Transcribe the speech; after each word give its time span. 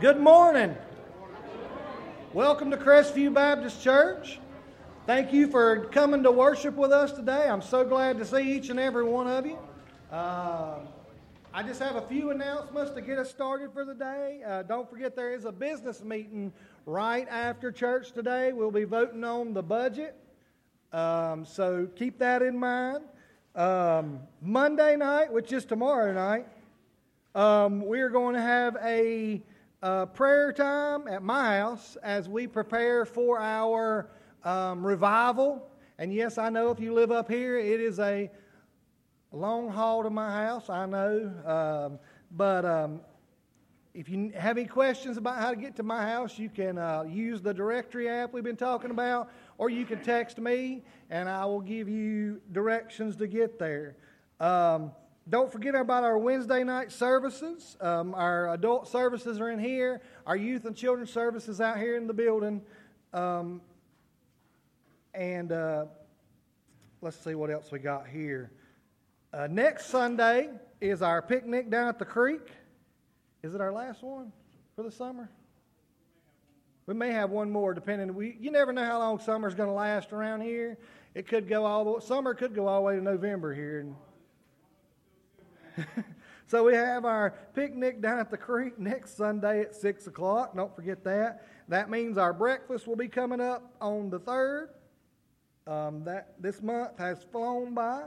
Good 0.00 0.20
morning. 0.20 0.76
Welcome 2.32 2.70
to 2.70 2.76
Crestview 2.76 3.34
Baptist 3.34 3.82
Church. 3.82 4.38
Thank 5.06 5.32
you 5.32 5.48
for 5.48 5.86
coming 5.86 6.22
to 6.22 6.30
worship 6.30 6.76
with 6.76 6.92
us 6.92 7.10
today. 7.10 7.48
I'm 7.48 7.62
so 7.62 7.84
glad 7.84 8.16
to 8.18 8.24
see 8.24 8.56
each 8.56 8.68
and 8.68 8.78
every 8.78 9.02
one 9.02 9.26
of 9.26 9.44
you. 9.44 9.58
Uh, 10.12 10.78
I 11.52 11.64
just 11.64 11.80
have 11.80 11.96
a 11.96 12.02
few 12.02 12.30
announcements 12.30 12.92
to 12.92 13.00
get 13.00 13.18
us 13.18 13.28
started 13.28 13.72
for 13.72 13.84
the 13.84 13.94
day. 13.94 14.40
Uh, 14.46 14.62
don't 14.62 14.88
forget 14.88 15.16
there 15.16 15.34
is 15.34 15.46
a 15.46 15.50
business 15.50 16.04
meeting 16.04 16.52
right 16.86 17.26
after 17.28 17.72
church 17.72 18.12
today. 18.12 18.52
We'll 18.52 18.70
be 18.70 18.84
voting 18.84 19.24
on 19.24 19.52
the 19.52 19.64
budget. 19.64 20.14
Um, 20.92 21.44
so 21.44 21.88
keep 21.96 22.20
that 22.20 22.40
in 22.42 22.56
mind. 22.56 23.02
Um, 23.56 24.20
Monday 24.40 24.94
night, 24.94 25.32
which 25.32 25.52
is 25.52 25.64
tomorrow 25.64 26.12
night, 26.12 26.46
um, 27.34 27.80
we're 27.80 28.10
going 28.10 28.36
to 28.36 28.40
have 28.40 28.76
a, 28.80 29.42
a, 29.82 30.06
prayer 30.06 30.52
time 30.52 31.06
at 31.08 31.22
my 31.22 31.58
house 31.58 31.96
as 32.02 32.28
we 32.28 32.46
prepare 32.46 33.04
for 33.04 33.40
our 33.40 34.10
um, 34.44 34.86
revival. 34.86 35.70
And 35.98 36.12
yes, 36.12 36.38
I 36.38 36.48
know 36.48 36.70
if 36.70 36.80
you 36.80 36.94
live 36.94 37.10
up 37.10 37.30
here, 37.30 37.58
it 37.58 37.80
is 37.80 37.98
a 37.98 38.30
long 39.32 39.68
haul 39.68 40.02
to 40.02 40.10
my 40.10 40.30
house, 40.30 40.70
I 40.70 40.86
know. 40.86 41.32
Um, 41.44 41.98
but 42.30 42.64
um, 42.64 43.00
if 43.94 44.08
you 44.08 44.32
have 44.36 44.56
any 44.56 44.66
questions 44.66 45.16
about 45.16 45.38
how 45.38 45.50
to 45.50 45.56
get 45.56 45.74
to 45.76 45.82
my 45.82 46.02
house, 46.02 46.38
you 46.38 46.48
can 46.48 46.78
uh, 46.78 47.04
use 47.08 47.42
the 47.42 47.52
directory 47.52 48.08
app 48.08 48.32
we've 48.32 48.44
been 48.44 48.56
talking 48.56 48.90
about, 48.90 49.30
or 49.58 49.70
you 49.70 49.84
can 49.84 50.00
text 50.02 50.38
me 50.38 50.82
and 51.10 51.28
I 51.28 51.44
will 51.46 51.60
give 51.60 51.88
you 51.88 52.40
directions 52.52 53.16
to 53.16 53.26
get 53.26 53.58
there. 53.58 53.96
Um, 54.40 54.92
don't 55.28 55.52
forget 55.52 55.74
about 55.74 56.04
our 56.04 56.16
Wednesday 56.16 56.64
night 56.64 56.90
services. 56.90 57.76
Um, 57.80 58.14
our 58.14 58.52
adult 58.54 58.88
services 58.88 59.40
are 59.40 59.50
in 59.50 59.58
here. 59.58 60.00
Our 60.26 60.36
youth 60.36 60.64
and 60.64 60.74
children's 60.74 61.12
services 61.12 61.60
out 61.60 61.78
here 61.78 61.96
in 61.96 62.06
the 62.06 62.14
building. 62.14 62.62
Um, 63.12 63.60
and 65.12 65.52
uh, 65.52 65.86
let's 67.02 67.22
see 67.22 67.34
what 67.34 67.50
else 67.50 67.70
we 67.70 67.78
got 67.78 68.06
here. 68.06 68.52
Uh, 69.32 69.48
next 69.50 69.86
Sunday 69.86 70.48
is 70.80 71.02
our 71.02 71.20
picnic 71.20 71.70
down 71.70 71.88
at 71.88 71.98
the 71.98 72.06
creek. 72.06 72.48
Is 73.42 73.54
it 73.54 73.60
our 73.60 73.72
last 73.72 74.02
one 74.02 74.32
for 74.76 74.82
the 74.82 74.90
summer? 74.90 75.30
We 76.86 76.94
may 76.94 77.10
have 77.12 77.28
one 77.28 77.50
more, 77.50 77.74
depending. 77.74 78.14
We, 78.14 78.38
you 78.40 78.50
never 78.50 78.72
know 78.72 78.84
how 78.84 78.98
long 78.98 79.18
summer's 79.18 79.54
going 79.54 79.68
to 79.68 79.74
last 79.74 80.10
around 80.14 80.40
here. 80.40 80.78
It 81.14 81.28
could 81.28 81.46
go 81.46 81.66
all 81.66 81.96
the 81.96 82.00
summer 82.00 82.32
could 82.32 82.54
go 82.54 82.66
all 82.66 82.80
the 82.80 82.86
way 82.86 82.96
to 82.96 83.02
November 83.02 83.52
here. 83.52 83.86
so 86.46 86.64
we 86.64 86.74
have 86.74 87.04
our 87.04 87.34
picnic 87.54 88.00
down 88.00 88.18
at 88.18 88.30
the 88.30 88.36
creek 88.36 88.78
next 88.78 89.16
Sunday 89.16 89.60
at 89.60 89.74
six 89.74 90.06
o'clock. 90.06 90.54
Don't 90.56 90.74
forget 90.74 91.04
that. 91.04 91.46
That 91.68 91.90
means 91.90 92.18
our 92.18 92.32
breakfast 92.32 92.86
will 92.86 92.96
be 92.96 93.08
coming 93.08 93.40
up 93.40 93.74
on 93.80 94.10
the 94.10 94.18
third. 94.18 94.70
Um, 95.66 96.02
that 96.04 96.34
this 96.40 96.62
month 96.62 96.98
has 96.98 97.22
flown 97.30 97.74
by. 97.74 98.04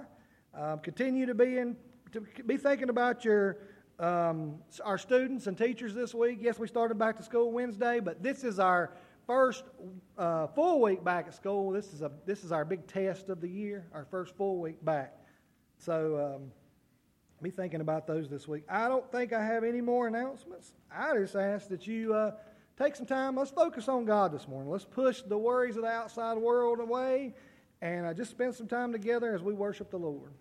Um, 0.53 0.80
continue 0.80 1.27
to 1.27 1.36
be 1.36 1.59
in, 1.59 1.77
to 2.11 2.22
be 2.45 2.58
thinking 2.58 2.89
about 2.89 3.23
your 3.23 3.59
um, 3.99 4.55
our 4.83 4.97
students 4.97 5.45
and 5.45 5.55
teachers 5.55 5.94
this 5.94 6.16
week. 6.16 6.39
Yes, 6.42 6.58
we 6.58 6.67
started 6.67 6.97
back 6.97 7.17
to 7.17 7.23
school 7.23 7.52
Wednesday, 7.52 7.99
but 7.99 8.23
this 8.23 8.44
is 8.44 8.58
our 8.58 8.94
first 9.27 9.64
uh, 10.17 10.47
full 10.47 10.81
week 10.81 11.03
back 11.03 11.27
at 11.27 11.36
school. 11.36 11.69
This 11.69 11.94
is 11.94 12.02
a 12.02 12.11
this 12.25 12.44
is 12.44 12.52
our 12.52 12.66
big 12.66 12.88
test 12.88 13.30
of 13.30 13.42
the 13.42 13.47
year, 13.47 13.86
our 13.94 14.05
first 14.09 14.36
full 14.36 14.59
week 14.59 14.83
back. 14.83 15.14
So 15.77 16.36
um, 16.36 16.52
be 17.42 17.50
thinking 17.50 17.81
about 17.81 18.06
those 18.06 18.30
this 18.30 18.47
week. 18.47 18.64
I 18.70 18.88
don't 18.88 19.09
think 19.11 19.34
I 19.34 19.44
have 19.44 19.64
any 19.64 19.81
more 19.81 20.08
announcements. 20.08 20.73
I 20.94 21.17
just 21.17 21.36
ask 21.36 21.67
that 21.70 21.88
you 21.88 22.14
uh, 22.14 22.31
take 22.77 22.95
some 22.95 23.05
time. 23.05 23.36
Let's 23.36 23.52
focus 23.52 23.88
on 23.88 24.05
God 24.05 24.32
this 24.32 24.48
morning. 24.48 24.70
Let's 24.70 24.86
push 24.86 25.21
the 25.21 25.38
worries 25.38 25.76
of 25.76 25.83
the 25.83 25.89
outside 25.89 26.38
world 26.38 26.80
away, 26.80 27.33
and 27.82 28.05
uh, 28.05 28.14
just 28.14 28.32
spend 28.32 28.54
some 28.54 28.67
time 28.67 28.92
together 28.92 29.33
as 29.33 29.42
we 29.42 29.54
worship 29.54 29.89
the 29.89 29.98
Lord. 29.98 30.32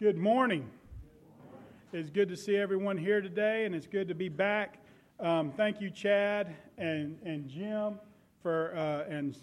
Good 0.00 0.16
morning. 0.16 0.68
It's 1.92 2.10
good 2.10 2.30
to 2.30 2.36
see 2.36 2.56
everyone 2.56 2.96
here 2.96 3.20
today, 3.20 3.66
and 3.66 3.74
it's 3.74 3.86
good 3.86 4.08
to 4.08 4.14
be 4.14 4.30
back. 4.30 4.78
Um, 5.20 5.52
thank 5.52 5.80
you, 5.80 5.90
Chad 5.90 6.56
and, 6.78 7.18
and 7.24 7.46
Jim, 7.48 8.00
for 8.42 8.74
uh, 8.74 9.12
and 9.12 9.36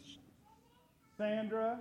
Sandra 1.19 1.77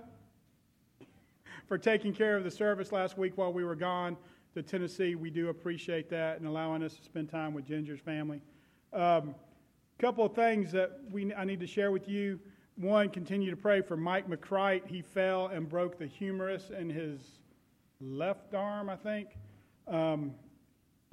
for 1.65 1.77
taking 1.77 2.13
care 2.13 2.35
of 2.35 2.43
the 2.43 2.51
service 2.51 2.91
last 2.91 3.17
week 3.17 3.37
while 3.37 3.53
we 3.53 3.63
were 3.63 3.73
gone 3.73 4.17
to 4.53 4.61
Tennessee. 4.61 5.15
We 5.15 5.29
do 5.29 5.47
appreciate 5.47 6.09
that 6.09 6.39
and 6.39 6.45
allowing 6.45 6.83
us 6.83 6.95
to 6.95 7.03
spend 7.03 7.29
time 7.29 7.53
with 7.53 7.65
Ginger's 7.65 8.01
family. 8.01 8.41
A 8.91 9.01
um, 9.01 9.35
couple 9.97 10.25
of 10.25 10.35
things 10.35 10.73
that 10.73 10.99
we 11.09 11.33
I 11.33 11.45
need 11.45 11.61
to 11.61 11.67
share 11.67 11.89
with 11.89 12.09
you. 12.09 12.37
One, 12.75 13.07
continue 13.07 13.49
to 13.49 13.55
pray 13.55 13.81
for 13.81 13.95
Mike 13.95 14.29
McCright. 14.29 14.85
He 14.85 15.01
fell 15.01 15.47
and 15.47 15.69
broke 15.69 15.97
the 15.97 16.05
humerus 16.07 16.69
in 16.77 16.89
his 16.89 17.21
left 18.01 18.53
arm, 18.53 18.89
I 18.89 18.97
think. 18.97 19.29
Um, 19.87 20.33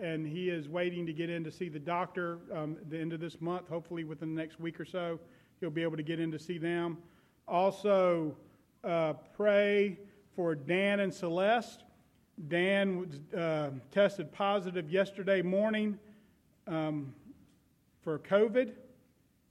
and 0.00 0.26
he 0.26 0.50
is 0.50 0.68
waiting 0.68 1.06
to 1.06 1.12
get 1.12 1.30
in 1.30 1.44
to 1.44 1.52
see 1.52 1.68
the 1.68 1.78
doctor 1.78 2.40
um, 2.52 2.76
the 2.88 2.98
end 2.98 3.12
of 3.12 3.20
this 3.20 3.40
month. 3.40 3.68
Hopefully, 3.68 4.02
within 4.02 4.34
the 4.34 4.40
next 4.42 4.58
week 4.58 4.80
or 4.80 4.84
so, 4.84 5.20
he'll 5.60 5.70
be 5.70 5.84
able 5.84 5.96
to 5.96 6.02
get 6.02 6.18
in 6.18 6.32
to 6.32 6.40
see 6.40 6.58
them. 6.58 6.98
Also, 7.48 8.36
uh, 8.82 9.12
pray 9.36 9.98
for 10.34 10.54
Dan 10.56 11.00
and 11.00 11.14
Celeste. 11.14 11.84
Dan 12.48 13.20
uh, 13.36 13.70
tested 13.92 14.32
positive 14.32 14.90
yesterday 14.90 15.42
morning 15.42 15.96
um, 16.66 17.14
for 18.02 18.18
COVID. 18.18 18.72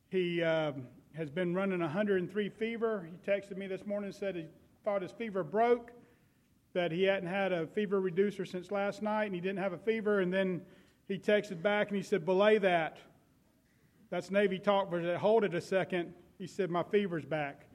He 0.10 0.44
uh, 0.44 0.74
has 1.16 1.30
been 1.30 1.56
running 1.56 1.80
103 1.80 2.50
fever. 2.50 3.10
He 3.10 3.32
texted 3.32 3.56
me 3.56 3.66
this 3.66 3.86
morning 3.86 4.08
and 4.08 4.16
said 4.16 4.36
he 4.36 4.46
thought 4.84 5.02
his 5.02 5.12
fever 5.12 5.44
broke 5.44 5.92
that 6.74 6.92
he 6.92 7.04
hadn't 7.04 7.30
had 7.30 7.54
a 7.54 7.66
fever 7.68 8.02
reducer 8.02 8.44
since 8.44 8.72
last 8.72 9.02
night 9.02 9.26
and 9.26 9.36
he 9.36 9.40
didn't 9.40 9.60
have 9.60 9.72
a 9.72 9.78
fever. 9.78 10.20
And 10.20 10.34
then 10.34 10.62
he 11.08 11.18
texted 11.18 11.62
back 11.62 11.88
and 11.88 11.96
he 11.96 12.04
said, 12.04 12.26
Belay 12.26 12.58
that. 12.58 12.98
That's 14.10 14.30
Navy 14.30 14.60
talk, 14.60 14.92
but 14.92 15.16
hold 15.16 15.46
it 15.46 15.56
a 15.56 15.62
second. 15.62 16.14
He 16.38 16.46
said, 16.46 16.70
My 16.70 16.84
fever's 16.84 17.26
back. 17.26 17.66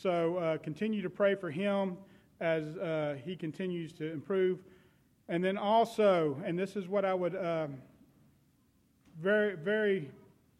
So 0.00 0.36
uh, 0.36 0.58
continue 0.58 1.02
to 1.02 1.10
pray 1.10 1.34
for 1.34 1.50
him 1.50 1.96
as 2.40 2.76
uh, 2.76 3.16
he 3.24 3.34
continues 3.34 3.92
to 3.94 4.12
improve. 4.12 4.60
And 5.28 5.42
then 5.42 5.58
also, 5.58 6.40
and 6.44 6.56
this 6.56 6.76
is 6.76 6.86
what 6.86 7.04
I 7.04 7.12
would, 7.12 7.34
um, 7.34 7.78
very, 9.20 9.56
very 9.56 10.08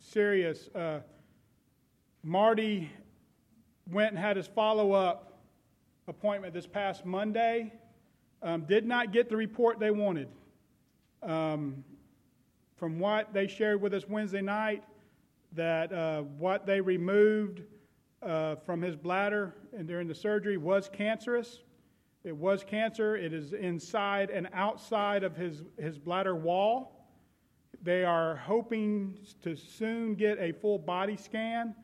serious. 0.00 0.68
Uh, 0.74 0.98
Marty 2.24 2.90
went 3.92 4.10
and 4.10 4.18
had 4.18 4.36
his 4.36 4.48
follow 4.48 4.90
up 4.90 5.38
appointment 6.08 6.52
this 6.52 6.66
past 6.66 7.06
Monday 7.06 7.72
um, 8.42 8.62
did 8.62 8.86
not 8.86 9.12
get 9.12 9.28
the 9.28 9.36
report 9.36 9.78
they 9.78 9.92
wanted. 9.92 10.28
Um, 11.22 11.84
from 12.76 12.98
what 12.98 13.32
they 13.32 13.46
shared 13.46 13.80
with 13.80 13.94
us 13.94 14.08
Wednesday 14.08 14.42
night, 14.42 14.82
that 15.52 15.92
uh, 15.92 16.22
what 16.22 16.66
they 16.66 16.80
removed 16.80 17.62
uh, 18.22 18.56
from 18.56 18.82
his 18.82 18.96
bladder 18.96 19.54
and 19.76 19.86
during 19.86 20.08
the 20.08 20.14
surgery 20.14 20.56
was 20.56 20.88
cancerous. 20.92 21.60
It 22.24 22.36
was 22.36 22.64
cancer. 22.64 23.16
It 23.16 23.32
is 23.32 23.52
inside 23.52 24.30
and 24.30 24.48
outside 24.52 25.22
of 25.22 25.36
his, 25.36 25.62
his 25.78 25.98
bladder 25.98 26.34
wall. 26.34 27.06
They 27.82 28.04
are 28.04 28.36
hoping 28.36 29.18
to 29.42 29.54
soon 29.54 30.14
get 30.14 30.38
a 30.38 30.52
full 30.52 30.78
body 30.78 31.16
scan, 31.16 31.74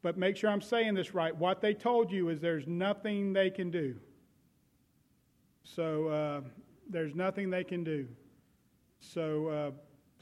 but 0.00 0.16
make 0.16 0.36
sure 0.36 0.50
I'm 0.50 0.60
saying 0.60 0.94
this 0.94 1.12
right. 1.12 1.34
What 1.34 1.60
they 1.60 1.74
told 1.74 2.10
you 2.12 2.28
is 2.28 2.40
there's 2.40 2.66
nothing 2.68 3.32
they 3.32 3.50
can 3.50 3.70
do. 3.70 3.96
So 5.64 6.08
uh, 6.08 6.40
there's 6.88 7.14
nothing 7.14 7.50
they 7.50 7.64
can 7.64 7.82
do. 7.82 8.06
So 9.00 9.48
uh, 9.48 9.70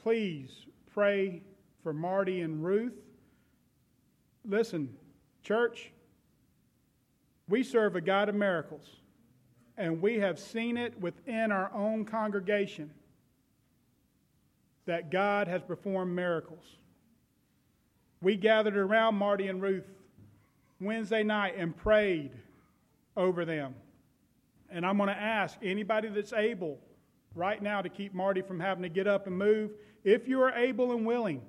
please 0.03 0.67
pray 0.93 1.43
for 1.83 1.93
Marty 1.93 2.41
and 2.41 2.65
Ruth. 2.65 2.95
Listen, 4.45 4.89
church, 5.43 5.91
we 7.49 7.63
serve 7.63 7.97
a 7.97 8.01
God 8.01 8.29
of 8.29 8.35
miracles, 8.35 8.87
and 9.77 10.01
we 10.01 10.19
have 10.21 10.39
seen 10.39 10.77
it 10.77 10.99
within 11.01 11.53
our 11.53 11.73
own 11.75 12.05
congregation 12.05 12.91
that 14.87 15.11
God 15.11 15.49
has 15.49 15.63
performed 15.63 16.15
miracles. 16.15 16.65
We 18.21 18.37
gathered 18.37 18.77
around 18.77 19.17
Marty 19.17 19.49
and 19.49 19.61
Ruth 19.61 19.87
Wednesday 20.81 21.23
night 21.23 21.55
and 21.57 21.77
prayed 21.77 22.33
over 23.17 23.45
them. 23.45 23.75
And 24.71 24.87
I'm 24.87 24.97
going 24.97 25.09
to 25.09 25.21
ask 25.21 25.59
anybody 25.63 26.09
that's 26.09 26.33
able 26.33 26.79
right 27.35 27.63
now 27.63 27.83
to 27.83 27.89
keep 27.89 28.15
Marty 28.15 28.43
from 28.43 28.61
having 28.61 28.83
to 28.83 28.89
get 28.89 29.07
up 29.07 29.27
and 29.27 29.37
move, 29.37 29.71
if 30.05 30.29
you 30.29 30.41
are 30.43 30.53
able 30.53 30.93
and 30.93 31.07
willing, 31.07 31.43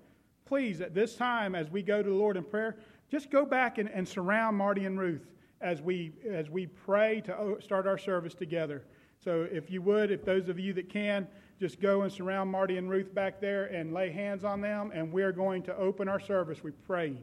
please, 0.46 0.82
at 0.82 0.94
this 0.94 1.16
time, 1.16 1.56
as 1.56 1.70
we 1.70 1.82
go 1.82 2.02
to 2.02 2.10
the 2.10 2.16
Lord 2.16 2.38
in 2.38 2.44
prayer, 2.44 2.78
just 3.14 3.30
go 3.30 3.46
back 3.46 3.78
and, 3.78 3.88
and 3.90 4.08
surround 4.08 4.58
Marty 4.58 4.86
and 4.86 4.98
Ruth 4.98 5.22
as 5.62 5.84
we, 5.84 6.14
as 6.28 6.50
we 6.50 6.66
pray 6.66 7.22
to 7.22 7.58
start 7.62 7.86
our 7.86 7.98
service 8.00 8.34
together. 8.34 8.82
So 9.24 9.48
if 9.52 9.70
you 9.70 9.84
would, 9.84 10.10
if 10.10 10.26
those 10.26 10.50
of 10.50 10.60
you 10.60 10.74
that 10.74 10.90
can, 10.90 11.28
just 11.60 11.80
go 11.80 12.02
and 12.02 12.12
surround 12.12 12.50
Marty 12.50 12.78
and 12.78 12.90
Ruth 12.90 13.14
back 13.14 13.40
there 13.40 13.66
and 13.66 13.94
lay 13.94 14.12
hands 14.12 14.44
on 14.44 14.62
them, 14.62 14.92
and 14.96 15.14
we're 15.14 15.32
going 15.32 15.62
to 15.64 15.78
open 15.78 16.10
our 16.10 16.20
service 16.20 16.64
with 16.64 16.74
praying. 16.88 17.20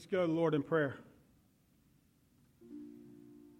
Let's 0.00 0.10
go 0.10 0.22
to 0.22 0.26
the 0.26 0.32
Lord 0.32 0.54
in 0.54 0.62
prayer. 0.62 0.96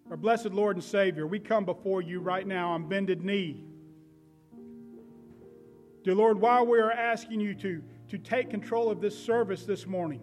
Our 0.08 0.16
blessed 0.16 0.52
Lord 0.52 0.76
and 0.76 0.82
Savior, 0.82 1.26
we 1.26 1.38
come 1.38 1.66
before 1.66 2.00
you 2.00 2.18
right 2.20 2.46
now 2.46 2.70
on 2.70 2.88
bended 2.88 3.22
knee. 3.22 3.62
Dear 6.02 6.14
Lord, 6.14 6.40
while 6.40 6.64
we 6.64 6.78
are 6.78 6.92
asking 6.92 7.40
you 7.40 7.52
to, 7.56 7.82
to 8.08 8.16
take 8.16 8.48
control 8.48 8.90
of 8.90 9.02
this 9.02 9.22
service 9.22 9.66
this 9.66 9.86
morning, 9.86 10.22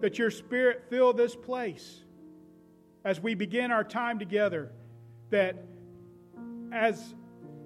that 0.00 0.16
your 0.16 0.30
Spirit 0.30 0.84
fill 0.88 1.12
this 1.12 1.34
place 1.34 2.04
as 3.04 3.20
we 3.20 3.34
begin 3.34 3.72
our 3.72 3.82
time 3.82 4.20
together, 4.20 4.70
that 5.30 5.56
as 6.70 7.16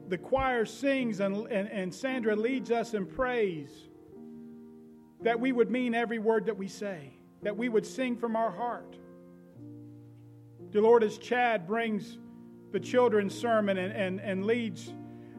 the 0.09 0.17
choir 0.17 0.65
sings 0.65 1.21
and, 1.21 1.47
and, 1.49 1.69
and 1.69 1.95
Sandra 1.95 2.35
leads 2.35 2.71
us 2.71 2.95
in 2.95 3.05
praise, 3.05 3.91
that 5.21 5.39
we 5.39 5.53
would 5.53 5.71
mean 5.71 5.95
every 5.95 6.19
word 6.19 6.47
that 6.47 6.57
we 6.57 6.69
say 6.69 7.13
that 7.43 7.57
we 7.57 7.69
would 7.69 7.87
sing 7.87 8.17
from 8.17 8.37
our 8.37 8.51
heart. 8.51 8.97
Dear 10.71 10.83
Lord, 10.83 11.03
as 11.03 11.19
Chad 11.19 11.67
brings 11.67 12.19
the 12.73 12.81
children's 12.81 13.35
sermon 13.35 13.79
and, 13.79 13.93
and, 13.93 14.21
and 14.21 14.45
leads 14.45 14.93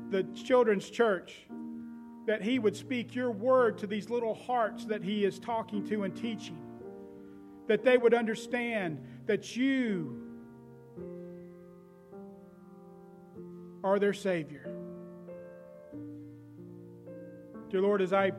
the 0.10 0.24
children's 0.34 0.90
church, 0.90 1.46
that 2.26 2.42
he 2.42 2.60
would 2.60 2.76
speak 2.76 3.16
your 3.16 3.32
word 3.32 3.78
to 3.80 3.88
these 3.88 4.10
little 4.10 4.34
hearts 4.34 4.86
that 4.86 5.04
he 5.04 5.26
is 5.26 5.40
talking 5.40 5.88
to 5.90 6.04
and 6.04 6.16
teaching. 6.16 6.58
That 7.68 7.84
they 7.84 7.98
would 7.98 8.14
understand 8.14 9.06
that 9.28 9.56
you 9.56 10.30
are 13.84 14.00
their 14.00 14.14
Savior. 14.14 14.70
Dear 17.70 17.82
Lord, 17.82 18.02
as 18.02 18.14
I 18.14 18.32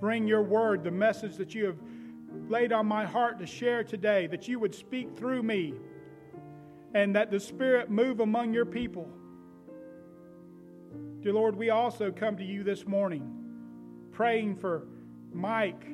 bring 0.00 0.26
your 0.26 0.42
word, 0.42 0.82
the 0.82 0.90
message 0.90 1.36
that 1.36 1.54
you 1.54 1.66
have 1.66 1.78
laid 2.48 2.72
on 2.72 2.86
my 2.86 3.04
heart 3.04 3.38
to 3.38 3.46
share 3.46 3.84
today, 3.84 4.26
that 4.26 4.48
you 4.48 4.58
would 4.58 4.74
speak 4.74 5.16
through 5.16 5.42
me 5.42 5.74
and 6.94 7.16
that 7.16 7.30
the 7.30 7.40
Spirit 7.40 7.90
move 7.90 8.20
among 8.20 8.52
your 8.54 8.64
people. 8.64 9.08
Dear 11.20 11.32
Lord, 11.32 11.56
we 11.56 11.70
also 11.70 12.12
come 12.12 12.36
to 12.36 12.44
you 12.44 12.62
this 12.62 12.86
morning 12.86 13.30
praying 14.12 14.56
for 14.56 14.86
Mike 15.32 15.84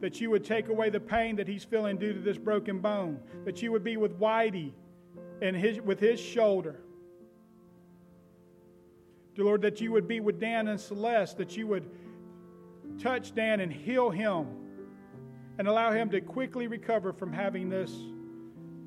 that 0.00 0.20
you 0.20 0.30
would 0.30 0.44
take 0.44 0.68
away 0.68 0.90
the 0.90 0.98
pain 0.98 1.36
that 1.36 1.46
he's 1.46 1.62
feeling 1.62 1.96
due 1.96 2.12
to 2.12 2.18
this 2.18 2.36
broken 2.36 2.80
bone, 2.80 3.20
that 3.44 3.62
you 3.62 3.70
would 3.70 3.84
be 3.84 3.96
with 3.96 4.18
Whitey 4.18 4.72
and 5.40 5.54
his, 5.54 5.80
with 5.80 6.00
his 6.00 6.18
shoulder. 6.18 6.80
Dear 9.36 9.44
Lord, 9.44 9.62
that 9.62 9.80
you 9.80 9.92
would 9.92 10.08
be 10.08 10.18
with 10.18 10.40
Dan 10.40 10.66
and 10.66 10.80
Celeste, 10.80 11.38
that 11.38 11.56
you 11.56 11.68
would 11.68 11.88
touch 12.98 13.32
Dan 13.32 13.60
and 13.60 13.72
heal 13.72 14.10
him 14.10 14.61
and 15.58 15.68
allow 15.68 15.92
him 15.92 16.10
to 16.10 16.20
quickly 16.20 16.66
recover 16.66 17.12
from 17.12 17.32
having 17.32 17.68
this, 17.68 17.92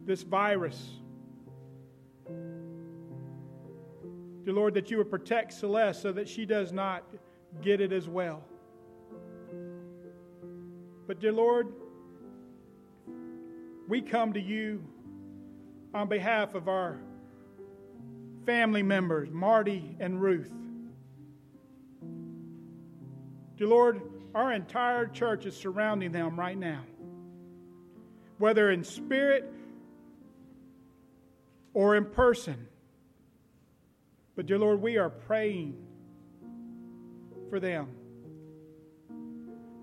this 0.05 0.23
virus. 0.23 0.99
Dear 4.43 4.53
Lord, 4.53 4.73
that 4.75 4.91
you 4.91 4.97
would 4.97 5.09
protect 5.09 5.53
Celeste 5.53 6.01
so 6.01 6.11
that 6.11 6.29
she 6.29 6.45
does 6.45 6.71
not 6.71 7.03
get 7.61 7.81
it 7.81 7.91
as 7.91 8.07
well. 8.07 8.43
But, 11.07 11.19
dear 11.19 11.31
Lord, 11.31 11.73
we 13.87 14.01
come 14.01 14.33
to 14.33 14.41
you 14.41 14.83
on 15.93 16.07
behalf 16.07 16.55
of 16.55 16.67
our 16.67 16.99
family 18.45 18.83
members, 18.83 19.29
Marty 19.31 19.95
and 19.99 20.21
Ruth. 20.21 20.51
Dear 23.57 23.67
Lord, 23.67 24.01
our 24.35 24.51
entire 24.51 25.07
church 25.07 25.45
is 25.45 25.55
surrounding 25.55 26.11
them 26.11 26.37
right 26.37 26.57
now. 26.57 26.81
Whether 28.37 28.69
in 28.69 28.83
spirit 28.83 29.49
or 31.73 31.95
in 31.95 32.05
person. 32.05 32.67
But, 34.35 34.45
dear 34.45 34.59
Lord, 34.59 34.81
we 34.81 34.97
are 34.97 35.09
praying 35.09 35.77
for 37.49 37.61
them. 37.61 37.87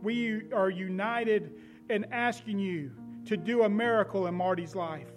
We 0.02 0.52
are 0.52 0.68
united 0.68 1.54
in 1.88 2.12
asking 2.12 2.58
you 2.58 2.90
to 3.24 3.38
do 3.38 3.62
a 3.62 3.68
miracle 3.70 4.26
in 4.26 4.34
Marty's 4.34 4.74
life. 4.74 5.08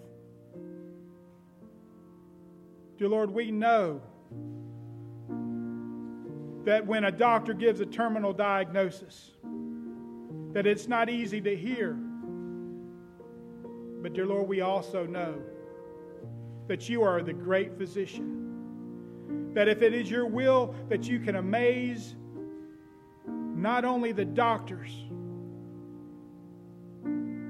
Dear 2.98 3.10
Lord, 3.10 3.31
we 3.31 3.52
know 3.52 4.02
that 6.66 6.86
when 6.86 7.06
a 7.06 7.12
doctor 7.12 7.54
gives 7.54 7.80
a 7.80 7.86
terminal 7.86 8.34
diagnosis, 8.34 9.32
that 10.52 10.66
it's 10.66 10.88
not 10.88 11.10
easy 11.10 11.40
to 11.40 11.56
hear. 11.56 11.94
But, 14.02 14.14
dear 14.14 14.26
Lord, 14.26 14.48
we 14.48 14.62
also 14.62 15.06
know 15.06 15.36
that 16.68 16.90
you 16.90 17.04
are 17.04 17.22
the 17.22 17.34
great 17.34 17.78
physician. 17.78 19.52
That 19.54 19.68
if 19.68 19.84
it 19.84 19.94
is 19.94 20.10
your 20.10 20.26
will, 20.26 20.74
that 20.90 21.08
you 21.08 21.20
can 21.20 21.36
amaze 21.36 22.16
not 23.28 23.86
only 23.86 24.12
the 24.12 24.26
doctors, 24.26 24.92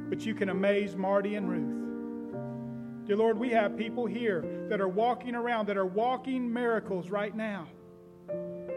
but 0.10 0.26
you 0.26 0.36
can 0.36 0.50
amaze 0.50 0.96
Marty 0.96 1.36
and 1.36 1.50
Ruth. 1.50 3.08
Dear 3.08 3.16
Lord, 3.16 3.40
we 3.40 3.50
have 3.50 3.78
people 3.78 4.06
here 4.06 4.44
that 4.70 4.82
are 4.82 4.90
walking 4.90 5.36
around, 5.36 5.68
that 5.68 5.78
are 5.78 5.86
walking 5.86 6.52
miracles 6.52 7.10
right 7.10 7.36
now 7.36 7.68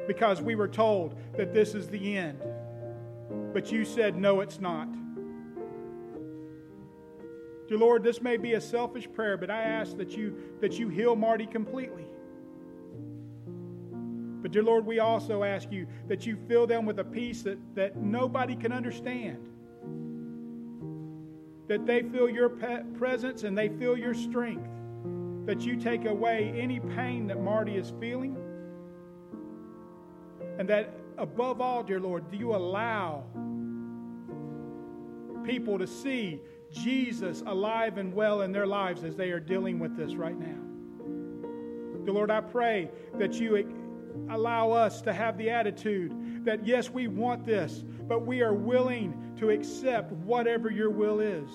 because 0.09 0.41
we 0.41 0.57
were 0.57 0.67
told 0.67 1.15
that 1.37 1.55
this 1.55 1.75
is 1.75 1.87
the 1.89 2.17
end. 2.17 2.43
But 3.53 3.71
you 3.71 3.85
said, 3.85 4.17
no, 4.17 4.41
it's 4.41 4.59
not. 4.59 4.89
Dear 7.69 7.79
Lord, 7.79 8.03
this 8.03 8.23
may 8.23 8.39
be 8.39 8.55
a 8.55 8.61
selfish 8.61 9.07
prayer, 9.13 9.37
but 9.37 9.51
I 9.51 9.63
ask 9.63 9.97
that 9.99 10.17
you, 10.17 10.35
that 10.61 10.79
you 10.79 10.89
heal 10.89 11.15
Marty 11.15 11.47
completely. 11.47 12.07
But, 14.41 14.53
dear 14.53 14.63
Lord, 14.63 14.87
we 14.87 15.01
also 15.01 15.43
ask 15.43 15.71
you 15.71 15.87
that 16.07 16.25
you 16.25 16.39
fill 16.49 16.67
them 16.67 16.87
with 16.87 16.99
a 17.01 17.05
peace 17.05 17.43
that, 17.43 17.59
that 17.75 17.97
nobody 17.97 18.57
can 18.57 18.73
understand. 18.73 19.47
That 21.67 21.85
they 21.85 22.03
feel 22.03 22.31
your 22.31 22.49
presence 22.49 23.43
and 23.43 23.59
they 23.59 23.69
feel 23.69 23.99
your 23.99 24.15
strength. 24.15 24.71
That 25.45 25.61
you 25.61 25.77
take 25.77 26.07
away 26.07 26.55
any 26.57 26.81
pain 26.81 27.27
that 27.27 27.43
Marty 27.43 27.77
is 27.77 27.93
feeling 28.01 28.37
and 30.59 30.69
that 30.69 30.93
above 31.17 31.61
all, 31.61 31.83
dear 31.83 32.01
Lord, 32.01 32.31
do 32.31 32.37
you 32.37 32.55
allow 32.55 33.25
people 35.45 35.79
to 35.79 35.87
see 35.87 36.41
Jesus 36.73 37.43
alive 37.47 37.97
and 37.97 38.13
well 38.13 38.43
in 38.43 38.53
their 38.53 38.67
lives 38.67 39.05
as 39.05 39.17
they 39.17 39.31
are 39.31 39.41
dealing 39.41 39.79
with 39.79 39.97
this 39.97 40.17
right 40.17 40.39
now? 40.39 40.59
Dear 42.05 42.13
Lord, 42.13 42.31
I 42.31 42.41
pray 42.41 42.91
that 43.19 43.35
you 43.35 43.57
allow 44.31 44.73
us 44.73 45.01
to 45.03 45.13
have 45.13 45.39
the 45.39 45.49
attitude 45.49 46.45
that, 46.45 46.67
yes, 46.67 46.91
we 46.91 47.07
want 47.07 47.47
this, 47.47 47.85
but 48.09 48.27
we 48.27 48.43
are 48.43 48.55
willing 48.55 49.35
to 49.39 49.51
accept 49.51 50.13
whatever 50.13 50.71
your 50.71 50.91
will 50.91 51.21
is. 51.21 51.49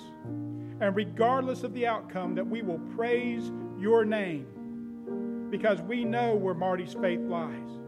And 0.79 0.95
regardless 0.95 1.63
of 1.63 1.73
the 1.73 1.85
outcome, 1.85 2.35
that 2.35 2.47
we 2.47 2.61
will 2.61 2.79
praise 2.95 3.51
your 3.77 4.05
name 4.05 5.49
because 5.49 5.81
we 5.81 6.05
know 6.05 6.35
where 6.35 6.53
Marty's 6.53 6.93
faith 6.93 7.19
lies 7.19 7.82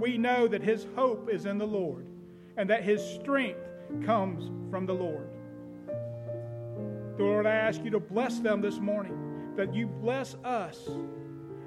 we 0.00 0.18
know 0.18 0.48
that 0.48 0.62
his 0.62 0.86
hope 0.96 1.28
is 1.30 1.46
in 1.46 1.58
the 1.58 1.66
Lord 1.66 2.06
and 2.56 2.68
that 2.70 2.82
his 2.82 3.02
strength 3.02 3.60
comes 4.04 4.50
from 4.70 4.86
the 4.86 4.92
Lord. 4.92 5.28
The 7.16 7.24
Lord, 7.24 7.46
I 7.46 7.54
ask 7.54 7.82
you 7.84 7.90
to 7.90 8.00
bless 8.00 8.38
them 8.38 8.60
this 8.60 8.78
morning, 8.78 9.52
that 9.56 9.74
you 9.74 9.86
bless 9.86 10.36
us, 10.44 10.88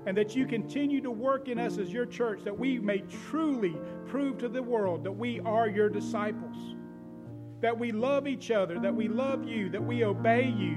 and 0.06 0.18
that 0.18 0.36
you 0.36 0.46
continue 0.46 1.00
to 1.02 1.12
work 1.12 1.48
in 1.48 1.60
us 1.60 1.78
as 1.78 1.92
your 1.92 2.06
church, 2.06 2.44
that 2.44 2.58
we 2.58 2.80
may 2.80 3.04
truly 3.30 3.75
prove 4.08 4.38
to 4.40 4.50
the 4.50 4.62
world 4.62 5.04
that 5.04 5.12
we 5.12 5.40
are 5.42 5.70
your 5.70 5.90
disciples, 5.90 6.75
that 7.62 7.78
we 7.78 7.92
love 7.92 8.28
each 8.28 8.52
other, 8.52 8.80
that 8.80 8.94
we 8.94 9.08
love 9.08 9.48
you, 9.48 9.70
that 9.70 9.82
we 9.82 10.04
obey 10.04 10.46
you. 10.46 10.75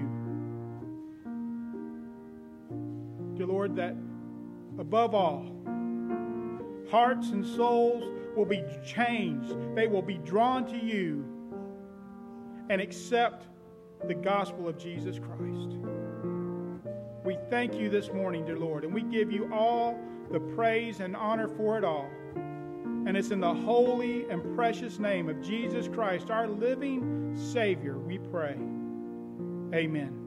Dear 3.35 3.47
Lord, 3.47 3.77
that 3.77 3.97
above 4.79 5.15
all, 5.15 5.51
hearts 6.91 7.31
and 7.31 7.45
souls 7.45 8.05
will 8.37 8.45
be 8.45 8.63
changed. 8.85 9.55
They 9.75 9.87
will 9.87 10.03
be 10.03 10.19
drawn 10.19 10.67
to 10.67 10.77
you 10.77 11.25
and 12.69 12.81
accept 12.81 13.47
the 14.07 14.15
gospel 14.15 14.69
of 14.69 14.79
Jesus 14.79 15.19
Christ. 15.19 15.77
We 17.25 17.37
thank 17.51 17.75
you 17.75 17.89
this 17.89 18.13
morning, 18.13 18.45
dear 18.45 18.59
Lord, 18.59 18.85
and 18.85 18.95
we 18.95 19.03
give 19.03 19.33
you 19.33 19.53
all 19.53 19.99
the 20.31 20.41
praise 20.41 21.01
and 21.01 21.17
honor 21.17 21.49
for 21.49 21.79
it 21.79 21.85
all. 21.85 22.09
And 22.35 23.17
it's 23.17 23.31
in 23.31 23.41
the 23.41 23.55
holy 23.55 24.29
and 24.29 24.55
precious 24.57 24.99
name 24.99 25.29
of 25.29 25.41
Jesus 25.41 25.89
Christ, 25.89 26.31
our 26.31 26.49
living 26.49 27.37
Savior, 27.37 27.99
we 27.99 28.19
pray. 28.19 28.57
Amen. 29.75 30.26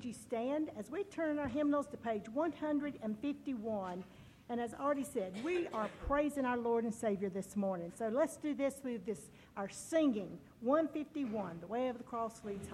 Would 0.00 0.06
you 0.06 0.14
stand 0.14 0.70
as 0.78 0.90
we 0.90 1.04
turn 1.04 1.38
our 1.38 1.46
hymnals 1.46 1.86
to 1.88 1.98
page 1.98 2.26
151? 2.32 4.04
And 4.48 4.58
as 4.58 4.72
already 4.72 5.04
said, 5.04 5.34
we 5.44 5.68
are 5.74 5.90
praising 6.06 6.46
our 6.46 6.56
Lord 6.56 6.84
and 6.84 6.94
Savior 6.94 7.28
this 7.28 7.54
morning. 7.54 7.92
So 7.98 8.08
let's 8.08 8.38
do 8.38 8.54
this 8.54 8.76
with 8.82 9.04
this 9.04 9.28
our 9.58 9.68
singing 9.68 10.38
151, 10.62 11.58
The 11.60 11.66
Way 11.66 11.88
of 11.88 11.98
the 11.98 12.04
Cross 12.04 12.40
leads 12.46 12.66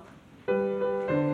home. 0.47 1.26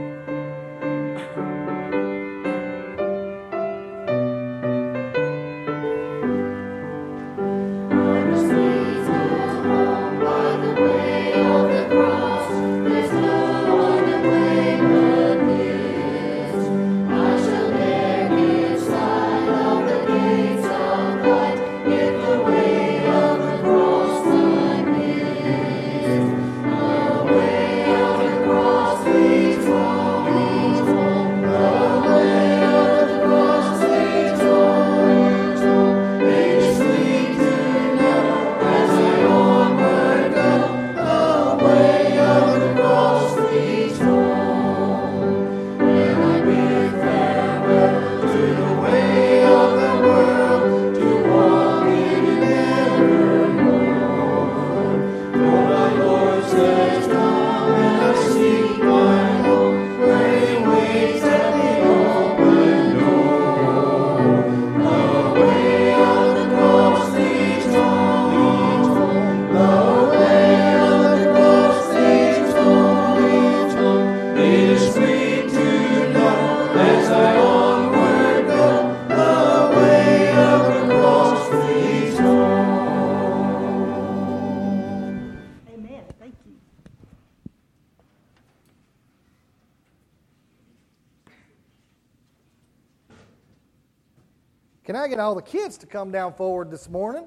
All 95.32 95.36
the 95.36 95.40
kids 95.40 95.78
to 95.78 95.86
come 95.86 96.12
down 96.12 96.34
forward 96.34 96.70
this 96.70 96.90
morning? 96.90 97.24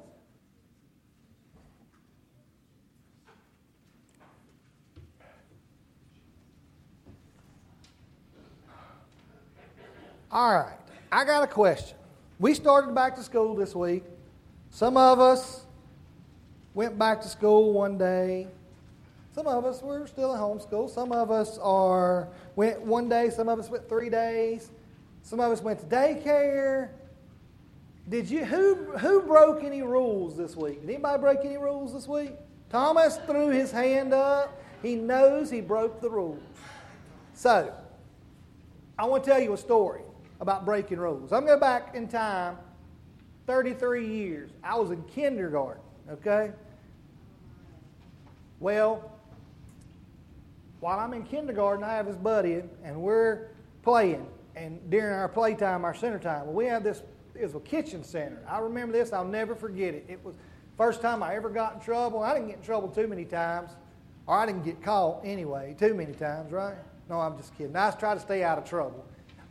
All 10.29 10.53
right, 10.53 10.77
I 11.11 11.25
got 11.25 11.41
a 11.41 11.47
question. 11.47 11.97
We 12.37 12.53
started 12.53 12.93
back 12.93 13.15
to 13.15 13.23
school 13.23 13.55
this 13.55 13.73
week. 13.73 14.03
Some 14.69 14.97
of 14.97 15.19
us 15.19 15.65
went 16.75 16.99
back 16.99 17.21
to 17.21 17.27
school 17.27 17.73
one 17.73 17.97
day. 17.97 18.45
Some 19.33 19.47
of 19.47 19.65
us 19.65 19.81
were 19.81 20.05
still 20.05 20.31
at 20.31 20.37
home 20.37 20.59
school. 20.59 20.87
Some 20.89 21.11
of 21.11 21.31
us 21.31 21.57
are 21.57 22.27
went 22.55 22.81
one 22.81 23.09
day. 23.09 23.31
Some 23.31 23.49
of 23.49 23.57
us 23.57 23.67
went 23.71 23.89
three 23.89 24.11
days. 24.11 24.69
Some 25.23 25.39
of 25.39 25.51
us 25.51 25.63
went 25.63 25.79
to 25.79 25.85
daycare. 25.87 26.89
Did 28.07 28.29
you 28.29 28.45
who 28.45 28.75
who 28.97 29.21
broke 29.21 29.63
any 29.63 29.81
rules 29.81 30.37
this 30.37 30.55
week? 30.55 30.81
Did 30.81 30.89
anybody 30.91 31.19
break 31.19 31.39
any 31.43 31.57
rules 31.57 31.93
this 31.93 32.07
week? 32.07 32.33
Thomas 32.69 33.17
threw 33.25 33.49
his 33.49 33.71
hand 33.71 34.13
up. 34.13 34.61
He 34.83 34.95
knows 34.95 35.49
he 35.49 35.61
broke 35.61 36.01
the 36.01 36.09
rules. 36.09 36.41
So, 37.33 37.73
I 38.97 39.05
want 39.05 39.23
to 39.23 39.29
tell 39.29 39.41
you 39.41 39.53
a 39.53 39.57
story 39.57 40.01
about 40.39 40.65
breaking 40.65 40.99
rules. 40.99 41.33
I'm 41.33 41.45
going 41.45 41.59
back 41.59 41.95
in 41.95 42.07
time 42.07 42.57
33 43.47 44.07
years. 44.07 44.51
I 44.63 44.75
was 44.75 44.91
in 44.91 45.01
kindergarten, 45.03 45.81
okay? 46.11 46.51
Well, 48.59 49.11
while 50.79 50.99
I'm 50.99 51.13
in 51.13 51.23
kindergarten, 51.23 51.83
I 51.83 51.93
have 51.93 52.05
this 52.05 52.15
buddy, 52.15 52.61
and 52.83 53.01
we're 53.01 53.47
playing. 53.83 54.25
And 54.55 54.79
during 54.89 55.13
our 55.13 55.27
playtime, 55.27 55.83
our 55.83 55.93
center 55.93 56.19
time, 56.19 56.45
well, 56.45 56.55
we 56.55 56.65
have 56.65 56.83
this 56.83 57.01
is 57.37 57.55
a 57.55 57.59
kitchen 57.59 58.03
center. 58.03 58.39
I 58.47 58.59
remember 58.59 58.93
this. 58.93 59.13
I'll 59.13 59.25
never 59.25 59.55
forget 59.55 59.93
it. 59.93 60.05
It 60.07 60.23
was 60.23 60.35
first 60.77 61.01
time 61.01 61.23
I 61.23 61.35
ever 61.35 61.49
got 61.49 61.75
in 61.75 61.79
trouble. 61.79 62.23
I 62.23 62.33
didn't 62.33 62.47
get 62.47 62.57
in 62.57 62.63
trouble 62.63 62.89
too 62.89 63.07
many 63.07 63.25
times, 63.25 63.71
or 64.27 64.37
I 64.37 64.45
didn't 64.45 64.63
get 64.63 64.81
caught 64.83 65.21
anyway 65.23 65.75
too 65.77 65.93
many 65.93 66.13
times, 66.13 66.51
right? 66.51 66.75
No, 67.09 67.19
I'm 67.19 67.37
just 67.37 67.55
kidding. 67.57 67.75
I 67.75 67.91
try 67.91 68.13
to 68.13 68.19
stay 68.19 68.43
out 68.43 68.57
of 68.57 68.65
trouble. 68.65 69.05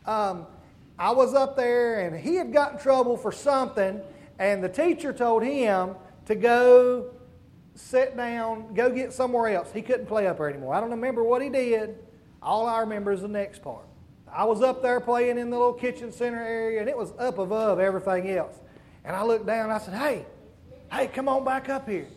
Um, 0.05 0.45
I 0.97 1.11
was 1.11 1.33
up 1.33 1.55
there, 1.55 2.01
and 2.01 2.15
he 2.15 2.35
had 2.35 2.53
got 2.53 2.73
in 2.73 2.77
trouble 2.79 3.17
for 3.17 3.31
something, 3.31 4.01
and 4.39 4.63
the 4.63 4.69
teacher 4.69 5.13
told 5.13 5.43
him 5.43 5.95
to 6.25 6.35
go 6.35 7.11
sit 7.75 8.15
down, 8.15 8.73
go 8.73 8.89
get 8.89 9.13
somewhere 9.13 9.49
else. 9.49 9.71
He 9.73 9.81
couldn't 9.81 10.05
play 10.05 10.27
up 10.27 10.37
there 10.37 10.49
anymore. 10.49 10.73
I 10.73 10.79
don't 10.79 10.91
remember 10.91 11.23
what 11.23 11.41
he 11.41 11.49
did. 11.49 11.97
All 12.41 12.67
I 12.67 12.79
remember 12.79 13.11
is 13.11 13.21
the 13.21 13.27
next 13.27 13.61
part. 13.61 13.85
I 14.35 14.43
was 14.43 14.61
up 14.61 14.81
there 14.81 14.99
playing 14.99 15.37
in 15.37 15.49
the 15.49 15.57
little 15.57 15.73
kitchen 15.73 16.11
center 16.11 16.43
area, 16.43 16.81
and 16.81 16.89
it 16.89 16.97
was 16.97 17.13
up 17.17 17.37
above 17.37 17.79
everything 17.79 18.29
else. 18.29 18.59
And 19.05 19.15
I 19.15 19.23
looked 19.23 19.45
down 19.45 19.65
and 19.65 19.71
I 19.71 19.77
said, 19.77 19.93
Hey, 19.93 20.25
hey, 20.91 21.07
come 21.07 21.29
on 21.29 21.45
back 21.45 21.69
up 21.69 21.87
here. 21.87 22.07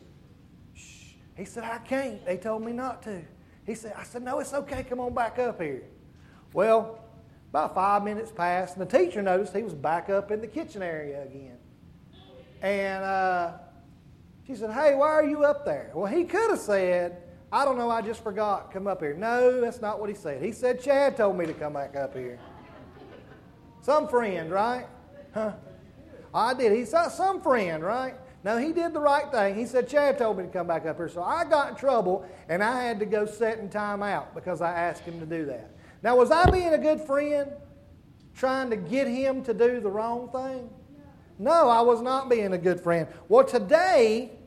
Shh. 0.74 1.12
He 1.36 1.44
said, 1.44 1.62
I 1.62 1.78
can't. 1.78 2.24
They 2.26 2.36
told 2.36 2.64
me 2.64 2.72
not 2.72 3.02
to. 3.04 3.22
He 3.64 3.76
said, 3.76 3.94
I 3.96 4.02
said, 4.02 4.22
No, 4.22 4.40
it's 4.40 4.52
okay. 4.52 4.82
Come 4.82 4.98
on 4.98 5.14
back 5.14 5.38
up 5.38 5.60
here. 5.60 5.84
Well, 6.52 6.98
about 7.50 7.74
five 7.74 8.02
minutes 8.02 8.32
passed, 8.32 8.76
and 8.76 8.86
the 8.86 8.98
teacher 8.98 9.22
noticed 9.22 9.54
he 9.54 9.62
was 9.62 9.74
back 9.74 10.10
up 10.10 10.32
in 10.32 10.40
the 10.40 10.48
kitchen 10.48 10.82
area 10.82 11.22
again. 11.22 11.56
And 12.62 13.04
uh, 13.04 13.52
she 14.44 14.56
said, 14.56 14.72
Hey, 14.72 14.96
why 14.96 15.08
are 15.08 15.24
you 15.24 15.44
up 15.44 15.64
there? 15.64 15.92
Well, 15.94 16.12
he 16.12 16.24
could 16.24 16.50
have 16.50 16.58
said, 16.58 17.22
I 17.50 17.64
don't 17.64 17.78
know, 17.78 17.90
I 17.90 18.02
just 18.02 18.22
forgot. 18.22 18.72
Come 18.72 18.86
up 18.86 19.00
here. 19.00 19.14
No, 19.14 19.60
that's 19.60 19.80
not 19.80 20.00
what 20.00 20.08
he 20.08 20.14
said. 20.14 20.42
He 20.42 20.52
said, 20.52 20.82
Chad 20.82 21.16
told 21.16 21.38
me 21.38 21.46
to 21.46 21.54
come 21.54 21.72
back 21.72 21.96
up 21.96 22.14
here. 22.14 22.38
Some 23.80 24.06
friend, 24.08 24.50
right? 24.50 24.86
Huh? 25.32 25.52
I 26.34 26.52
did. 26.52 26.72
He 26.72 26.84
said, 26.84 27.08
Some 27.08 27.40
friend, 27.40 27.82
right? 27.82 28.14
No, 28.44 28.56
he 28.58 28.72
did 28.72 28.92
the 28.92 29.00
right 29.00 29.30
thing. 29.32 29.56
He 29.56 29.66
said, 29.66 29.88
Chad 29.88 30.18
told 30.18 30.36
me 30.38 30.44
to 30.44 30.48
come 30.50 30.66
back 30.66 30.86
up 30.86 30.96
here. 30.96 31.08
So 31.08 31.22
I 31.22 31.44
got 31.44 31.70
in 31.70 31.74
trouble 31.74 32.28
and 32.48 32.62
I 32.62 32.82
had 32.82 33.00
to 33.00 33.06
go 33.06 33.26
set 33.26 33.58
in 33.58 33.68
time 33.68 34.02
out 34.02 34.34
because 34.34 34.60
I 34.60 34.72
asked 34.72 35.02
him 35.02 35.18
to 35.20 35.26
do 35.26 35.46
that. 35.46 35.70
Now, 36.02 36.16
was 36.16 36.30
I 36.30 36.48
being 36.50 36.72
a 36.72 36.78
good 36.78 37.00
friend 37.00 37.50
trying 38.34 38.70
to 38.70 38.76
get 38.76 39.08
him 39.08 39.42
to 39.44 39.54
do 39.54 39.80
the 39.80 39.90
wrong 39.90 40.28
thing? 40.30 40.70
No, 41.38 41.68
I 41.68 41.80
was 41.80 42.00
not 42.00 42.28
being 42.28 42.52
a 42.52 42.58
good 42.58 42.80
friend. 42.80 43.08
Well, 43.28 43.44
today, 43.44 44.37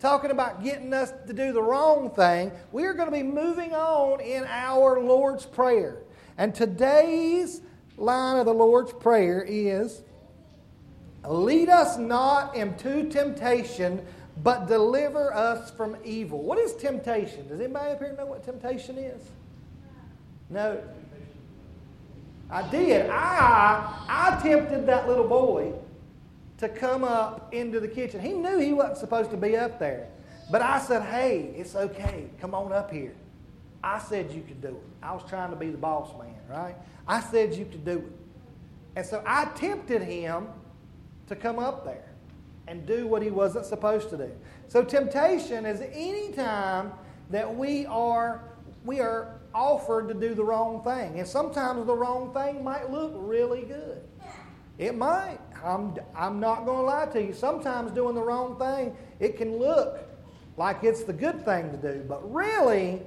talking 0.00 0.30
about 0.30 0.62
getting 0.62 0.92
us 0.92 1.12
to 1.26 1.32
do 1.32 1.52
the 1.52 1.62
wrong 1.62 2.10
thing, 2.10 2.52
we 2.72 2.84
are 2.84 2.94
going 2.94 3.10
to 3.10 3.16
be 3.16 3.22
moving 3.22 3.74
on 3.74 4.20
in 4.20 4.44
our 4.44 5.00
Lord's 5.00 5.44
Prayer. 5.44 5.98
And 6.36 6.54
today's 6.54 7.60
line 7.96 8.38
of 8.38 8.46
the 8.46 8.54
Lord's 8.54 8.92
Prayer 8.92 9.44
is 9.46 10.02
Lead 11.26 11.68
us 11.68 11.98
not 11.98 12.54
into 12.54 13.08
temptation, 13.08 14.04
but 14.42 14.66
deliver 14.66 15.34
us 15.34 15.70
from 15.72 15.96
evil. 16.04 16.40
What 16.42 16.58
is 16.58 16.74
temptation? 16.74 17.48
Does 17.48 17.60
anybody 17.60 17.90
up 17.90 17.98
here 17.98 18.14
know 18.16 18.26
what 18.26 18.44
temptation 18.44 18.96
is? 18.98 19.20
No. 20.48 20.80
I 22.50 22.62
did. 22.70 23.10
I, 23.10 24.04
I 24.08 24.40
tempted 24.42 24.86
that 24.86 25.08
little 25.08 25.28
boy 25.28 25.72
to 26.58 26.68
come 26.68 27.04
up 27.04 27.52
into 27.54 27.80
the 27.80 27.88
kitchen. 27.88 28.20
He 28.20 28.32
knew 28.32 28.58
he 28.58 28.72
wasn't 28.72 28.98
supposed 28.98 29.30
to 29.30 29.36
be 29.36 29.56
up 29.56 29.78
there. 29.78 30.08
But 30.50 30.62
I 30.62 30.80
said, 30.80 31.02
hey, 31.02 31.52
it's 31.56 31.76
okay. 31.76 32.28
Come 32.40 32.54
on 32.54 32.72
up 32.72 32.90
here. 32.90 33.14
I 33.82 33.98
said 33.98 34.32
you 34.32 34.42
could 34.42 34.60
do 34.60 34.68
it. 34.68 34.82
I 35.02 35.12
was 35.12 35.22
trying 35.28 35.50
to 35.50 35.56
be 35.56 35.70
the 35.70 35.78
boss 35.78 36.10
man, 36.18 36.34
right? 36.48 36.74
I 37.06 37.20
said 37.20 37.54
you 37.54 37.64
could 37.64 37.84
do 37.84 37.98
it. 37.98 38.12
And 38.96 39.06
so 39.06 39.22
I 39.26 39.46
tempted 39.54 40.02
him 40.02 40.48
to 41.28 41.36
come 41.36 41.58
up 41.58 41.84
there 41.84 42.08
and 42.66 42.86
do 42.86 43.06
what 43.06 43.22
he 43.22 43.30
wasn't 43.30 43.66
supposed 43.66 44.10
to 44.10 44.16
do. 44.16 44.30
So 44.66 44.82
temptation 44.82 45.64
is 45.64 45.80
any 45.92 46.32
time 46.32 46.92
that 47.30 47.54
we 47.54 47.86
are 47.86 48.42
we 48.84 49.00
are 49.00 49.40
offered 49.54 50.08
to 50.08 50.14
do 50.14 50.34
the 50.34 50.44
wrong 50.44 50.82
thing. 50.82 51.18
And 51.18 51.28
sometimes 51.28 51.86
the 51.86 51.94
wrong 51.94 52.32
thing 52.32 52.64
might 52.64 52.90
look 52.90 53.12
really 53.16 53.62
good. 53.62 54.02
It 54.78 54.96
might. 54.96 55.38
I'm, 55.64 55.94
I'm 56.14 56.40
not 56.40 56.64
going 56.64 56.78
to 56.78 56.84
lie 56.84 57.06
to 57.06 57.22
you. 57.22 57.32
Sometimes 57.32 57.92
doing 57.92 58.14
the 58.14 58.22
wrong 58.22 58.58
thing, 58.58 58.96
it 59.20 59.36
can 59.36 59.58
look 59.58 59.98
like 60.56 60.82
it's 60.82 61.04
the 61.04 61.12
good 61.12 61.44
thing 61.44 61.70
to 61.70 61.76
do. 61.76 62.04
But 62.08 62.32
really, 62.32 63.02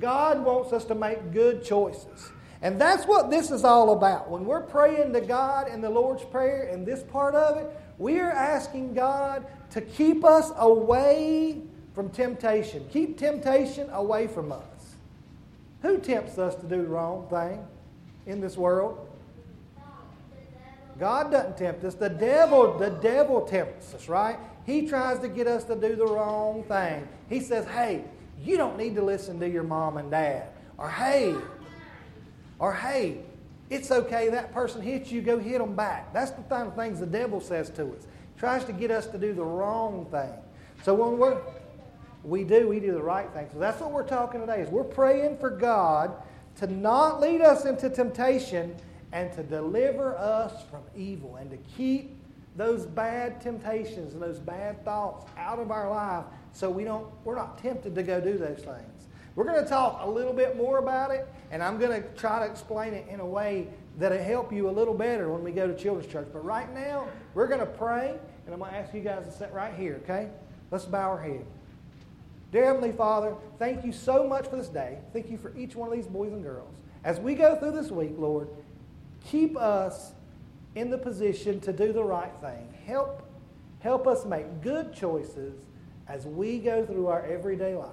God 0.00 0.44
wants 0.44 0.72
us 0.72 0.84
to 0.86 0.94
make 0.94 1.32
good 1.32 1.64
choices. 1.64 2.30
And 2.62 2.80
that's 2.80 3.04
what 3.06 3.30
this 3.30 3.50
is 3.50 3.64
all 3.64 3.92
about. 3.92 4.30
When 4.30 4.44
we're 4.44 4.62
praying 4.62 5.12
to 5.12 5.20
God 5.20 5.68
in 5.68 5.80
the 5.80 5.90
Lord's 5.90 6.24
Prayer, 6.24 6.64
in 6.68 6.84
this 6.84 7.02
part 7.02 7.34
of 7.34 7.58
it, 7.58 7.70
we 7.98 8.18
are 8.20 8.30
asking 8.30 8.94
God 8.94 9.46
to 9.70 9.80
keep 9.80 10.24
us 10.24 10.50
away 10.56 11.60
from 11.94 12.08
temptation. 12.10 12.86
Keep 12.90 13.18
temptation 13.18 13.88
away 13.90 14.26
from 14.26 14.50
us. 14.50 14.96
Who 15.82 15.98
tempts 15.98 16.38
us 16.38 16.54
to 16.56 16.62
do 16.62 16.82
the 16.82 16.88
wrong 16.88 17.26
thing 17.28 17.64
in 18.26 18.40
this 18.40 18.56
world? 18.56 19.03
God 20.98 21.30
doesn't 21.30 21.56
tempt 21.56 21.84
us. 21.84 21.94
The 21.94 22.08
devil, 22.08 22.78
the 22.78 22.90
devil 22.90 23.42
tempts 23.42 23.94
us, 23.94 24.08
right? 24.08 24.38
He 24.64 24.86
tries 24.86 25.18
to 25.20 25.28
get 25.28 25.46
us 25.46 25.64
to 25.64 25.74
do 25.74 25.96
the 25.96 26.06
wrong 26.06 26.64
thing. 26.64 27.08
He 27.28 27.40
says, 27.40 27.66
hey, 27.66 28.04
you 28.40 28.56
don't 28.56 28.78
need 28.78 28.94
to 28.94 29.02
listen 29.02 29.40
to 29.40 29.48
your 29.48 29.62
mom 29.62 29.96
and 29.96 30.10
dad. 30.10 30.48
Or 30.78 30.88
hey, 30.90 31.34
or, 32.58 32.72
hey, 32.72 33.18
it's 33.70 33.90
okay, 33.90 34.28
that 34.30 34.52
person 34.52 34.80
hits 34.80 35.10
you, 35.10 35.20
go 35.20 35.38
hit 35.38 35.58
them 35.58 35.74
back. 35.74 36.12
That's 36.12 36.30
the 36.30 36.42
kind 36.42 36.68
of 36.68 36.74
things 36.74 37.00
the 37.00 37.06
devil 37.06 37.40
says 37.40 37.70
to 37.70 37.82
us. 37.82 38.06
He 38.34 38.40
tries 38.40 38.64
to 38.64 38.72
get 38.72 38.90
us 38.90 39.06
to 39.08 39.18
do 39.18 39.32
the 39.32 39.44
wrong 39.44 40.06
thing. 40.10 40.32
So 40.82 40.94
when 40.94 41.18
we're, 41.18 41.40
we 42.22 42.44
do, 42.44 42.68
we 42.68 42.80
do 42.80 42.92
the 42.92 43.02
right 43.02 43.30
thing. 43.32 43.48
So 43.52 43.58
that's 43.58 43.80
what 43.80 43.90
we're 43.90 44.06
talking 44.06 44.40
today 44.40 44.60
is 44.60 44.68
we're 44.68 44.84
praying 44.84 45.38
for 45.38 45.50
God 45.50 46.12
to 46.56 46.66
not 46.66 47.20
lead 47.20 47.40
us 47.40 47.64
into 47.64 47.90
temptation 47.90 48.76
and 49.14 49.32
to 49.32 49.44
deliver 49.44 50.18
us 50.18 50.64
from 50.68 50.82
evil 50.94 51.36
and 51.36 51.48
to 51.48 51.56
keep 51.78 52.18
those 52.56 52.84
bad 52.84 53.40
temptations 53.40 54.12
and 54.12 54.20
those 54.20 54.40
bad 54.40 54.84
thoughts 54.84 55.24
out 55.38 55.60
of 55.60 55.70
our 55.70 55.88
life 55.88 56.24
so 56.52 56.68
we 56.68 56.82
don't, 56.82 57.06
we're 57.24 57.36
not 57.36 57.56
tempted 57.56 57.94
to 57.94 58.02
go 58.02 58.20
do 58.20 58.36
those 58.36 58.58
things. 58.58 59.06
We're 59.36 59.44
going 59.44 59.62
to 59.62 59.68
talk 59.68 60.00
a 60.02 60.08
little 60.08 60.32
bit 60.32 60.56
more 60.56 60.78
about 60.78 61.12
it, 61.12 61.26
and 61.50 61.62
I'm 61.62 61.78
going 61.78 62.02
to 62.02 62.08
try 62.10 62.44
to 62.44 62.50
explain 62.50 62.92
it 62.92 63.06
in 63.08 63.20
a 63.20 63.26
way 63.26 63.68
that'll 63.98 64.18
help 64.18 64.52
you 64.52 64.68
a 64.68 64.70
little 64.70 64.94
better 64.94 65.28
when 65.28 65.42
we 65.44 65.52
go 65.52 65.66
to 65.66 65.76
Children's 65.76 66.10
Church. 66.12 66.28
But 66.32 66.44
right 66.44 66.72
now, 66.74 67.08
we're 67.34 67.48
going 67.48 67.60
to 67.60 67.66
pray, 67.66 68.16
and 68.46 68.54
I'm 68.54 68.60
going 68.60 68.72
to 68.72 68.76
ask 68.76 68.92
you 68.94 69.00
guys 69.00 69.24
to 69.26 69.32
sit 69.32 69.52
right 69.52 69.74
here, 69.74 70.00
okay? 70.04 70.28
Let's 70.70 70.84
bow 70.84 71.10
our 71.10 71.22
head. 71.22 71.44
Dear 72.52 72.66
Heavenly 72.66 72.92
Father, 72.92 73.34
thank 73.58 73.84
you 73.84 73.92
so 73.92 74.26
much 74.26 74.46
for 74.46 74.56
this 74.56 74.68
day. 74.68 74.98
Thank 75.12 75.30
you 75.30 75.38
for 75.38 75.56
each 75.56 75.74
one 75.74 75.88
of 75.88 75.94
these 75.94 76.06
boys 76.06 76.32
and 76.32 76.42
girls. 76.42 76.74
As 77.04 77.18
we 77.18 77.34
go 77.34 77.56
through 77.56 77.72
this 77.72 77.90
week, 77.90 78.14
Lord, 78.16 78.48
keep 79.24 79.56
us 79.56 80.12
in 80.74 80.90
the 80.90 80.98
position 80.98 81.60
to 81.60 81.72
do 81.72 81.92
the 81.92 82.02
right 82.02 82.32
thing. 82.40 82.72
Help, 82.86 83.22
help 83.80 84.06
us 84.06 84.24
make 84.24 84.62
good 84.62 84.92
choices 84.92 85.54
as 86.08 86.26
we 86.26 86.58
go 86.58 86.84
through 86.84 87.06
our 87.06 87.24
everyday 87.24 87.74
life. 87.74 87.90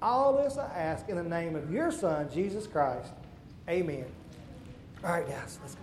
All 0.00 0.36
this 0.36 0.58
I 0.58 0.66
ask 0.74 1.08
in 1.08 1.16
the 1.16 1.22
name 1.22 1.56
of 1.56 1.70
your 1.70 1.90
Son, 1.90 2.28
Jesus 2.32 2.66
Christ. 2.66 3.12
Amen. 3.68 4.06
All 5.02 5.10
right, 5.10 5.26
guys, 5.26 5.58
let's 5.62 5.74
go. 5.74 5.80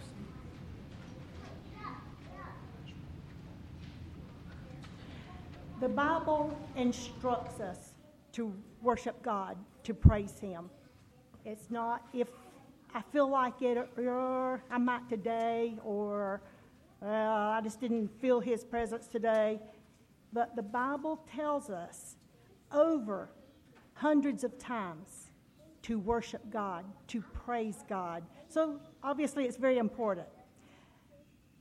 The 5.80 5.90
Bible 5.90 6.56
instructs 6.76 7.60
us 7.60 7.94
to 8.34 8.54
worship 8.84 9.20
God, 9.24 9.58
to 9.84 9.96
praise 9.96 10.40
Him. 10.40 10.70
It's 11.44 11.72
not 11.72 12.08
if 12.14 12.28
I 12.94 13.02
feel 13.14 13.30
like 13.30 13.62
it, 13.62 13.78
or 13.98 14.64
I 14.70 14.78
might 14.78 15.08
today, 15.08 15.78
or 15.84 16.42
uh, 17.02 17.08
I 17.08 17.62
just 17.64 17.80
didn't 17.80 18.10
feel 18.20 18.40
His 18.40 18.64
presence 18.64 19.08
today. 19.08 19.60
But 20.34 20.56
the 20.56 20.64
Bible 20.64 21.26
tells 21.34 21.70
us 21.70 22.18
over 22.72 23.30
hundreds 23.94 24.44
of 24.44 24.58
times 24.58 25.32
to 25.84 26.00
worship 26.00 26.42
God, 26.52 26.86
to 27.08 27.22
praise 27.22 27.84
God. 27.88 28.24
So 28.50 28.80
obviously, 29.04 29.46
it's 29.46 29.58
very 29.58 29.78
important. 29.78 30.28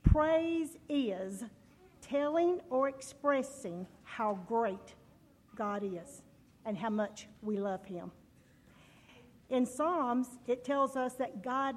Praise 0.03 0.77
is 0.89 1.45
telling 2.01 2.59
or 2.69 2.89
expressing 2.89 3.87
how 4.03 4.37
great 4.47 4.95
God 5.55 5.83
is 5.83 6.23
and 6.65 6.77
how 6.77 6.89
much 6.89 7.27
we 7.41 7.57
love 7.57 7.85
Him. 7.85 8.11
In 9.51 9.65
Psalms, 9.65 10.27
it 10.47 10.63
tells 10.63 10.95
us 10.95 11.13
that 11.15 11.43
God 11.43 11.75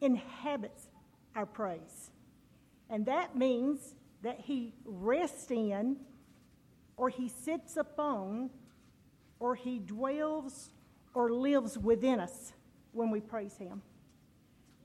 inhabits 0.00 0.88
our 1.36 1.44
praise. 1.44 2.10
And 2.88 3.04
that 3.06 3.36
means 3.36 3.94
that 4.22 4.40
He 4.40 4.72
rests 4.84 5.50
in 5.50 5.98
or 6.96 7.10
He 7.10 7.28
sits 7.28 7.76
upon 7.76 8.48
or 9.38 9.54
He 9.54 9.78
dwells 9.78 10.70
or 11.12 11.30
lives 11.30 11.76
within 11.76 12.20
us 12.20 12.54
when 12.92 13.10
we 13.10 13.20
praise 13.20 13.56
Him. 13.58 13.82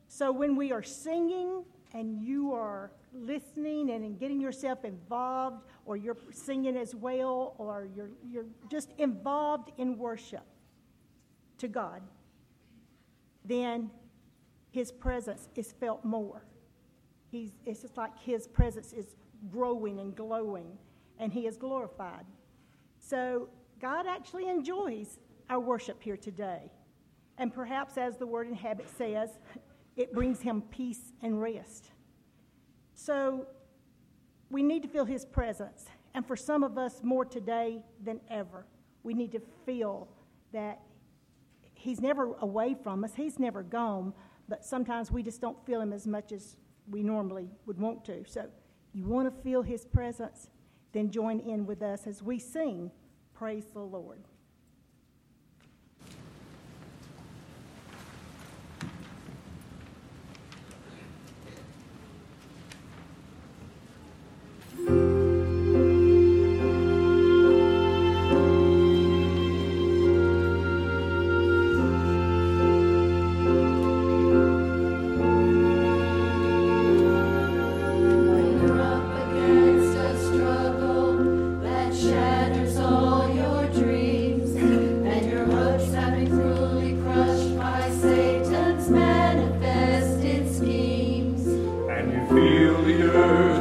So 0.09 0.31
when 0.31 0.57
we 0.57 0.73
are 0.73 0.83
singing 0.83 1.63
and 1.93 2.21
you 2.21 2.53
are 2.53 2.91
listening 3.13 3.89
and 3.91 4.19
getting 4.19 4.41
yourself 4.41 4.83
involved, 4.83 5.63
or 5.85 5.95
you're 5.95 6.17
singing 6.31 6.75
as 6.75 6.93
well, 6.93 7.55
or 7.57 7.87
you're, 7.95 8.11
you're 8.29 8.47
just 8.69 8.91
involved 8.97 9.71
in 9.77 9.97
worship 9.97 10.43
to 11.59 11.69
God, 11.69 12.01
then 13.47 13.91
His 14.71 14.91
presence 14.91 15.49
is 15.55 15.73
felt 15.73 16.03
more. 16.03 16.45
He's, 17.31 17.51
it's 17.65 17.81
just 17.81 17.97
like 17.97 18.17
His 18.19 18.47
presence 18.47 18.93
is 18.93 19.15
growing 19.51 19.99
and 19.99 20.15
glowing, 20.15 20.77
and 21.19 21.31
He 21.31 21.47
is 21.47 21.57
glorified. 21.57 22.25
So 22.99 23.49
God 23.79 24.07
actually 24.07 24.49
enjoys 24.49 25.19
our 25.49 25.59
worship 25.59 26.01
here 26.01 26.17
today. 26.17 26.71
And 27.37 27.53
perhaps, 27.53 27.97
as 27.97 28.17
the 28.17 28.25
word 28.25 28.47
inhabit 28.47 28.89
says, 28.97 29.29
it 29.95 30.13
brings 30.13 30.41
him 30.41 30.61
peace 30.71 31.13
and 31.21 31.41
rest. 31.41 31.91
So 32.93 33.47
we 34.49 34.63
need 34.63 34.83
to 34.83 34.87
feel 34.87 35.05
his 35.05 35.25
presence. 35.25 35.85
And 36.13 36.25
for 36.25 36.35
some 36.35 36.63
of 36.63 36.77
us, 36.77 37.01
more 37.03 37.25
today 37.25 37.83
than 38.03 38.21
ever, 38.29 38.65
we 39.03 39.13
need 39.13 39.31
to 39.33 39.41
feel 39.65 40.07
that 40.53 40.79
he's 41.85 42.01
never 42.01 42.33
away 42.41 42.75
from 42.83 43.03
us, 43.03 43.13
he's 43.15 43.37
never 43.37 43.61
gone, 43.61 44.11
but 44.49 44.65
sometimes 44.65 45.11
we 45.11 45.21
just 45.21 45.39
don't 45.39 45.63
feel 45.65 45.79
him 45.79 45.93
as 45.93 46.07
much 46.07 46.31
as 46.31 46.57
we 46.89 47.03
normally 47.03 47.47
would 47.67 47.79
want 47.79 48.03
to. 48.05 48.23
So 48.27 48.47
you 48.93 49.05
want 49.05 49.33
to 49.33 49.43
feel 49.43 49.61
his 49.61 49.85
presence? 49.85 50.49
Then 50.93 51.11
join 51.11 51.39
in 51.39 51.65
with 51.67 51.83
us 51.83 52.07
as 52.07 52.23
we 52.23 52.39
sing. 52.39 52.89
Praise 53.35 53.65
the 53.71 53.81
Lord. 53.81 54.23
manifested 88.89 90.53
schemes, 90.55 91.47
and 91.47 92.11
you 92.11 92.27
feel 92.27 92.81
the 92.83 93.03
earth. 93.03 93.54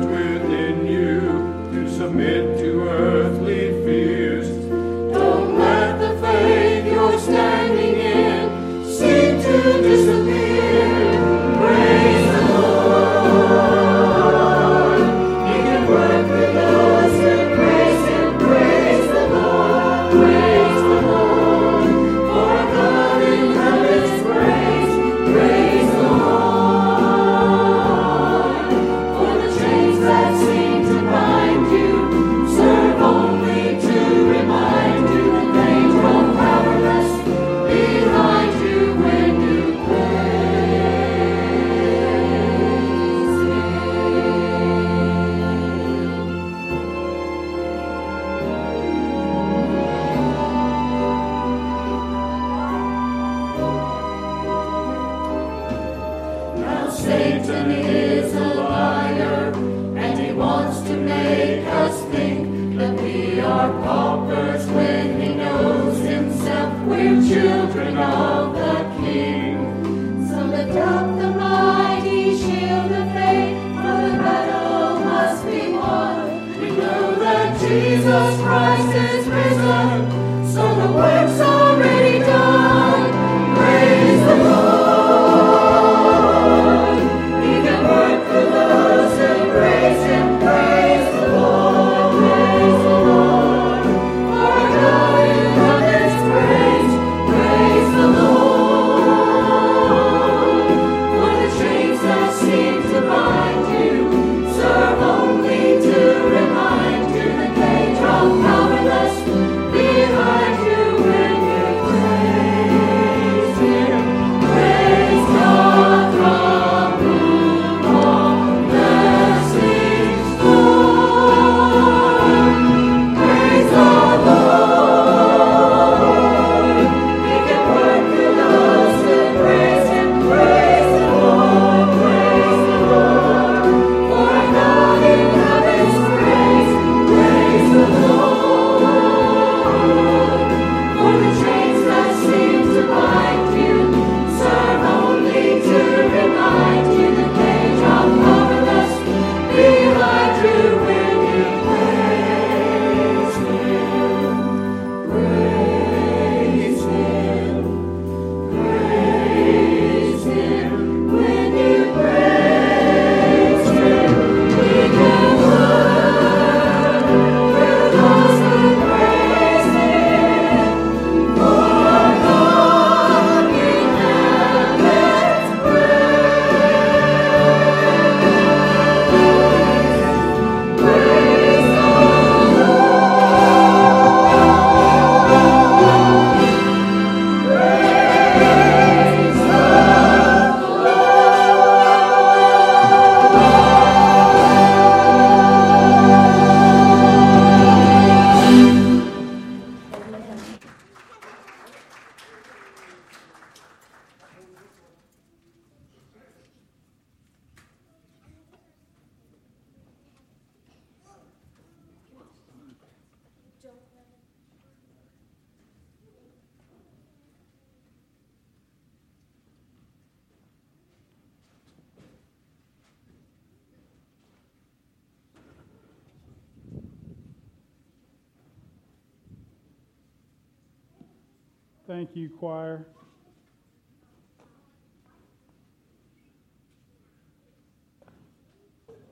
Thank 231.95 232.17
you, 232.17 232.29
choir. 232.29 232.85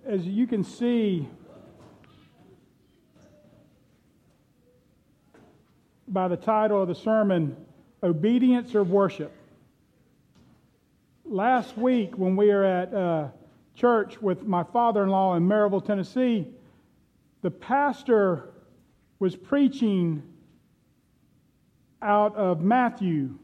As 0.05 0.27
you 0.27 0.49
can 0.49 0.65
see 0.65 1.29
by 6.09 6.27
the 6.27 6.37
title 6.37 6.83
of 6.83 6.89
the 6.89 6.95
sermon, 6.97 7.57
Obedience 8.03 8.75
or 8.75 8.83
Worship. 8.83 9.31
Last 11.25 11.79
week, 11.79 12.19
when 12.19 12.35
we 12.35 12.49
were 12.49 12.65
at 12.65 12.93
uh, 12.93 13.29
church 13.77 14.21
with 14.21 14.43
my 14.43 14.65
father 14.65 15.05
in 15.05 15.09
law 15.09 15.37
in 15.37 15.47
Maryville, 15.47 15.87
Tennessee, 15.87 16.49
the 17.43 17.51
pastor 17.53 18.51
was 19.21 19.37
preaching 19.37 20.25
out 22.03 22.35
of 22.37 22.61
Matthew, 22.61 23.39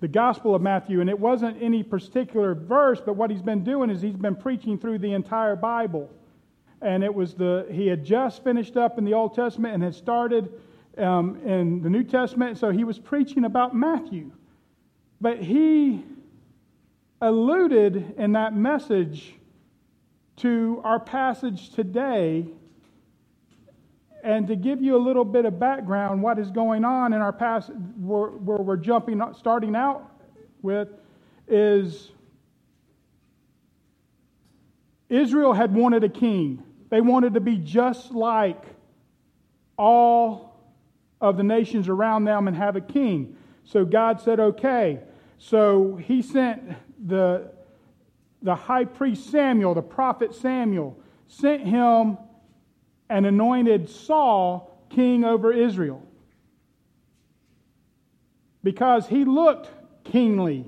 the 0.00 0.08
Gospel 0.08 0.54
of 0.54 0.62
Matthew, 0.62 1.00
and 1.00 1.08
it 1.08 1.18
wasn't 1.18 1.60
any 1.62 1.82
particular 1.82 2.54
verse, 2.54 3.00
but 3.04 3.14
what 3.14 3.30
he's 3.30 3.42
been 3.42 3.64
doing 3.64 3.90
is 3.90 4.00
he's 4.02 4.16
been 4.16 4.36
preaching 4.36 4.78
through 4.78 4.98
the 4.98 5.12
entire 5.12 5.56
Bible. 5.56 6.10
And 6.82 7.02
it 7.02 7.14
was 7.14 7.34
the, 7.34 7.66
he 7.70 7.86
had 7.86 8.04
just 8.04 8.44
finished 8.44 8.76
up 8.76 8.98
in 8.98 9.04
the 9.04 9.14
Old 9.14 9.34
Testament 9.34 9.74
and 9.74 9.82
had 9.82 9.94
started 9.94 10.52
um, 10.98 11.40
in 11.44 11.82
the 11.82 11.90
New 11.90 12.04
Testament, 12.04 12.58
so 12.58 12.70
he 12.70 12.84
was 12.84 12.98
preaching 12.98 13.44
about 13.44 13.74
Matthew. 13.74 14.30
But 15.20 15.42
he 15.42 16.04
alluded 17.20 18.14
in 18.18 18.32
that 18.32 18.54
message 18.54 19.34
to 20.36 20.80
our 20.84 21.00
passage 21.00 21.70
today 21.70 22.46
and 24.26 24.48
to 24.48 24.56
give 24.56 24.82
you 24.82 24.96
a 24.96 24.98
little 24.98 25.24
bit 25.24 25.44
of 25.44 25.60
background, 25.60 26.20
what 26.20 26.36
is 26.36 26.50
going 26.50 26.84
on 26.84 27.12
in 27.12 27.20
our 27.20 27.32
past, 27.32 27.70
where, 28.00 28.26
where 28.26 28.58
we're 28.58 28.76
jumping, 28.76 29.22
starting 29.38 29.76
out 29.76 30.10
with, 30.62 30.88
is 31.46 32.10
Israel 35.08 35.52
had 35.52 35.72
wanted 35.72 36.02
a 36.02 36.08
king. 36.08 36.60
They 36.90 37.00
wanted 37.00 37.34
to 37.34 37.40
be 37.40 37.56
just 37.56 38.10
like 38.10 38.60
all 39.78 40.58
of 41.20 41.36
the 41.36 41.44
nations 41.44 41.88
around 41.88 42.24
them 42.24 42.48
and 42.48 42.56
have 42.56 42.74
a 42.74 42.80
king. 42.80 43.36
So 43.62 43.84
God 43.84 44.20
said, 44.20 44.40
okay. 44.40 44.98
So 45.38 45.94
he 45.94 46.20
sent 46.20 46.74
the, 47.06 47.52
the 48.42 48.56
high 48.56 48.86
priest 48.86 49.30
Samuel, 49.30 49.74
the 49.74 49.82
prophet 49.82 50.34
Samuel, 50.34 50.98
sent 51.28 51.62
him 51.62 52.18
and 53.08 53.26
anointed 53.26 53.88
Saul 53.88 54.76
king 54.90 55.24
over 55.24 55.52
Israel. 55.52 56.02
Because 58.62 59.06
he 59.06 59.24
looked 59.24 59.70
kingly. 60.04 60.66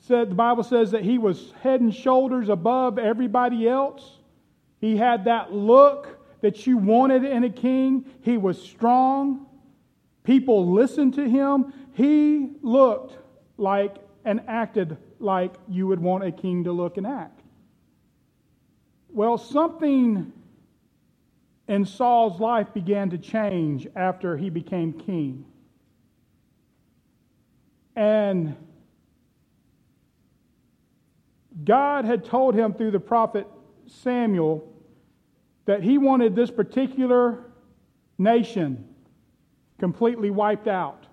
Said 0.00 0.30
the 0.30 0.34
Bible 0.34 0.64
says 0.64 0.90
that 0.90 1.04
he 1.04 1.18
was 1.18 1.52
head 1.62 1.80
and 1.80 1.94
shoulders 1.94 2.48
above 2.48 2.98
everybody 2.98 3.68
else. 3.68 4.18
He 4.80 4.96
had 4.96 5.26
that 5.26 5.52
look 5.52 6.18
that 6.40 6.66
you 6.66 6.78
wanted 6.78 7.24
in 7.24 7.44
a 7.44 7.50
king. 7.50 8.06
He 8.22 8.38
was 8.38 8.60
strong. 8.60 9.46
People 10.24 10.72
listened 10.72 11.14
to 11.14 11.28
him. 11.28 11.72
He 11.92 12.50
looked 12.62 13.18
like 13.56 13.96
and 14.24 14.40
acted 14.48 14.96
like 15.18 15.54
you 15.68 15.86
would 15.86 16.00
want 16.00 16.24
a 16.24 16.32
king 16.32 16.64
to 16.64 16.72
look 16.72 16.96
and 16.96 17.06
act. 17.06 17.40
Well, 19.10 19.38
something 19.38 20.32
and 21.70 21.88
Saul's 21.88 22.40
life 22.40 22.74
began 22.74 23.10
to 23.10 23.18
change 23.18 23.86
after 23.94 24.36
he 24.36 24.50
became 24.50 24.92
king. 24.92 25.44
And 27.94 28.56
God 31.64 32.04
had 32.04 32.24
told 32.24 32.56
him 32.56 32.74
through 32.74 32.90
the 32.90 32.98
prophet 32.98 33.46
Samuel 33.86 34.68
that 35.66 35.80
he 35.80 35.96
wanted 35.96 36.34
this 36.34 36.50
particular 36.50 37.52
nation 38.18 38.84
completely 39.78 40.30
wiped 40.30 40.66
out. 40.66 41.06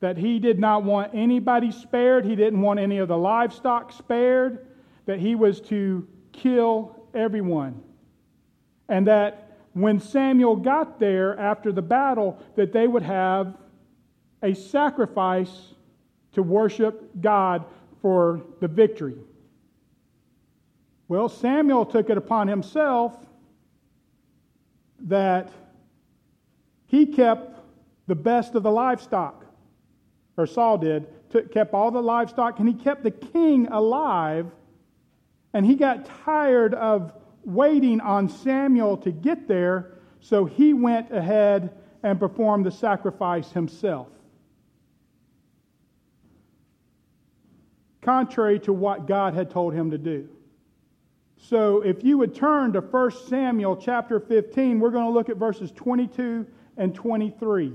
That 0.00 0.18
he 0.18 0.38
did 0.40 0.58
not 0.58 0.84
want 0.84 1.14
anybody 1.14 1.72
spared, 1.72 2.26
he 2.26 2.36
didn't 2.36 2.60
want 2.60 2.80
any 2.80 2.98
of 2.98 3.08
the 3.08 3.16
livestock 3.16 3.92
spared, 3.92 4.66
that 5.06 5.20
he 5.20 5.34
was 5.34 5.58
to 5.62 6.06
kill 6.32 7.02
everyone. 7.14 7.82
And 8.86 9.06
that 9.06 9.49
when 9.72 10.00
Samuel 10.00 10.56
got 10.56 10.98
there 10.98 11.38
after 11.38 11.72
the 11.72 11.82
battle, 11.82 12.38
that 12.56 12.72
they 12.72 12.86
would 12.86 13.02
have 13.02 13.56
a 14.42 14.54
sacrifice 14.54 15.74
to 16.32 16.42
worship 16.42 17.10
God 17.20 17.64
for 18.00 18.40
the 18.60 18.68
victory. 18.68 19.16
Well, 21.08 21.28
Samuel 21.28 21.84
took 21.86 22.08
it 22.08 22.16
upon 22.16 22.48
himself 22.48 23.14
that 25.00 25.50
he 26.86 27.06
kept 27.06 27.58
the 28.06 28.14
best 28.14 28.54
of 28.54 28.62
the 28.62 28.70
livestock, 28.70 29.44
or 30.36 30.46
Saul 30.46 30.78
did, 30.78 31.06
took, 31.30 31.52
kept 31.52 31.74
all 31.74 31.90
the 31.90 32.02
livestock, 32.02 32.58
and 32.58 32.68
he 32.68 32.74
kept 32.74 33.02
the 33.02 33.10
king 33.10 33.68
alive. 33.68 34.50
And 35.52 35.66
he 35.66 35.74
got 35.74 36.08
tired 36.24 36.74
of 36.74 37.12
waiting 37.44 38.00
on 38.00 38.28
Samuel 38.28 38.96
to 38.98 39.10
get 39.10 39.48
there, 39.48 39.98
so 40.20 40.44
he 40.44 40.74
went 40.74 41.10
ahead 41.12 41.70
and 42.02 42.18
performed 42.18 42.66
the 42.66 42.70
sacrifice 42.70 43.50
himself. 43.52 44.08
Contrary 48.02 48.58
to 48.60 48.72
what 48.72 49.06
God 49.06 49.34
had 49.34 49.50
told 49.50 49.74
him 49.74 49.90
to 49.90 49.98
do. 49.98 50.28
So 51.36 51.82
if 51.82 52.04
you 52.04 52.18
would 52.18 52.34
turn 52.34 52.72
to 52.74 52.80
1 52.80 53.10
Samuel 53.28 53.76
chapter 53.76 54.20
15, 54.20 54.78
we're 54.78 54.90
going 54.90 55.06
to 55.06 55.10
look 55.10 55.28
at 55.28 55.36
verses 55.36 55.70
22 55.72 56.46
and 56.76 56.94
23. 56.94 57.72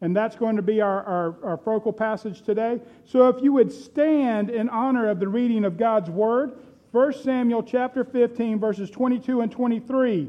And 0.00 0.14
that's 0.14 0.36
going 0.36 0.56
to 0.56 0.62
be 0.62 0.80
our, 0.80 1.02
our, 1.02 1.36
our, 1.42 1.56
focal 1.56 1.92
passage 1.92 2.42
today. 2.42 2.80
So 3.04 3.28
if 3.28 3.42
you 3.42 3.52
would 3.54 3.72
stand 3.72 4.50
in 4.50 4.68
honor 4.68 5.08
of 5.08 5.18
the 5.18 5.28
reading 5.28 5.64
of 5.64 5.76
God's 5.78 6.10
word, 6.10 6.58
1 6.94 7.12
Samuel 7.24 7.64
chapter 7.64 8.04
15, 8.04 8.60
verses 8.60 8.88
22 8.88 9.40
and 9.40 9.50
23. 9.50 10.28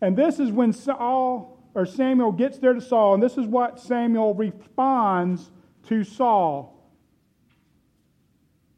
And 0.00 0.16
this 0.16 0.40
is 0.40 0.50
when 0.50 0.72
Saul 0.72 1.56
or 1.72 1.86
Samuel 1.86 2.32
gets 2.32 2.58
there 2.58 2.72
to 2.72 2.80
Saul, 2.80 3.14
and 3.14 3.22
this 3.22 3.38
is 3.38 3.46
what 3.46 3.78
Samuel 3.78 4.34
responds 4.34 5.52
to 5.86 6.02
Saul. 6.02 6.76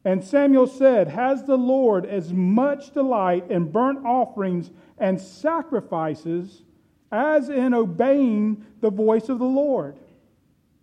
And 0.03 0.23
Samuel 0.23 0.67
said, 0.67 1.07
Has 1.07 1.43
the 1.45 1.57
Lord 1.57 2.05
as 2.05 2.31
much 2.31 2.93
delight 2.93 3.49
in 3.49 3.71
burnt 3.71 4.05
offerings 4.05 4.69
and 4.99 5.19
sacrifices 5.19 6.61
as 7.11 7.49
in 7.49 7.73
obeying 7.73 8.63
the 8.81 8.91
voice 8.91 9.27
of 9.27 9.39
the 9.39 9.45
Lord? 9.45 9.97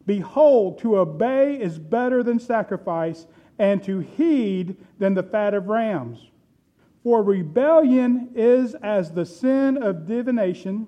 Behold, 0.04 0.80
to 0.80 0.98
obey 0.98 1.60
is 1.60 1.78
better 1.78 2.24
than 2.24 2.40
sacrifice, 2.40 3.28
and 3.58 3.82
to 3.84 4.00
heed 4.00 4.76
than 4.98 5.14
the 5.14 5.22
fat 5.22 5.54
of 5.54 5.68
rams. 5.68 6.30
For 7.02 7.22
rebellion 7.22 8.30
is 8.34 8.74
as 8.76 9.10
the 9.10 9.26
sin 9.26 9.82
of 9.82 10.06
divination, 10.06 10.86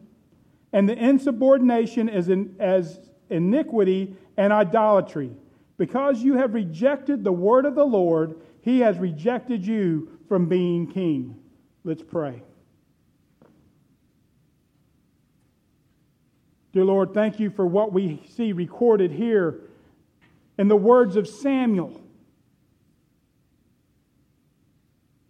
and 0.72 0.88
the 0.88 0.96
insubordination 0.96 2.08
is 2.08 2.28
in, 2.28 2.54
as 2.58 3.00
iniquity 3.30 4.16
and 4.36 4.52
idolatry. 4.52 5.30
Because 5.76 6.22
you 6.22 6.36
have 6.36 6.54
rejected 6.54 7.24
the 7.24 7.32
word 7.32 7.66
of 7.66 7.74
the 7.74 7.84
Lord, 7.84 8.36
he 8.60 8.80
has 8.80 8.98
rejected 8.98 9.66
you 9.66 10.18
from 10.28 10.46
being 10.46 10.86
king. 10.86 11.36
Let's 11.82 12.02
pray. 12.02 12.42
Dear 16.72 16.84
Lord, 16.84 17.14
thank 17.14 17.38
you 17.38 17.50
for 17.50 17.66
what 17.66 17.92
we 17.92 18.20
see 18.28 18.52
recorded 18.52 19.12
here 19.12 19.60
in 20.58 20.68
the 20.68 20.76
words 20.76 21.16
of 21.16 21.28
Samuel. 21.28 22.03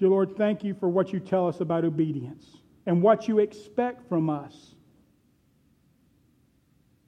Dear 0.05 0.11
Lord, 0.11 0.37
thank 0.37 0.63
you 0.63 0.75
for 0.75 0.87
what 0.87 1.15
you 1.15 1.19
tell 1.19 1.49
us 1.49 1.61
about 1.61 1.83
obedience 1.83 2.59
and 2.85 3.01
what 3.01 3.27
you 3.27 3.39
expect 3.39 4.07
from 4.07 4.29
us. 4.29 4.75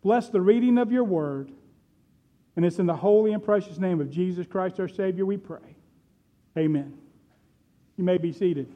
Bless 0.00 0.30
the 0.30 0.40
reading 0.40 0.78
of 0.78 0.90
your 0.90 1.04
word. 1.04 1.52
And 2.56 2.64
it's 2.64 2.78
in 2.78 2.87
the 2.87 2.96
holy 2.96 3.35
and 3.35 3.44
precious 3.44 3.76
name 3.76 4.00
of 4.00 4.09
Jesus 4.09 4.46
Christ, 4.46 4.80
our 4.80 4.88
Savior, 4.88 5.26
we 5.26 5.37
pray. 5.37 5.76
Amen. 6.56 6.96
You 7.98 8.04
may 8.04 8.16
be 8.16 8.32
seated. 8.32 8.72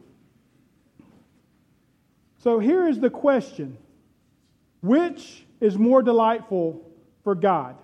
So 2.40 2.58
here 2.58 2.86
is 2.86 3.00
the 3.00 3.08
question 3.08 3.78
Which 4.82 5.46
is 5.60 5.78
more 5.78 6.02
delightful 6.02 6.86
for 7.24 7.34
God? 7.34 7.78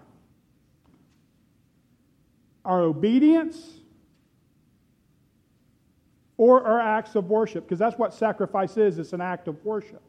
Our 2.63 2.83
obedience 2.83 3.81
or 6.39 6.65
our 6.65 6.81
acts 6.81 7.15
of 7.15 7.31
worship? 7.31 7.65
Because 7.65 7.79
that's 7.79 7.99
what 7.99 8.15
sacrifice 8.15 8.77
is 8.77 8.99
it's 8.99 9.13
an 9.13 9.21
act 9.21 9.49
of 9.49 9.65
worship. 9.65 10.03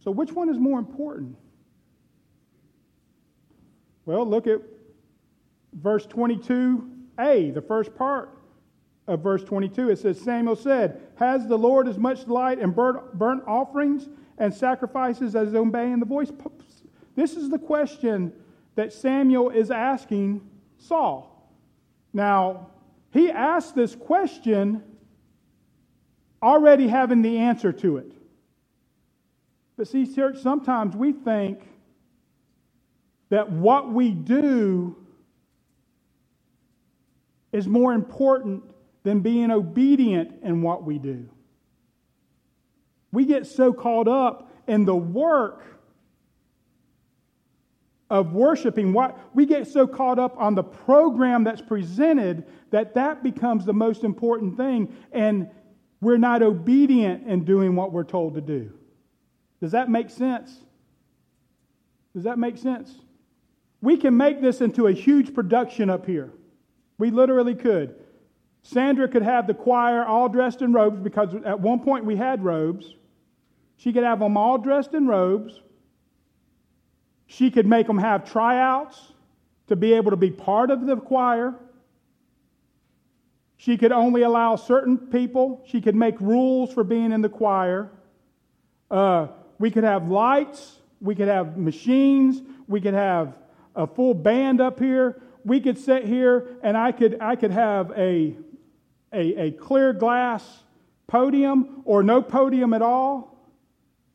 So, 0.00 0.10
which 0.10 0.32
one 0.32 0.48
is 0.48 0.58
more 0.58 0.78
important? 0.78 1.36
Well, 4.06 4.24
look 4.26 4.46
at 4.46 4.60
verse 5.74 6.06
22a, 6.06 7.52
the 7.52 7.60
first 7.60 7.94
part 7.94 8.38
of 9.06 9.22
verse 9.22 9.42
22. 9.42 9.90
It 9.90 9.98
says, 9.98 10.20
Samuel 10.20 10.56
said, 10.56 11.00
Has 11.16 11.46
the 11.46 11.58
Lord 11.58 11.88
as 11.88 11.98
much 11.98 12.24
delight 12.24 12.58
in 12.58 12.70
burnt 12.70 13.42
offerings 13.46 14.08
and 14.38 14.54
sacrifices 14.54 15.34
as 15.34 15.54
obeying 15.54 15.98
the 16.00 16.06
voice? 16.06 16.30
This 17.16 17.36
is 17.36 17.50
the 17.50 17.58
question 17.58 18.32
that 18.76 18.92
Samuel 18.92 19.50
is 19.50 19.70
asking 19.70 20.40
Saul. 20.78 21.50
Now, 22.12 22.68
he 23.10 23.30
asked 23.30 23.74
this 23.74 23.94
question 23.94 24.82
already 26.42 26.88
having 26.88 27.22
the 27.22 27.38
answer 27.38 27.72
to 27.72 27.96
it. 27.98 28.12
But 29.76 29.88
see, 29.88 30.12
church, 30.12 30.38
sometimes 30.38 30.96
we 30.96 31.12
think 31.12 31.66
that 33.30 33.50
what 33.50 33.92
we 33.92 34.10
do 34.10 34.96
is 37.52 37.66
more 37.66 37.92
important 37.92 38.62
than 39.04 39.20
being 39.20 39.50
obedient 39.50 40.42
in 40.42 40.62
what 40.62 40.84
we 40.84 40.98
do. 40.98 41.28
We 43.12 43.24
get 43.24 43.46
so 43.46 43.72
caught 43.72 44.08
up 44.08 44.50
in 44.66 44.84
the 44.84 44.96
work 44.96 45.77
of 48.10 48.32
worshiping 48.32 48.92
what 48.92 49.18
we 49.34 49.44
get 49.44 49.66
so 49.66 49.86
caught 49.86 50.18
up 50.18 50.34
on 50.38 50.54
the 50.54 50.62
program 50.62 51.44
that's 51.44 51.60
presented 51.60 52.46
that 52.70 52.94
that 52.94 53.22
becomes 53.22 53.64
the 53.64 53.72
most 53.72 54.04
important 54.04 54.56
thing 54.56 54.94
and 55.12 55.48
we're 56.00 56.16
not 56.16 56.42
obedient 56.42 57.26
in 57.26 57.44
doing 57.44 57.76
what 57.76 57.92
we're 57.92 58.04
told 58.04 58.34
to 58.34 58.40
do 58.40 58.72
does 59.60 59.72
that 59.72 59.90
make 59.90 60.08
sense 60.08 60.62
does 62.14 62.24
that 62.24 62.38
make 62.38 62.56
sense 62.56 63.00
we 63.80 63.96
can 63.96 64.16
make 64.16 64.40
this 64.40 64.60
into 64.60 64.86
a 64.86 64.92
huge 64.92 65.34
production 65.34 65.88
up 65.88 66.06
here. 66.06 66.32
We 66.98 67.10
literally 67.10 67.54
could. 67.54 67.94
Sandra 68.62 69.08
could 69.08 69.22
have 69.22 69.46
the 69.46 69.54
choir 69.54 70.04
all 70.04 70.28
dressed 70.28 70.62
in 70.62 70.72
robes 70.72 71.00
because 71.00 71.34
at 71.44 71.60
one 71.60 71.80
point 71.80 72.04
we 72.04 72.16
had 72.16 72.42
robes. 72.42 72.96
She 73.76 73.92
could 73.92 74.02
have 74.02 74.18
them 74.18 74.36
all 74.36 74.58
dressed 74.58 74.94
in 74.94 75.06
robes. 75.06 75.60
She 77.38 77.52
could 77.52 77.66
make 77.66 77.86
them 77.86 77.98
have 77.98 78.28
tryouts 78.28 79.12
to 79.68 79.76
be 79.76 79.92
able 79.92 80.10
to 80.10 80.16
be 80.16 80.28
part 80.28 80.72
of 80.72 80.84
the 80.84 80.96
choir. 80.96 81.54
She 83.58 83.76
could 83.76 83.92
only 83.92 84.22
allow 84.22 84.56
certain 84.56 84.98
people. 84.98 85.62
She 85.68 85.80
could 85.80 85.94
make 85.94 86.20
rules 86.20 86.72
for 86.72 86.82
being 86.82 87.12
in 87.12 87.22
the 87.22 87.28
choir. 87.28 87.92
Uh, 88.90 89.28
we 89.60 89.70
could 89.70 89.84
have 89.84 90.08
lights. 90.08 90.80
We 91.00 91.14
could 91.14 91.28
have 91.28 91.56
machines. 91.56 92.42
We 92.66 92.80
could 92.80 92.94
have 92.94 93.38
a 93.76 93.86
full 93.86 94.14
band 94.14 94.60
up 94.60 94.80
here. 94.80 95.22
We 95.44 95.60
could 95.60 95.78
sit 95.78 96.06
here 96.06 96.56
and 96.64 96.76
I 96.76 96.90
could, 96.90 97.18
I 97.20 97.36
could 97.36 97.52
have 97.52 97.92
a, 97.92 98.36
a, 99.12 99.42
a 99.42 99.50
clear 99.52 99.92
glass 99.92 100.44
podium 101.06 101.82
or 101.84 102.02
no 102.02 102.20
podium 102.20 102.74
at 102.74 102.82
all. 102.82 103.37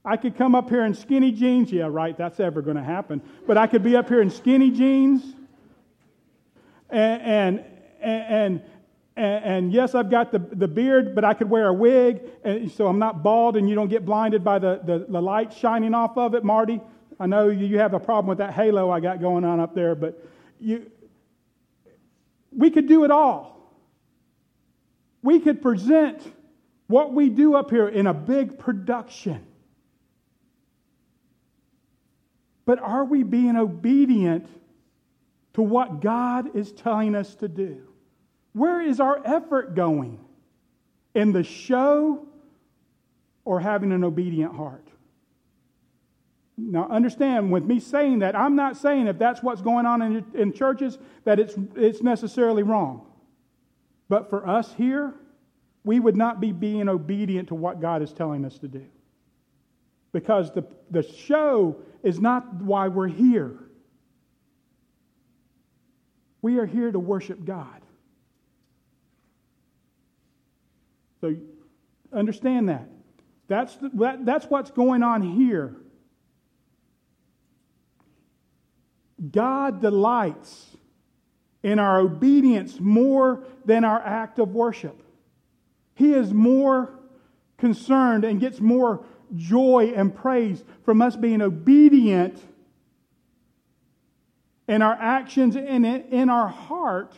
I 0.06 0.18
could 0.18 0.38
come 0.38 0.54
up 0.54 0.70
here 0.70 0.84
in 0.84 0.94
skinny 0.94 1.32
jeans. 1.32 1.72
Yeah, 1.72 1.88
right, 1.89 2.18
that's 2.18 2.39
ever 2.39 2.62
going 2.62 2.76
to 2.76 2.84
happen. 2.84 3.22
But 3.48 3.58
I 3.58 3.68
could 3.68 3.84
be 3.84 3.96
up 3.96 4.10
here 4.10 4.22
in 4.22 4.30
skinny 4.30 4.70
jeans. 4.70 5.24
And, 6.89 7.22
and, 7.22 7.66
and, 8.02 8.62
and, 9.16 9.46
and, 9.46 9.74
yes, 9.74 9.96
I've 9.96 10.10
got 10.10 10.32
the, 10.32 10.39
the 10.39 10.68
beard, 10.68 11.16
but 11.16 11.24
I 11.24 11.34
could 11.34 11.50
wear 11.50 11.68
a 11.68 11.74
wig, 11.74 12.22
so 12.76 12.88
I'm 12.88 13.00
not 13.00 13.24
bald 13.24 13.56
and 13.58 13.70
you 13.70 13.76
don't 13.76 13.88
get 13.88 14.06
blinded 14.06 14.44
by 14.44 14.60
the, 14.60 14.82
the, 14.84 15.06
the 15.08 15.22
light 15.22 15.54
shining 15.54 15.94
off 15.94 16.18
of 16.18 16.36
it, 16.36 16.44
Marty. 16.44 16.82
I 17.20 17.28
know 17.28 17.50
you 17.50 17.80
have 17.80 17.94
a 17.94 18.00
problem 18.00 18.28
with 18.28 18.39
that 18.39 18.54
halo 18.54 18.89
I 18.89 19.00
got 19.00 19.22
going 19.22 19.44
on 19.44 19.60
up 19.60 19.74
there, 19.74 19.96
but 19.96 20.24
you, 20.60 20.92
we 22.52 22.70
could 22.70 22.88
do 22.88 23.06
it 23.06 23.12
all. 23.12 23.72
We 25.22 25.39
could 25.39 25.62
present 25.62 26.22
what 26.88 27.13
we 27.13 27.30
do 27.30 27.56
up 27.56 27.70
here 27.70 27.88
in 27.88 28.08
a 28.08 28.13
big 28.13 28.60
production. 28.60 29.46
But 32.65 32.80
are 32.80 33.04
we 33.04 33.23
being 33.23 33.56
obedient 33.58 34.47
to 35.54 35.62
what 35.62 35.99
God 35.99 36.56
is 36.56 36.71
telling 36.71 37.15
us 37.15 37.36
to 37.36 37.47
do? 37.47 37.82
Where 38.54 38.82
is 38.82 38.99
our 38.99 39.21
effort 39.26 39.76
going? 39.76 40.19
In 41.13 41.32
the 41.32 41.43
show 41.43 42.26
or 43.45 43.60
having 43.60 43.91
an 43.91 44.04
obedient 44.04 44.56
heart? 44.56 44.88
Now, 46.56 46.88
understand, 46.89 47.52
with 47.52 47.65
me 47.65 47.80
saying 47.80 48.19
that, 48.19 48.36
I'm 48.36 48.56
not 48.56 48.78
saying 48.78 49.08
if 49.08 49.17
that's 49.17 49.41
what's 49.41 49.62
going 49.62 49.86
on 49.86 50.02
in, 50.02 50.26
in 50.36 50.54
churches 50.54 50.99
that 51.23 51.39
it's, 51.39 51.56
it's 51.76 52.02
necessarily 52.04 52.62
wrong. 52.62 53.06
But 54.08 54.30
for 54.30 54.47
us 54.47 54.73
here, 54.73 55.15
we 55.84 55.99
would 55.99 56.15
not 56.15 56.39
be 56.39 56.52
being 56.52 56.88
obedient 56.88 57.47
to 57.49 57.56
what 57.56 57.82
God 57.82 58.02
is 58.02 58.13
telling 58.13 58.45
us 58.45 58.60
to 58.60 58.67
do. 58.67 58.86
Because 60.13 60.52
the, 60.52 60.63
the 60.89 61.04
show 61.04 61.76
is 62.04 62.21
not 62.21 62.62
why 62.62 62.88
we're 62.88 63.08
here. 63.08 63.58
We 66.41 66.60
are 66.60 66.65
here 66.65 66.91
to 66.91 66.99
worship 66.99 67.43
God. 67.43 67.82
So 71.19 71.36
understand 72.13 72.69
that. 72.69 72.88
That's, 73.47 73.76
the, 73.76 73.89
that, 73.95 74.26
that's 74.26 74.45
what's 74.45 74.71
going 74.71 75.04
on 75.04 75.21
here. 75.21 75.76
God 79.32 79.82
delights 79.82 80.76
in 81.63 81.80
our 81.80 81.99
obedience 81.99 82.80
more 82.80 83.45
than 83.65 83.86
our 83.86 84.02
act 84.02 84.38
of 84.38 84.54
worship. 84.54 85.02
He 85.95 86.13
is 86.13 86.34
more 86.34 86.99
concerned 87.58 88.26
and 88.26 88.39
gets 88.41 88.60
more 88.60 89.06
joy 89.36 89.93
and 89.96 90.15
praise 90.15 90.63
from 90.84 91.02
us 91.02 91.15
being 91.15 91.41
obedient 91.41 92.41
in 94.67 94.82
our 94.82 94.93
actions 94.93 95.56
and 95.56 95.86
in 95.86 96.30
our 96.30 96.48
heart 96.48 97.13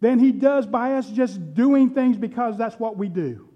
than 0.00 0.18
he 0.18 0.32
does 0.32 0.66
by 0.66 0.92
us 0.94 1.08
just 1.10 1.54
doing 1.54 1.90
things 1.90 2.16
because 2.16 2.56
that's 2.56 2.78
what 2.78 2.96
we 2.96 3.08
do. 3.08 3.48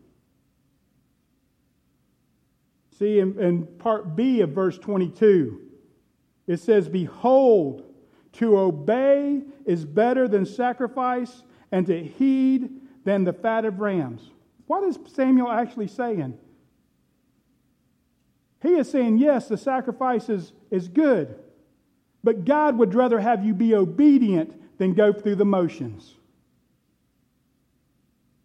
See, 2.98 3.18
in, 3.18 3.38
in 3.38 3.66
part 3.66 4.16
B 4.16 4.40
of 4.40 4.50
verse 4.50 4.78
22, 4.78 5.60
it 6.46 6.58
says, 6.58 6.88
Behold, 6.88 7.84
to 8.32 8.58
obey 8.58 9.42
is 9.64 9.84
better 9.84 10.28
than 10.28 10.44
sacrifice, 10.44 11.42
and 11.72 11.86
to 11.86 12.02
heed 12.02 12.70
than 13.04 13.24
the 13.24 13.32
fat 13.32 13.64
of 13.64 13.80
rams. 13.80 14.30
What 14.70 14.84
is 14.84 15.00
Samuel 15.14 15.50
actually 15.50 15.88
saying? 15.88 16.38
He 18.62 18.68
is 18.68 18.88
saying, 18.88 19.18
yes, 19.18 19.48
the 19.48 19.56
sacrifice 19.56 20.28
is, 20.28 20.52
is 20.70 20.86
good, 20.86 21.34
but 22.22 22.44
God 22.44 22.78
would 22.78 22.94
rather 22.94 23.18
have 23.18 23.44
you 23.44 23.52
be 23.52 23.74
obedient 23.74 24.78
than 24.78 24.94
go 24.94 25.12
through 25.12 25.34
the 25.34 25.44
motions. 25.44 26.14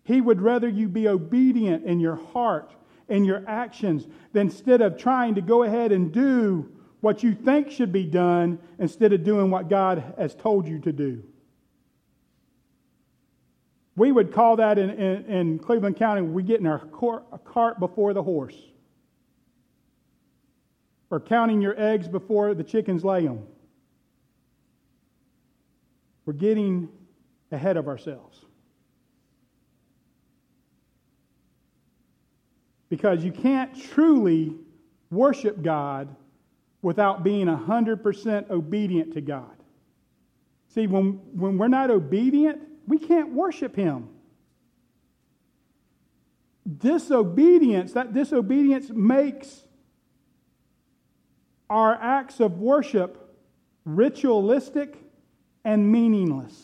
He 0.03 0.19
would 0.19 0.41
rather 0.41 0.67
you 0.67 0.88
be 0.88 1.07
obedient 1.07 1.85
in 1.85 1.99
your 1.99 2.15
heart 2.15 2.73
and 3.07 3.23
your 3.23 3.43
actions 3.47 4.07
than 4.33 4.47
instead 4.47 4.81
of 4.81 4.97
trying 4.97 5.35
to 5.35 5.41
go 5.41 5.61
ahead 5.61 5.91
and 5.91 6.11
do 6.11 6.67
what 7.01 7.21
you 7.21 7.35
think 7.35 7.69
should 7.69 7.91
be 7.91 8.03
done 8.03 8.57
instead 8.79 9.13
of 9.13 9.23
doing 9.23 9.51
what 9.51 9.69
God 9.69 10.15
has 10.17 10.33
told 10.33 10.67
you 10.67 10.79
to 10.79 10.91
do. 10.91 11.21
We 13.95 14.12
would 14.12 14.34
call 14.34 14.58
that 14.58 14.77
in, 14.77 14.89
in, 14.89 15.25
in 15.25 15.60
Cleveland 15.60 15.95
County, 15.95 16.21
we 16.21 16.43
get 16.43 16.60
in 16.60 16.67
our 16.67 16.79
cart 16.79 17.79
before 17.79 18.13
the 18.13 18.23
horse. 18.23 18.58
Or 21.10 21.19
counting 21.19 21.62
your 21.62 21.79
eggs 21.79 22.08
before 22.08 22.53
the 22.53 22.63
chickens 22.63 23.05
lay 23.05 23.25
them. 23.25 23.43
We're 26.25 26.34
getting 26.34 26.89
ahead 27.51 27.77
of 27.77 27.88
ourselves. 27.88 28.43
Because 32.89 33.23
you 33.23 33.31
can't 33.31 33.79
truly 33.79 34.55
worship 35.10 35.62
God 35.62 36.13
without 36.81 37.23
being 37.23 37.47
100% 37.47 38.49
obedient 38.49 39.13
to 39.13 39.21
God. 39.21 39.55
See, 40.67 40.88
when, 40.88 41.13
when 41.34 41.58
we're 41.58 41.67
not 41.67 41.89
obedient, 41.89 42.62
we 42.88 42.98
can't 42.98 43.34
worship 43.34 43.76
him. 43.76 44.10
Disobedience, 46.78 47.93
that 47.93 48.13
disobedience 48.13 48.89
makes 48.89 49.63
our 51.69 51.93
acts 51.93 52.39
of 52.39 52.60
worship 52.60 53.21
ritualistic 53.86 54.98
and 55.63 55.92
meaningless. 55.92 56.60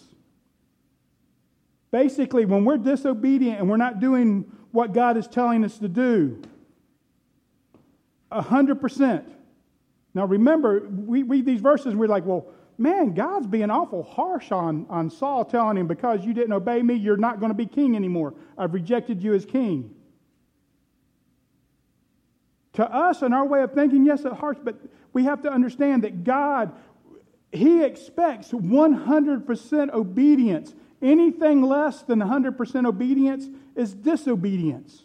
Basically, 1.92 2.46
when 2.46 2.66
we're 2.66 2.78
disobedient 2.78 3.60
and 3.60 3.70
we're 3.70 3.78
not 3.78 4.00
doing 4.00 4.52
what 4.72 4.94
God 4.94 5.18
is 5.18 5.28
telling 5.28 5.64
us 5.64 5.78
to 5.80 5.88
do, 5.88 6.42
100%. 8.32 9.24
Now 10.14 10.26
remember, 10.26 10.88
we 10.90 11.24
read 11.24 11.46
these 11.46 11.62
verses 11.62 11.88
and 11.88 12.00
we're 12.00 12.08
like, 12.08 12.26
well, 12.26 12.48
man, 12.82 13.14
God's 13.14 13.48
being 13.48 13.70
awful 13.70 14.04
harsh 14.04 14.52
on, 14.52 14.86
on 14.90 15.10
Saul, 15.10 15.46
telling 15.46 15.78
him, 15.78 15.88
because 15.88 16.26
you 16.26 16.34
didn't 16.34 16.54
obey 16.54 16.82
me, 16.82 16.96
you're 16.96 17.16
not 17.16 17.40
going 17.40 17.52
to 17.52 17.56
be 17.56 17.66
king 17.66 17.96
anymore. 17.96 18.34
I've 18.58 18.74
rejected 18.74 19.22
you 19.22 19.34
as 19.34 19.46
king. 19.46 19.94
To 22.74 22.86
us, 22.86 23.22
and 23.22 23.34
our 23.34 23.46
way 23.46 23.62
of 23.62 23.74
thinking, 23.74 24.06
yes, 24.06 24.26
it's 24.26 24.36
harsh, 24.36 24.58
but 24.64 24.76
we 25.14 25.26
have 25.26 25.44
to 25.44 25.52
understand 25.52 26.04
that 26.04 26.24
God, 26.24 26.74
He 27.52 27.84
expects 27.84 28.52
100% 28.52 29.94
obedience. 29.94 30.74
Anything 31.02 31.62
less 31.62 32.02
than 32.02 32.20
100% 32.20 32.86
obedience 32.88 33.48
is 33.76 33.94
disobedience. 33.94 35.04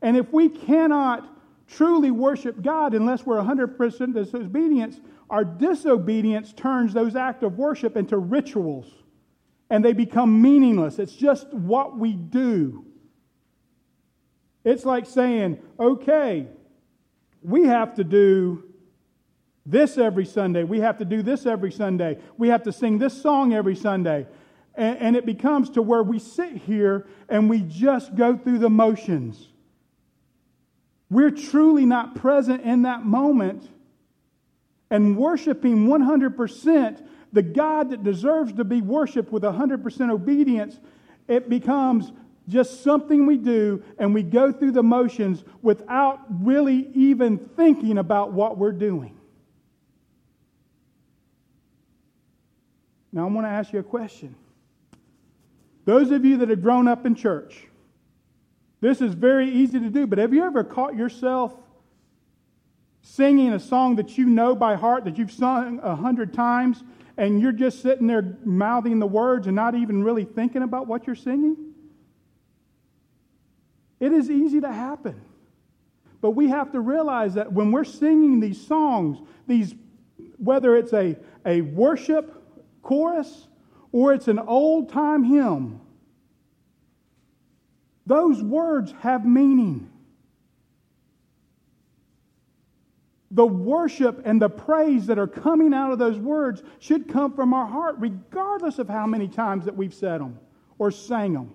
And 0.00 0.16
if 0.16 0.32
we 0.32 0.48
cannot 0.48 1.28
truly 1.68 2.10
worship 2.10 2.60
God 2.60 2.94
unless 2.94 3.24
we're 3.24 3.40
100% 3.40 4.14
disobedience, 4.14 5.00
our 5.32 5.46
disobedience 5.46 6.52
turns 6.52 6.92
those 6.92 7.16
acts 7.16 7.42
of 7.42 7.56
worship 7.56 7.96
into 7.96 8.18
rituals 8.18 8.86
and 9.70 9.82
they 9.82 9.94
become 9.94 10.42
meaningless. 10.42 10.98
It's 10.98 11.14
just 11.14 11.50
what 11.54 11.98
we 11.98 12.12
do. 12.12 12.84
It's 14.62 14.84
like 14.84 15.06
saying, 15.06 15.58
okay, 15.80 16.46
we 17.40 17.64
have 17.64 17.94
to 17.94 18.04
do 18.04 18.64
this 19.64 19.96
every 19.96 20.26
Sunday. 20.26 20.64
We 20.64 20.80
have 20.80 20.98
to 20.98 21.06
do 21.06 21.22
this 21.22 21.46
every 21.46 21.72
Sunday. 21.72 22.18
We 22.36 22.48
have 22.48 22.62
to 22.64 22.72
sing 22.72 22.98
this 22.98 23.20
song 23.20 23.54
every 23.54 23.74
Sunday. 23.74 24.26
And, 24.74 24.98
and, 24.98 25.16
it 25.16 25.24
becomes 25.24 25.70
to 25.70 25.82
where 25.82 26.02
we 26.02 26.18
sit 26.18 26.56
here 26.56 27.06
and 27.28 27.48
we 27.48 27.60
just 27.60 28.14
go 28.14 28.36
through 28.36 28.58
the 28.58 28.70
motions. 28.70 29.48
We're 31.10 31.30
truly 31.30 31.86
not 31.86 32.14
present 32.14 32.62
in 32.62 32.82
that 32.82 33.04
moment 33.04 33.68
and 34.92 35.16
worshiping 35.16 35.86
100% 35.88 37.02
the 37.32 37.42
God 37.42 37.90
that 37.90 38.04
deserves 38.04 38.52
to 38.52 38.62
be 38.62 38.82
worshiped 38.82 39.32
with 39.32 39.42
100% 39.42 40.10
obedience, 40.10 40.78
it 41.28 41.48
becomes 41.48 42.12
just 42.46 42.82
something 42.84 43.24
we 43.24 43.38
do 43.38 43.82
and 43.98 44.12
we 44.12 44.22
go 44.22 44.52
through 44.52 44.72
the 44.72 44.82
motions 44.82 45.44
without 45.62 46.20
really 46.44 46.90
even 46.92 47.38
thinking 47.38 47.96
about 47.96 48.34
what 48.34 48.58
we're 48.58 48.70
doing. 48.70 49.18
Now, 53.14 53.26
I 53.26 53.30
want 53.30 53.46
to 53.46 53.50
ask 53.50 53.72
you 53.72 53.78
a 53.78 53.82
question. 53.82 54.34
Those 55.86 56.10
of 56.10 56.26
you 56.26 56.36
that 56.36 56.50
have 56.50 56.62
grown 56.62 56.86
up 56.86 57.06
in 57.06 57.14
church, 57.14 57.66
this 58.82 59.00
is 59.00 59.14
very 59.14 59.50
easy 59.50 59.80
to 59.80 59.88
do, 59.88 60.06
but 60.06 60.18
have 60.18 60.34
you 60.34 60.44
ever 60.44 60.62
caught 60.62 60.96
yourself 60.96 61.54
singing 63.02 63.52
a 63.52 63.60
song 63.60 63.96
that 63.96 64.16
you 64.16 64.26
know 64.26 64.54
by 64.54 64.76
heart, 64.76 65.04
that 65.04 65.18
you've 65.18 65.32
sung 65.32 65.80
a 65.82 65.94
hundred 65.94 66.32
times, 66.32 66.82
and 67.16 67.40
you're 67.40 67.52
just 67.52 67.82
sitting 67.82 68.06
there 68.06 68.36
mouthing 68.44 68.98
the 68.98 69.06
words 69.06 69.46
and 69.46 69.54
not 69.54 69.74
even 69.74 70.02
really 70.02 70.24
thinking 70.24 70.62
about 70.62 70.86
what 70.86 71.06
you're 71.06 71.16
singing? 71.16 71.56
It 74.00 74.12
is 74.12 74.30
easy 74.30 74.60
to 74.60 74.72
happen. 74.72 75.20
But 76.20 76.30
we 76.30 76.48
have 76.48 76.72
to 76.72 76.80
realize 76.80 77.34
that 77.34 77.52
when 77.52 77.70
we're 77.70 77.84
singing 77.84 78.40
these 78.40 78.64
songs, 78.66 79.18
these, 79.46 79.74
whether 80.38 80.76
it's 80.76 80.92
a, 80.92 81.16
a 81.44 81.60
worship 81.60 82.42
chorus 82.82 83.48
or 83.92 84.12
it's 84.12 84.28
an 84.28 84.38
old 84.38 84.88
time 84.88 85.24
hymn, 85.24 85.80
those 88.06 88.42
words 88.42 88.92
have 89.00 89.24
meaning. 89.24 89.91
The 93.32 93.46
worship 93.46 94.20
and 94.26 94.40
the 94.40 94.48
praise 94.48 95.06
that 95.06 95.18
are 95.18 95.26
coming 95.26 95.72
out 95.72 95.90
of 95.90 95.98
those 95.98 96.18
words 96.18 96.62
should 96.78 97.08
come 97.08 97.32
from 97.32 97.54
our 97.54 97.66
heart, 97.66 97.96
regardless 97.98 98.78
of 98.78 98.88
how 98.88 99.06
many 99.06 99.26
times 99.26 99.64
that 99.64 99.74
we've 99.74 99.94
said 99.94 100.20
them 100.20 100.38
or 100.78 100.90
sang 100.90 101.32
them. 101.32 101.50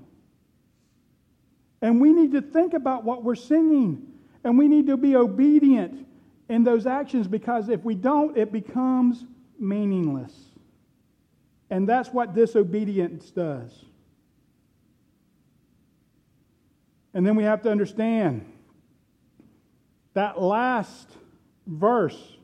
And 1.82 2.02
we 2.02 2.12
need 2.12 2.32
to 2.32 2.42
think 2.42 2.74
about 2.74 3.04
what 3.04 3.24
we're 3.24 3.36
singing. 3.36 4.08
And 4.44 4.58
we 4.58 4.68
need 4.68 4.88
to 4.88 4.98
be 4.98 5.16
obedient 5.16 6.08
in 6.50 6.64
those 6.64 6.88
actions 6.88 7.28
because 7.28 7.70
if 7.70 7.84
we 7.84 7.94
don't, 7.94 8.36
it 8.36 8.52
becomes 8.52 9.26
meaningless. 9.60 10.34
And 11.70 11.88
that's 11.88 12.10
what 12.10 12.34
disobedience 12.34 13.30
does. 13.30 13.72
And 17.14 17.26
then 17.26 17.36
we 17.36 17.44
have 17.44 17.62
to 17.64 17.70
understand 17.70 18.52
that 20.14 20.42
last 20.42 21.08
verse, 21.68 22.38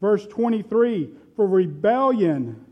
verse 0.00 0.26
23 0.26 1.10
for 1.36 1.46
rebellion 1.46 2.64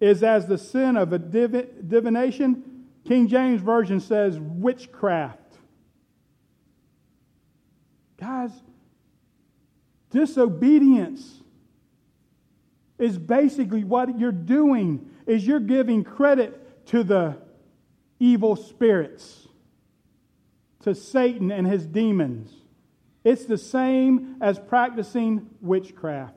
is 0.00 0.22
as 0.22 0.46
the 0.46 0.56
sin 0.56 0.96
of 0.96 1.12
a 1.12 1.18
divination. 1.18 2.86
King 3.04 3.28
James 3.28 3.60
Version 3.60 4.00
says 4.00 4.38
witchcraft. 4.38 5.38
Guys, 8.18 8.50
disobedience 10.10 11.40
is 12.98 13.18
basically 13.18 13.82
what 13.82 14.18
you're 14.18 14.30
doing 14.30 15.10
is 15.26 15.46
you're 15.46 15.60
giving 15.60 16.04
credit 16.04 16.86
to 16.86 17.02
the 17.02 17.36
evil 18.18 18.56
spirits 18.56 19.48
to 20.80 20.94
Satan 20.94 21.50
and 21.50 21.66
his 21.66 21.86
demons. 21.86 22.52
It's 23.22 23.44
the 23.44 23.58
same 23.58 24.36
as 24.40 24.58
practicing 24.58 25.50
witchcraft. 25.60 26.34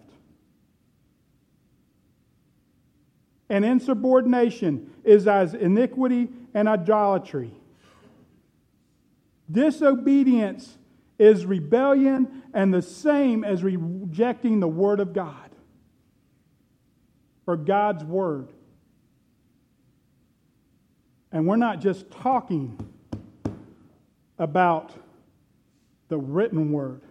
And 3.49 3.63
insubordination 3.63 4.91
is 5.03 5.27
as 5.27 5.53
iniquity 5.53 6.29
and 6.53 6.67
idolatry. 6.67 7.51
Disobedience 9.51 10.77
is 11.19 11.45
rebellion 11.45 12.43
and 12.53 12.73
the 12.73 12.81
same 12.81 13.43
as 13.43 13.63
rejecting 13.63 14.59
the 14.59 14.67
Word 14.67 14.99
of 14.99 15.13
God 15.13 15.51
or 17.45 17.55
God's 17.55 18.03
Word. 18.03 18.51
And 21.31 21.47
we're 21.47 21.55
not 21.55 21.79
just 21.79 22.09
talking 22.11 22.77
about 24.37 24.91
the 26.13 26.19
written 26.19 26.71
Word. 26.71 27.01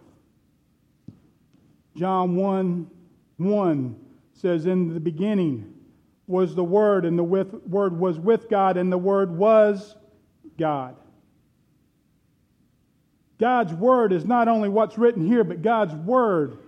John 1.97 2.37
1 2.37 2.89
1 3.35 3.95
says, 4.31 4.65
In 4.65 4.93
the 4.93 4.99
beginning, 5.01 5.73
was 6.25 6.55
the 6.55 6.63
Word, 6.63 7.03
and 7.03 7.19
the 7.19 7.23
with, 7.23 7.53
Word 7.67 7.99
was 7.99 8.17
with 8.17 8.49
God, 8.49 8.77
and 8.77 8.89
the 8.89 8.97
Word 8.97 9.35
was 9.37 9.97
God. 10.57 10.95
God's 13.39 13.73
Word 13.73 14.13
is 14.13 14.23
not 14.23 14.47
only 14.47 14.69
what's 14.69 14.97
written 14.97 15.27
here, 15.27 15.43
but 15.43 15.61
God's 15.61 15.93
Word 15.93 16.59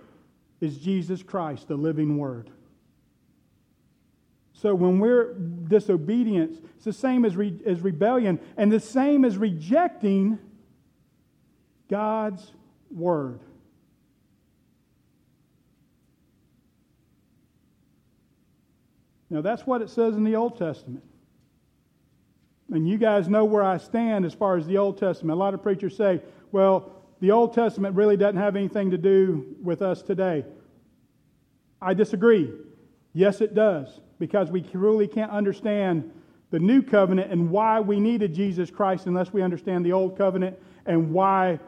is 0.60 0.76
Jesus 0.76 1.22
Christ, 1.22 1.68
the 1.68 1.76
living 1.76 2.18
Word. 2.18 2.50
So 4.52 4.74
when 4.74 4.98
we're 4.98 5.32
disobedience, 5.32 6.58
it's 6.76 6.84
the 6.84 6.92
same 6.92 7.24
as, 7.24 7.34
re, 7.34 7.58
as 7.64 7.80
rebellion, 7.80 8.38
and 8.58 8.70
the 8.70 8.78
same 8.78 9.24
as 9.24 9.38
rejecting 9.38 10.38
God's 11.88 12.52
Word. 12.90 13.40
Now, 19.28 19.40
that's 19.40 19.66
what 19.66 19.82
it 19.82 19.90
says 19.90 20.14
in 20.16 20.24
the 20.24 20.36
Old 20.36 20.56
Testament. 20.56 21.02
And 22.72 22.88
you 22.88 22.96
guys 22.96 23.28
know 23.28 23.44
where 23.44 23.62
I 23.62 23.76
stand 23.78 24.24
as 24.24 24.34
far 24.34 24.56
as 24.56 24.66
the 24.66 24.78
Old 24.78 24.98
Testament. 24.98 25.36
A 25.36 25.38
lot 25.38 25.54
of 25.54 25.62
preachers 25.62 25.96
say, 25.96 26.20
well, 26.52 26.92
the 27.20 27.30
Old 27.30 27.54
Testament 27.54 27.96
really 27.96 28.16
doesn't 28.16 28.40
have 28.40 28.56
anything 28.56 28.90
to 28.90 28.98
do 28.98 29.56
with 29.62 29.82
us 29.82 30.02
today. 30.02 30.44
I 31.80 31.94
disagree. 31.94 32.52
Yes, 33.12 33.40
it 33.40 33.54
does, 33.54 34.00
because 34.18 34.50
we 34.50 34.64
really 34.72 35.08
can't 35.08 35.30
understand 35.30 36.12
the 36.50 36.58
new 36.58 36.82
covenant 36.82 37.32
and 37.32 37.50
why 37.50 37.80
we 37.80 37.98
needed 37.98 38.34
Jesus 38.34 38.70
Christ 38.70 39.06
unless 39.06 39.32
we 39.32 39.42
understand 39.42 39.84
the 39.84 39.92
old 39.92 40.16
covenant 40.16 40.58
and 40.84 41.12
why 41.12 41.58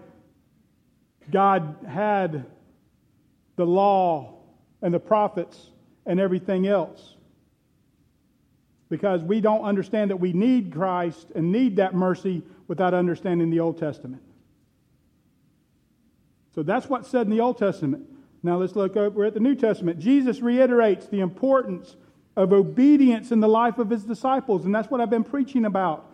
God 1.31 1.77
had 1.87 2.47
the 3.57 3.67
law 3.67 4.35
and 4.83 4.95
the 4.95 5.01
prophets 5.01 5.71
and 6.07 6.19
everything 6.19 6.67
else 6.67 7.17
because 8.89 9.23
we 9.23 9.41
don't 9.41 9.65
understand 9.65 10.11
that 10.11 10.17
we 10.17 10.33
need 10.33 10.73
Christ 10.73 11.29
and 11.35 11.53
need 11.53 11.77
that 11.77 11.95
mercy 11.95 12.43
without 12.69 12.95
understanding 12.95 13.51
the 13.51 13.61
Old 13.61 13.79
Testament. 13.79 14.23
So 16.55 16.63
that's 16.63 16.89
what's 16.89 17.09
said 17.09 17.27
in 17.27 17.31
the 17.31 17.41
Old 17.41 17.59
Testament. 17.59 18.09
Now 18.43 18.57
let's 18.57 18.77
look 18.77 18.97
over 18.97 19.25
at 19.25 19.35
the 19.35 19.41
New 19.41 19.55
Testament. 19.55 19.99
Jesus 19.99 20.41
reiterates 20.41 21.07
the 21.07 21.21
importance 21.21 21.97
of 22.37 22.53
obedience 22.53 23.33
in 23.33 23.41
the 23.41 23.49
life 23.49 23.79
of 23.79 23.91
his 23.91 24.05
disciples, 24.05 24.65
and 24.65 24.75
that's 24.75 24.91
what 24.91 25.01
I've 25.01 25.11
been 25.11 25.25
preaching 25.25 25.65
about 25.65 26.08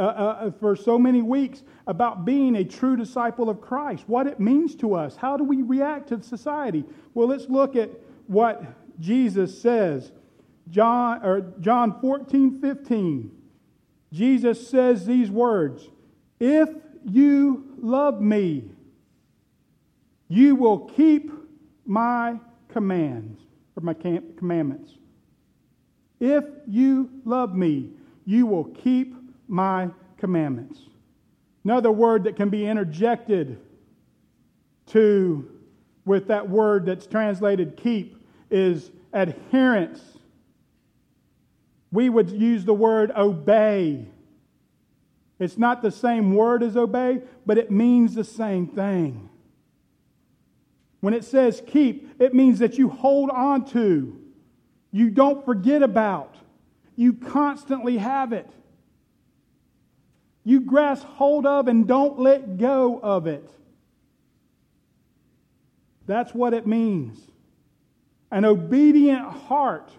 uh, 0.00 0.46
uh, 0.46 0.50
for 0.52 0.74
so 0.74 0.98
many 0.98 1.20
weeks 1.20 1.62
about 1.86 2.24
being 2.24 2.56
a 2.56 2.64
true 2.64 2.96
disciple 2.96 3.50
of 3.50 3.60
Christ, 3.60 4.04
what 4.06 4.26
it 4.26 4.40
means 4.40 4.74
to 4.76 4.94
us. 4.94 5.14
How 5.14 5.36
do 5.36 5.44
we 5.44 5.62
react 5.62 6.08
to 6.08 6.22
society? 6.22 6.84
Well, 7.12 7.28
let's 7.28 7.48
look 7.48 7.76
at 7.76 7.90
what 8.26 8.62
Jesus 8.98 9.60
says 9.60 10.10
John, 10.70 11.20
or 11.24 11.52
John 11.60 12.00
14, 12.00 12.60
15, 12.60 13.30
Jesus 14.12 14.68
says 14.68 15.04
these 15.04 15.30
words 15.30 15.88
If 16.38 16.70
you 17.04 17.66
love 17.78 18.20
me, 18.20 18.70
you 20.28 20.54
will 20.54 20.78
keep 20.78 21.30
my 21.84 22.38
commands, 22.68 23.40
or 23.76 23.82
my 23.82 23.94
commandments. 23.94 24.94
If 26.20 26.44
you 26.66 27.10
love 27.24 27.54
me, 27.54 27.90
you 28.24 28.46
will 28.46 28.64
keep 28.64 29.14
my 29.50 29.90
commandments. 30.16 30.80
Another 31.64 31.90
word 31.90 32.24
that 32.24 32.36
can 32.36 32.48
be 32.48 32.66
interjected 32.66 33.58
to 34.86 35.50
with 36.04 36.28
that 36.28 36.48
word 36.48 36.86
that's 36.86 37.06
translated 37.06 37.76
keep 37.76 38.16
is 38.50 38.90
adherence 39.12 40.00
we 41.92 42.08
would 42.08 42.30
use 42.30 42.64
the 42.64 42.74
word 42.74 43.10
obey. 43.16 44.06
It's 45.38 45.58
not 45.58 45.82
the 45.82 45.90
same 45.90 46.34
word 46.34 46.62
as 46.62 46.76
obey, 46.76 47.22
but 47.46 47.58
it 47.58 47.70
means 47.70 48.14
the 48.14 48.24
same 48.24 48.66
thing. 48.66 49.28
When 51.00 51.14
it 51.14 51.24
says 51.24 51.62
keep, 51.66 52.20
it 52.20 52.34
means 52.34 52.58
that 52.58 52.78
you 52.78 52.88
hold 52.88 53.30
on 53.30 53.64
to, 53.66 54.20
you 54.92 55.10
don't 55.10 55.44
forget 55.44 55.82
about, 55.82 56.36
you 56.94 57.14
constantly 57.14 57.96
have 57.96 58.32
it. 58.32 58.48
You 60.44 60.60
grasp 60.60 61.04
hold 61.04 61.46
of 61.46 61.68
and 61.68 61.86
don't 61.86 62.18
let 62.18 62.58
go 62.58 62.98
of 63.02 63.26
it. 63.26 63.48
That's 66.06 66.34
what 66.34 66.54
it 66.54 66.66
means. 66.66 67.18
An 68.30 68.44
obedient 68.44 69.22
heart 69.22 69.90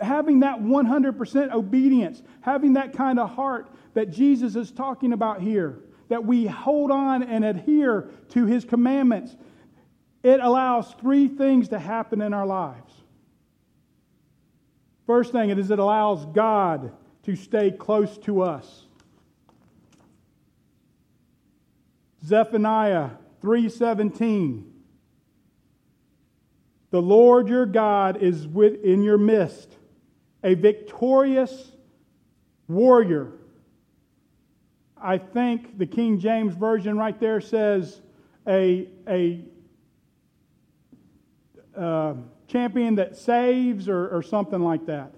having 0.00 0.40
that 0.40 0.60
100% 0.60 1.52
obedience, 1.52 2.22
having 2.42 2.74
that 2.74 2.92
kind 2.92 3.18
of 3.18 3.30
heart 3.30 3.70
that 3.94 4.10
Jesus 4.10 4.56
is 4.56 4.70
talking 4.70 5.12
about 5.12 5.40
here, 5.40 5.78
that 6.08 6.24
we 6.24 6.46
hold 6.46 6.90
on 6.90 7.22
and 7.22 7.44
adhere 7.44 8.08
to 8.30 8.46
his 8.46 8.64
commandments, 8.64 9.36
it 10.22 10.40
allows 10.40 10.92
three 11.00 11.28
things 11.28 11.68
to 11.68 11.78
happen 11.78 12.20
in 12.20 12.34
our 12.34 12.46
lives. 12.46 12.92
First 15.06 15.32
thing 15.32 15.50
it 15.50 15.58
is 15.58 15.70
it 15.70 15.78
allows 15.78 16.26
God 16.26 16.92
to 17.24 17.34
stay 17.34 17.70
close 17.70 18.18
to 18.18 18.42
us. 18.42 18.86
Zephaniah 22.24 23.10
3:17 23.42 24.70
the 26.90 27.00
Lord 27.00 27.48
your 27.48 27.66
God 27.66 28.20
is 28.20 28.44
in 28.44 29.02
your 29.02 29.18
midst, 29.18 29.76
a 30.42 30.54
victorious 30.54 31.72
warrior. 32.66 33.32
I 35.00 35.18
think 35.18 35.78
the 35.78 35.86
King 35.86 36.18
James 36.18 36.54
Version 36.54 36.98
right 36.98 37.18
there 37.18 37.40
says 37.40 38.00
a, 38.46 38.88
a 39.06 39.40
uh, 41.76 42.14
champion 42.48 42.96
that 42.96 43.16
saves 43.16 43.88
or, 43.88 44.08
or 44.08 44.22
something 44.22 44.60
like 44.60 44.86
that. 44.86 45.14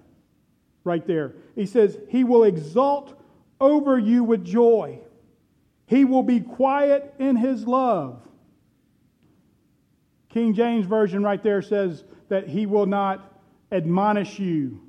Right 0.83 1.05
there. 1.07 1.33
He 1.55 1.65
says, 1.65 1.97
He 2.09 2.23
will 2.23 2.43
exult 2.43 3.19
over 3.59 3.97
you 3.97 4.23
with 4.23 4.45
joy. 4.45 4.99
He 5.85 6.05
will 6.05 6.23
be 6.23 6.39
quiet 6.39 7.13
in 7.19 7.35
His 7.35 7.67
love. 7.67 8.21
King 10.29 10.53
James 10.53 10.85
Version 10.85 11.23
right 11.23 11.41
there 11.43 11.61
says 11.61 12.03
that 12.29 12.47
he 12.47 12.65
will 12.65 12.87
not 12.87 13.39
admonish 13.71 14.39
you 14.39 14.81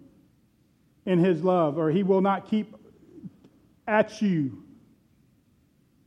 in 1.04 1.18
his 1.18 1.44
love, 1.44 1.76
or 1.76 1.90
he 1.90 2.02
will 2.02 2.22
not 2.22 2.48
keep 2.48 2.74
at 3.86 4.22
you 4.22 4.64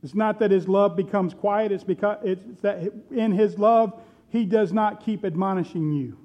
It's 0.02 0.14
not 0.14 0.38
that 0.38 0.50
his 0.50 0.68
love 0.68 0.96
becomes 0.96 1.34
quiet, 1.34 1.72
it's, 1.72 1.84
because, 1.84 2.18
it's 2.22 2.60
that 2.62 2.92
in 3.10 3.32
his 3.32 3.58
love, 3.58 4.00
he 4.28 4.44
does 4.44 4.72
not 4.72 5.04
keep 5.04 5.24
admonishing 5.24 5.92
you. 5.92 6.18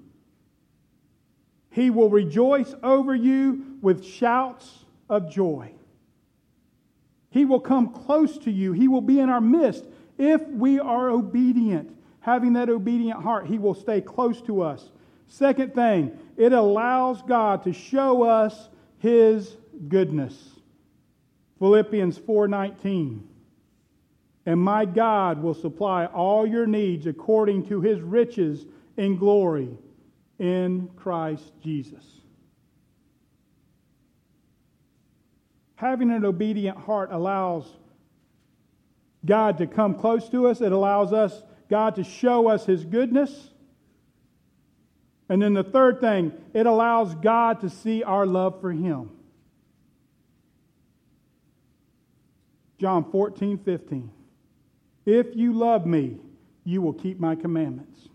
He 1.72 1.90
will 1.90 2.10
rejoice 2.10 2.76
over 2.84 3.16
you 3.16 3.78
with 3.82 4.06
shouts 4.06 4.86
of 5.10 5.30
joy. 5.32 5.72
He 7.34 7.46
will 7.46 7.60
come 7.60 7.90
close 7.90 8.38
to 8.40 8.52
you. 8.52 8.74
He 8.74 8.88
will 8.88 9.02
be 9.02 9.20
in 9.20 9.28
our 9.28 9.42
midst 9.42 9.86
if 10.20 10.48
we 10.50 10.80
are 10.80 11.10
obedient. 11.10 11.98
Having 12.20 12.54
that 12.54 12.70
obedient 12.70 13.24
heart, 13.24 13.48
He 13.48 13.58
will 13.58 13.74
stay 13.74 14.02
close 14.02 14.40
to 14.44 14.62
us. 14.62 14.92
Second 15.28 15.74
thing, 15.74 16.16
it 16.38 16.54
allows 16.54 17.24
God 17.24 17.64
to 17.64 17.74
show 17.74 18.22
us 18.22 18.70
His 19.00 19.58
goodness. 19.88 20.52
Philippians 21.58 22.20
4:19. 22.20 23.22
And 24.46 24.60
my 24.60 24.86
God 24.86 25.42
will 25.42 25.56
supply 25.56 26.06
all 26.06 26.46
your 26.46 26.68
needs 26.68 27.08
according 27.08 27.66
to 27.68 27.82
his 27.82 28.00
riches 28.00 28.66
in 28.96 29.18
glory 29.18 29.70
in 30.38 30.90
Christ 30.98 31.52
Jesus. 31.64 32.23
Having 35.84 36.12
an 36.12 36.24
obedient 36.24 36.78
heart 36.78 37.10
allows 37.12 37.66
God 39.26 39.58
to 39.58 39.68
come 39.68 39.96
close 39.96 40.30
to 40.30 40.48
us. 40.48 40.62
It 40.62 40.72
allows 40.72 41.12
us, 41.12 41.44
God, 41.70 41.96
to 41.96 42.06
show 42.06 42.48
us 42.48 42.66
his 42.66 42.86
goodness. 42.86 43.50
And 45.28 45.42
then 45.42 45.54
the 45.54 45.64
third 45.64 46.00
thing, 46.00 46.32
it 46.54 46.66
allows 46.66 47.16
God 47.16 47.60
to 47.60 47.70
see 47.70 48.02
our 48.02 48.26
love 48.26 48.62
for 48.62 48.72
him. 48.72 49.10
John 52.78 53.12
14, 53.12 53.58
15. 53.58 54.10
If 55.06 55.36
you 55.36 55.52
love 55.52 55.86
me, 55.86 56.18
you 56.64 56.82
will 56.82 56.94
keep 56.94 57.20
my 57.20 57.36
commandments. 57.36 58.08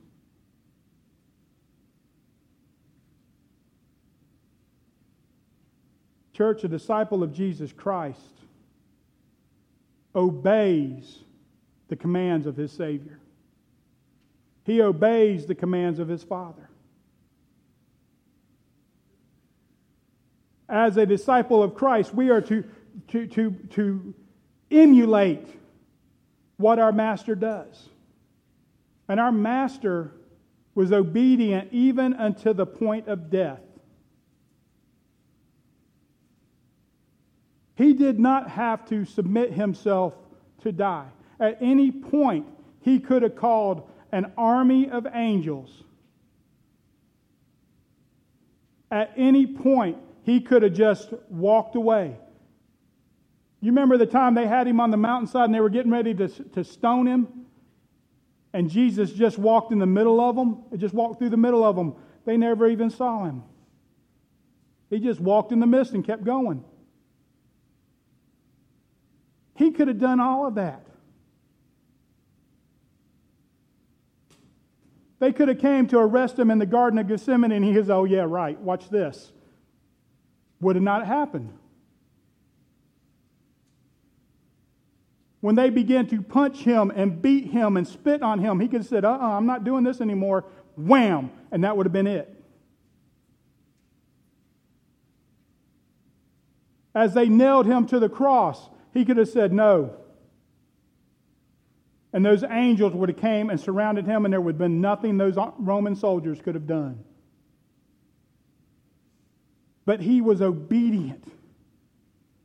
Church, 6.38 6.62
a 6.62 6.68
disciple 6.68 7.24
of 7.24 7.34
Jesus 7.34 7.72
Christ 7.72 8.20
obeys 10.14 11.18
the 11.88 11.96
commands 11.96 12.46
of 12.46 12.56
his 12.56 12.70
Savior. 12.70 13.18
He 14.62 14.80
obeys 14.80 15.46
the 15.46 15.56
commands 15.56 15.98
of 15.98 16.06
his 16.06 16.22
Father. 16.22 16.70
As 20.68 20.96
a 20.96 21.06
disciple 21.06 21.60
of 21.60 21.74
Christ, 21.74 22.14
we 22.14 22.30
are 22.30 22.42
to, 22.42 22.62
to, 23.08 23.26
to, 23.26 23.50
to 23.70 24.14
emulate 24.70 25.48
what 26.56 26.78
our 26.78 26.92
master 26.92 27.34
does. 27.34 27.88
And 29.08 29.18
our 29.18 29.32
master 29.32 30.12
was 30.76 30.92
obedient 30.92 31.72
even 31.72 32.14
unto 32.14 32.52
the 32.52 32.66
point 32.66 33.08
of 33.08 33.28
death. 33.28 33.58
He 37.78 37.92
did 37.92 38.18
not 38.18 38.50
have 38.50 38.84
to 38.88 39.04
submit 39.04 39.52
himself 39.52 40.12
to 40.62 40.72
die. 40.72 41.06
At 41.38 41.58
any 41.60 41.92
point, 41.92 42.44
he 42.80 42.98
could 42.98 43.22
have 43.22 43.36
called 43.36 43.88
an 44.10 44.32
army 44.36 44.90
of 44.90 45.06
angels. 45.14 45.84
At 48.90 49.12
any 49.16 49.46
point, 49.46 49.98
he 50.24 50.40
could 50.40 50.64
have 50.64 50.72
just 50.72 51.14
walked 51.28 51.76
away. 51.76 52.16
You 53.60 53.70
remember 53.70 53.96
the 53.96 54.06
time 54.06 54.34
they 54.34 54.48
had 54.48 54.66
him 54.66 54.80
on 54.80 54.90
the 54.90 54.96
mountainside 54.96 55.44
and 55.44 55.54
they 55.54 55.60
were 55.60 55.70
getting 55.70 55.92
ready 55.92 56.14
to, 56.14 56.28
to 56.28 56.64
stone 56.64 57.06
him? 57.06 57.28
And 58.52 58.68
Jesus 58.68 59.12
just 59.12 59.38
walked 59.38 59.70
in 59.70 59.78
the 59.78 59.86
middle 59.86 60.20
of 60.20 60.34
them. 60.34 60.64
He 60.72 60.78
just 60.78 60.94
walked 60.94 61.20
through 61.20 61.30
the 61.30 61.36
middle 61.36 61.62
of 61.62 61.76
them. 61.76 61.94
They 62.24 62.36
never 62.36 62.68
even 62.68 62.90
saw 62.90 63.24
him. 63.24 63.44
He 64.90 64.98
just 64.98 65.20
walked 65.20 65.52
in 65.52 65.60
the 65.60 65.66
mist 65.66 65.92
and 65.92 66.04
kept 66.04 66.24
going. 66.24 66.64
He 69.58 69.72
could 69.72 69.88
have 69.88 69.98
done 69.98 70.20
all 70.20 70.46
of 70.46 70.54
that. 70.54 70.86
They 75.18 75.32
could 75.32 75.48
have 75.48 75.58
came 75.58 75.88
to 75.88 75.98
arrest 75.98 76.38
him 76.38 76.52
in 76.52 76.60
the 76.60 76.66
Garden 76.66 76.96
of 77.00 77.08
Gethsemane, 77.08 77.50
and 77.50 77.64
he 77.64 77.72
goes, 77.74 77.90
"Oh 77.90 78.04
yeah, 78.04 78.24
right. 78.28 78.56
Watch 78.60 78.88
this." 78.88 79.32
Would 80.60 80.76
have 80.76 80.84
not 80.84 81.04
happened. 81.04 81.52
When 85.40 85.56
they 85.56 85.70
began 85.70 86.06
to 86.06 86.22
punch 86.22 86.58
him 86.58 86.92
and 86.94 87.20
beat 87.20 87.46
him 87.46 87.76
and 87.76 87.86
spit 87.86 88.22
on 88.22 88.38
him, 88.38 88.60
he 88.60 88.68
could 88.68 88.82
have 88.82 88.88
said, 88.88 89.04
uh 89.04 89.10
uh-uh, 89.10 89.26
uh, 89.26 89.36
I'm 89.36 89.46
not 89.46 89.64
doing 89.64 89.82
this 89.82 90.00
anymore. 90.00 90.44
Wham! 90.76 91.32
And 91.50 91.64
that 91.64 91.76
would 91.76 91.86
have 91.86 91.92
been 91.92 92.06
it. 92.06 92.32
As 96.94 97.14
they 97.14 97.28
nailed 97.28 97.66
him 97.66 97.86
to 97.86 97.98
the 97.98 98.08
cross, 98.08 98.68
he 98.92 99.04
could 99.04 99.16
have 99.16 99.28
said, 99.28 99.52
No. 99.52 99.94
And 102.12 102.24
those 102.24 102.42
angels 102.42 102.94
would 102.94 103.10
have 103.10 103.18
came 103.18 103.50
and 103.50 103.60
surrounded 103.60 104.06
him, 104.06 104.24
and 104.24 104.32
there 104.32 104.40
would 104.40 104.54
have 104.54 104.58
been 104.58 104.80
nothing 104.80 105.18
those 105.18 105.36
Roman 105.58 105.94
soldiers 105.94 106.40
could 106.40 106.54
have 106.54 106.66
done. 106.66 107.04
But 109.84 110.00
he 110.00 110.20
was 110.20 110.40
obedient. 110.40 111.24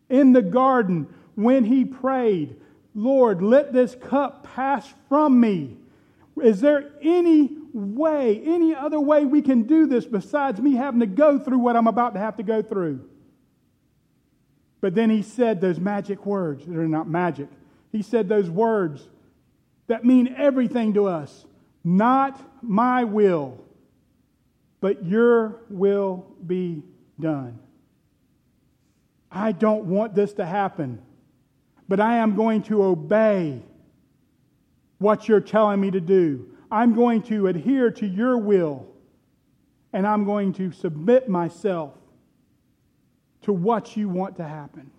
In 0.10 0.34
the 0.34 0.42
garden, 0.42 1.08
when 1.36 1.64
he 1.64 1.86
prayed, 1.86 2.58
Lord, 2.94 3.42
let 3.42 3.74
this 3.74 3.96
cup 3.96 4.44
pass 4.54 4.94
from 5.10 5.40
me. 5.40 5.78
Is 6.42 6.62
there 6.62 6.92
any 7.02 7.50
way, 7.74 8.42
any 8.46 8.76
other 8.76 9.00
way 9.00 9.26
we 9.26 9.42
can 9.42 9.64
do 9.64 9.88
this 9.88 10.06
besides 10.06 10.60
me 10.60 10.76
having 10.76 11.00
to 11.00 11.06
go 11.06 11.40
through 11.40 11.60
what 11.60 11.76
I'm 11.76 11.88
about 11.88 12.14
to 12.14 12.20
have 12.20 12.38
to 12.38 12.44
go 12.44 12.62
through? 12.62 13.08
But 14.84 14.94
then 14.94 15.10
he 15.10 15.22
said 15.22 15.62
those 15.62 15.80
magic 15.80 16.26
words 16.26 16.66
that 16.66 16.76
are 16.76 16.88
not 16.88 17.08
magic. 17.08 17.48
He 17.94 18.02
said 18.02 18.28
those 18.28 18.50
words 18.50 19.08
that 19.88 20.04
mean 20.04 20.36
everything 20.38 20.94
to 20.96 21.08
us. 21.08 21.46
Not 21.84 22.40
my 22.62 23.06
will, 23.06 23.64
but 24.82 25.06
your 25.06 25.62
will 25.70 26.28
be 26.46 26.84
done. 27.18 27.60
I 29.32 29.54
don't 29.54 29.86
want 29.86 30.16
this 30.16 30.34
to 30.34 30.46
happen 30.46 31.00
but 31.88 32.00
I 32.00 32.18
am 32.18 32.36
going 32.36 32.64
to 32.64 32.84
obey 32.84 33.62
what 34.98 35.28
you're 35.28 35.42
telling 35.42 35.82
me 35.82 35.92
to 35.92 36.02
do. 36.02 36.48
I'm 36.72 36.96
going 36.96 37.22
to 37.24 37.48
adhere 37.48 37.92
to 37.92 38.08
your 38.08 38.38
will, 38.38 38.88
and 39.92 40.08
I'm 40.08 40.26
going 40.26 40.54
to 40.54 40.72
submit 40.72 41.30
myself 41.30 41.94
to 43.44 43.54
what 43.54 43.96
you 43.96 44.10
want 44.10 44.38
to 44.38 44.44
happen. 44.44 44.90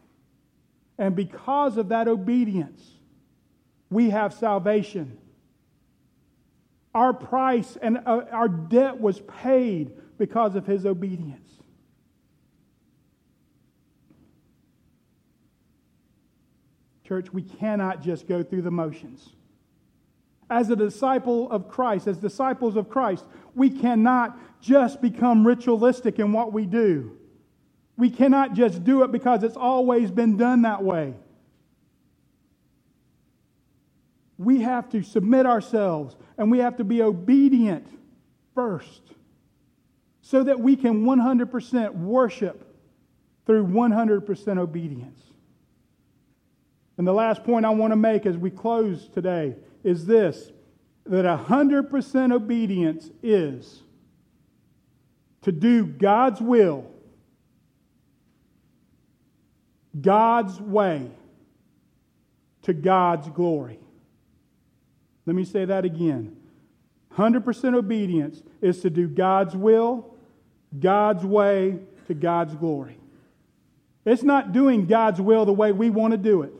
And 0.99 1.17
because 1.17 1.77
of 1.77 1.89
that 1.89 2.09
obedience, 2.09 2.83
we 3.91 4.11
have 4.11 4.33
salvation. 4.33 5.19
Our 6.95 7.13
price 7.13 7.77
and 7.83 7.99
uh, 8.07 8.25
our 8.31 8.49
debt 8.49 9.01
was 9.01 9.21
paid 9.21 9.93
because 10.17 10.55
of 10.55 10.67
his 10.67 10.87
obedience. 10.87 11.41
Church, 17.03 17.33
we 17.33 17.43
cannot 17.43 18.03
just 18.03 18.29
go 18.29 18.43
through 18.43 18.63
the 18.63 18.71
motions. 18.71 19.31
As 20.49 20.71
a 20.71 20.77
disciple 20.77 21.51
of 21.51 21.69
Christ, 21.69 22.07
as 22.07 22.19
disciples 22.19 22.77
of 22.77 22.89
Christ, 22.89 23.25
we 23.55 23.69
cannot 23.69 24.39
just 24.61 25.03
become 25.03 25.47
ritualistic 25.47 26.19
in 26.19 26.33
what 26.33 26.53
we 26.53 26.65
do. 26.65 27.19
We 27.97 28.11
cannot 28.11 28.55
just 28.55 28.85
do 28.85 29.03
it 29.05 29.13
because 29.13 29.43
it's 29.43 29.57
always 29.57 30.11
been 30.11 30.37
done 30.37 30.63
that 30.63 30.83
way. 30.83 31.15
We 34.37 34.63
have 34.63 34.89
to 34.91 35.03
submit 35.03 35.47
ourselves 35.47 36.17
and 36.37 36.51
we 36.51 36.59
have 36.59 36.77
to 36.79 36.85
be 36.85 37.03
obedient 37.03 37.87
first 38.55 39.03
so 40.23 40.43
that 40.43 40.59
we 40.59 40.75
can 40.75 41.05
100% 41.05 41.95
worship 41.95 42.75
through 43.47 43.67
100% 43.67 44.59
obedience. 44.59 45.21
And 46.97 47.07
the 47.07 47.13
last 47.13 47.45
point 47.45 47.67
I 47.67 47.71
want 47.71 47.93
to 47.93 47.97
make 47.97 48.27
as 48.27 48.37
we 48.37 48.51
close 48.51 49.09
today 49.09 49.57
is 49.83 50.07
this 50.07 50.51
that 51.07 51.27
100% 51.27 52.33
obedience 52.33 53.11
is 53.23 53.83
to 55.43 55.53
do 55.53 55.85
God's 55.85 56.41
will, 56.41 56.87
God's 60.01 60.61
way, 60.61 61.11
to 62.63 62.73
God's 62.73 63.29
glory. 63.31 63.79
Let 65.27 65.37
me 65.37 65.45
say 65.45 65.65
that 65.65 65.85
again. 65.85 66.37
100% 67.17 67.75
obedience 67.75 68.43
is 68.61 68.81
to 68.81 68.91
do 68.91 69.07
God's 69.07 69.55
will, 69.55 70.15
God's 70.79 71.25
way, 71.25 71.79
to 72.09 72.15
God's 72.15 72.55
glory. 72.55 72.99
It's 74.05 74.23
not 74.23 74.53
doing 74.53 74.87
God's 74.87 75.21
will 75.21 75.45
the 75.45 75.53
way 75.53 75.73
we 75.73 75.91
want 75.91 76.13
to 76.13 76.19
do 76.19 76.43
it. 76.43 76.53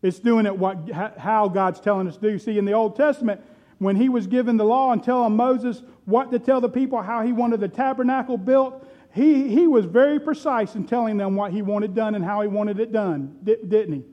It's 0.00 0.18
doing 0.18 0.46
it 0.46 0.56
what, 0.56 0.90
how 0.90 1.48
God's 1.48 1.80
telling 1.80 2.08
us 2.08 2.16
to 2.16 2.30
do. 2.30 2.38
See, 2.38 2.58
in 2.58 2.64
the 2.64 2.72
Old 2.72 2.96
Testament, 2.96 3.40
when 3.78 3.96
he 3.96 4.08
was 4.08 4.26
given 4.26 4.56
the 4.56 4.64
law 4.64 4.92
and 4.92 5.02
telling 5.02 5.36
Moses 5.36 5.82
what 6.04 6.30
to 6.30 6.38
tell 6.38 6.60
the 6.60 6.68
people, 6.68 7.02
how 7.02 7.22
he 7.22 7.32
wanted 7.32 7.60
the 7.60 7.68
tabernacle 7.68 8.38
built, 8.38 8.86
he, 9.14 9.48
he 9.48 9.66
was 9.66 9.84
very 9.84 10.18
precise 10.18 10.74
in 10.74 10.86
telling 10.86 11.18
them 11.18 11.36
what 11.36 11.52
he 11.52 11.60
wanted 11.60 11.94
done 11.94 12.14
and 12.14 12.24
how 12.24 12.40
he 12.40 12.48
wanted 12.48 12.80
it 12.80 12.92
done, 12.92 13.36
didn't 13.44 13.92
he? 13.92 14.04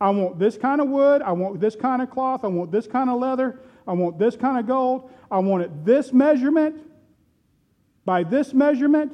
I 0.00 0.10
want 0.10 0.38
this 0.38 0.56
kind 0.56 0.80
of 0.80 0.88
wood. 0.88 1.22
I 1.22 1.32
want 1.32 1.60
this 1.60 1.74
kind 1.74 2.02
of 2.02 2.10
cloth. 2.10 2.44
I 2.44 2.48
want 2.48 2.70
this 2.70 2.86
kind 2.86 3.10
of 3.10 3.18
leather. 3.18 3.60
I 3.86 3.92
want 3.92 4.18
this 4.18 4.36
kind 4.36 4.58
of 4.58 4.66
gold. 4.66 5.10
I 5.30 5.38
want 5.38 5.62
it 5.64 5.84
this 5.84 6.12
measurement. 6.12 6.82
By 8.04 8.22
this 8.22 8.52
measurement, 8.52 9.12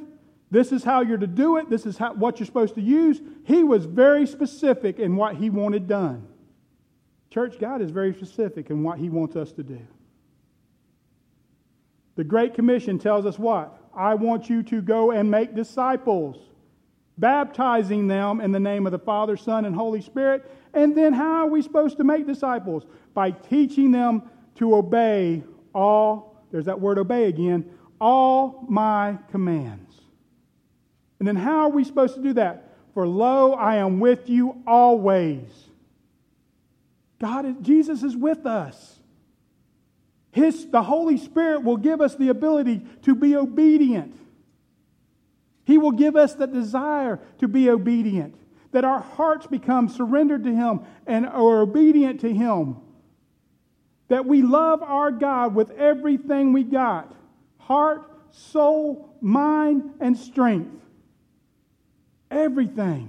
this 0.50 0.72
is 0.72 0.84
how 0.84 1.00
you're 1.00 1.18
to 1.18 1.26
do 1.26 1.56
it. 1.56 1.70
This 1.70 1.86
is 1.86 1.96
how, 1.96 2.12
what 2.14 2.38
you're 2.38 2.46
supposed 2.46 2.74
to 2.74 2.80
use. 2.80 3.20
He 3.44 3.64
was 3.64 3.86
very 3.86 4.26
specific 4.26 4.98
in 4.98 5.16
what 5.16 5.36
he 5.36 5.48
wanted 5.48 5.88
done. 5.88 6.26
Church, 7.30 7.58
God 7.58 7.82
is 7.82 7.90
very 7.90 8.14
specific 8.14 8.70
in 8.70 8.82
what 8.82 8.98
he 8.98 9.08
wants 9.08 9.36
us 9.36 9.52
to 9.52 9.62
do. 9.62 9.80
The 12.16 12.24
Great 12.24 12.54
Commission 12.54 12.98
tells 12.98 13.26
us 13.26 13.38
what? 13.38 13.76
I 13.96 14.14
want 14.14 14.48
you 14.48 14.62
to 14.64 14.82
go 14.82 15.10
and 15.10 15.30
make 15.30 15.54
disciples, 15.54 16.36
baptizing 17.18 18.06
them 18.06 18.40
in 18.40 18.52
the 18.52 18.60
name 18.60 18.86
of 18.86 18.92
the 18.92 18.98
Father, 18.98 19.36
Son, 19.36 19.64
and 19.64 19.74
Holy 19.74 20.00
Spirit. 20.00 20.50
And 20.72 20.96
then 20.96 21.12
how 21.12 21.44
are 21.44 21.46
we 21.46 21.62
supposed 21.62 21.96
to 21.98 22.04
make 22.04 22.26
disciples? 22.26 22.84
By 23.14 23.30
teaching 23.30 23.92
them 23.92 24.30
to 24.56 24.74
obey 24.74 25.42
all, 25.74 26.44
there's 26.50 26.66
that 26.66 26.80
word 26.80 26.98
obey 26.98 27.24
again, 27.24 27.70
all 28.00 28.64
my 28.68 29.18
commands. 29.30 30.00
And 31.18 31.28
then 31.28 31.36
how 31.36 31.60
are 31.60 31.70
we 31.70 31.84
supposed 31.84 32.16
to 32.16 32.22
do 32.22 32.32
that? 32.34 32.70
For 32.92 33.06
lo, 33.06 33.52
I 33.52 33.76
am 33.76 33.98
with 34.00 34.28
you 34.28 34.62
always. 34.66 35.48
God, 37.18 37.62
Jesus 37.62 38.02
is 38.02 38.16
with 38.16 38.46
us. 38.46 38.93
His, 40.34 40.66
the 40.66 40.82
Holy 40.82 41.16
Spirit 41.16 41.62
will 41.62 41.76
give 41.76 42.00
us 42.00 42.16
the 42.16 42.28
ability 42.28 42.82
to 43.02 43.14
be 43.14 43.36
obedient. 43.36 44.18
He 45.64 45.78
will 45.78 45.92
give 45.92 46.16
us 46.16 46.34
the 46.34 46.48
desire 46.48 47.20
to 47.38 47.46
be 47.46 47.70
obedient, 47.70 48.34
that 48.72 48.84
our 48.84 48.98
hearts 48.98 49.46
become 49.46 49.88
surrendered 49.88 50.42
to 50.42 50.52
Him 50.52 50.80
and 51.06 51.24
are 51.24 51.60
obedient 51.60 52.22
to 52.22 52.34
Him. 52.34 52.78
That 54.08 54.26
we 54.26 54.42
love 54.42 54.82
our 54.82 55.12
God 55.12 55.54
with 55.54 55.70
everything 55.70 56.52
we 56.52 56.64
got 56.64 57.14
heart, 57.58 58.02
soul, 58.32 59.14
mind, 59.20 59.94
and 60.00 60.18
strength. 60.18 60.82
Everything. 62.28 63.08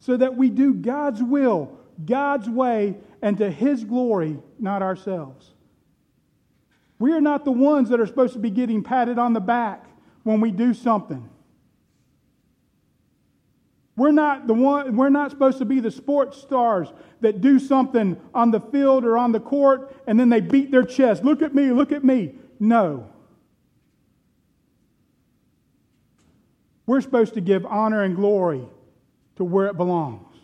So 0.00 0.16
that 0.16 0.38
we 0.38 0.48
do 0.48 0.72
God's 0.72 1.22
will, 1.22 1.78
God's 2.02 2.48
way, 2.48 2.96
and 3.20 3.36
to 3.36 3.50
His 3.50 3.84
glory, 3.84 4.38
not 4.58 4.80
ourselves. 4.80 5.51
We 7.02 7.10
are 7.10 7.20
not 7.20 7.44
the 7.44 7.50
ones 7.50 7.88
that 7.88 7.98
are 7.98 8.06
supposed 8.06 8.32
to 8.34 8.38
be 8.38 8.48
getting 8.48 8.84
patted 8.84 9.18
on 9.18 9.32
the 9.32 9.40
back 9.40 9.86
when 10.22 10.40
we 10.40 10.52
do 10.52 10.72
something. 10.72 11.28
We're 13.96 14.12
not 14.12 14.46
the 14.46 14.54
one 14.54 14.96
we're 14.96 15.08
not 15.08 15.32
supposed 15.32 15.58
to 15.58 15.64
be 15.64 15.80
the 15.80 15.90
sports 15.90 16.38
stars 16.38 16.92
that 17.20 17.40
do 17.40 17.58
something 17.58 18.20
on 18.32 18.52
the 18.52 18.60
field 18.60 19.04
or 19.04 19.18
on 19.18 19.32
the 19.32 19.40
court 19.40 19.92
and 20.06 20.18
then 20.18 20.28
they 20.28 20.40
beat 20.40 20.70
their 20.70 20.84
chest. 20.84 21.24
Look 21.24 21.42
at 21.42 21.56
me, 21.56 21.72
look 21.72 21.90
at 21.90 22.04
me. 22.04 22.36
No. 22.60 23.10
We're 26.86 27.00
supposed 27.00 27.34
to 27.34 27.40
give 27.40 27.66
honor 27.66 28.04
and 28.04 28.14
glory 28.14 28.64
to 29.34 29.42
where 29.42 29.66
it 29.66 29.76
belongs. 29.76 30.36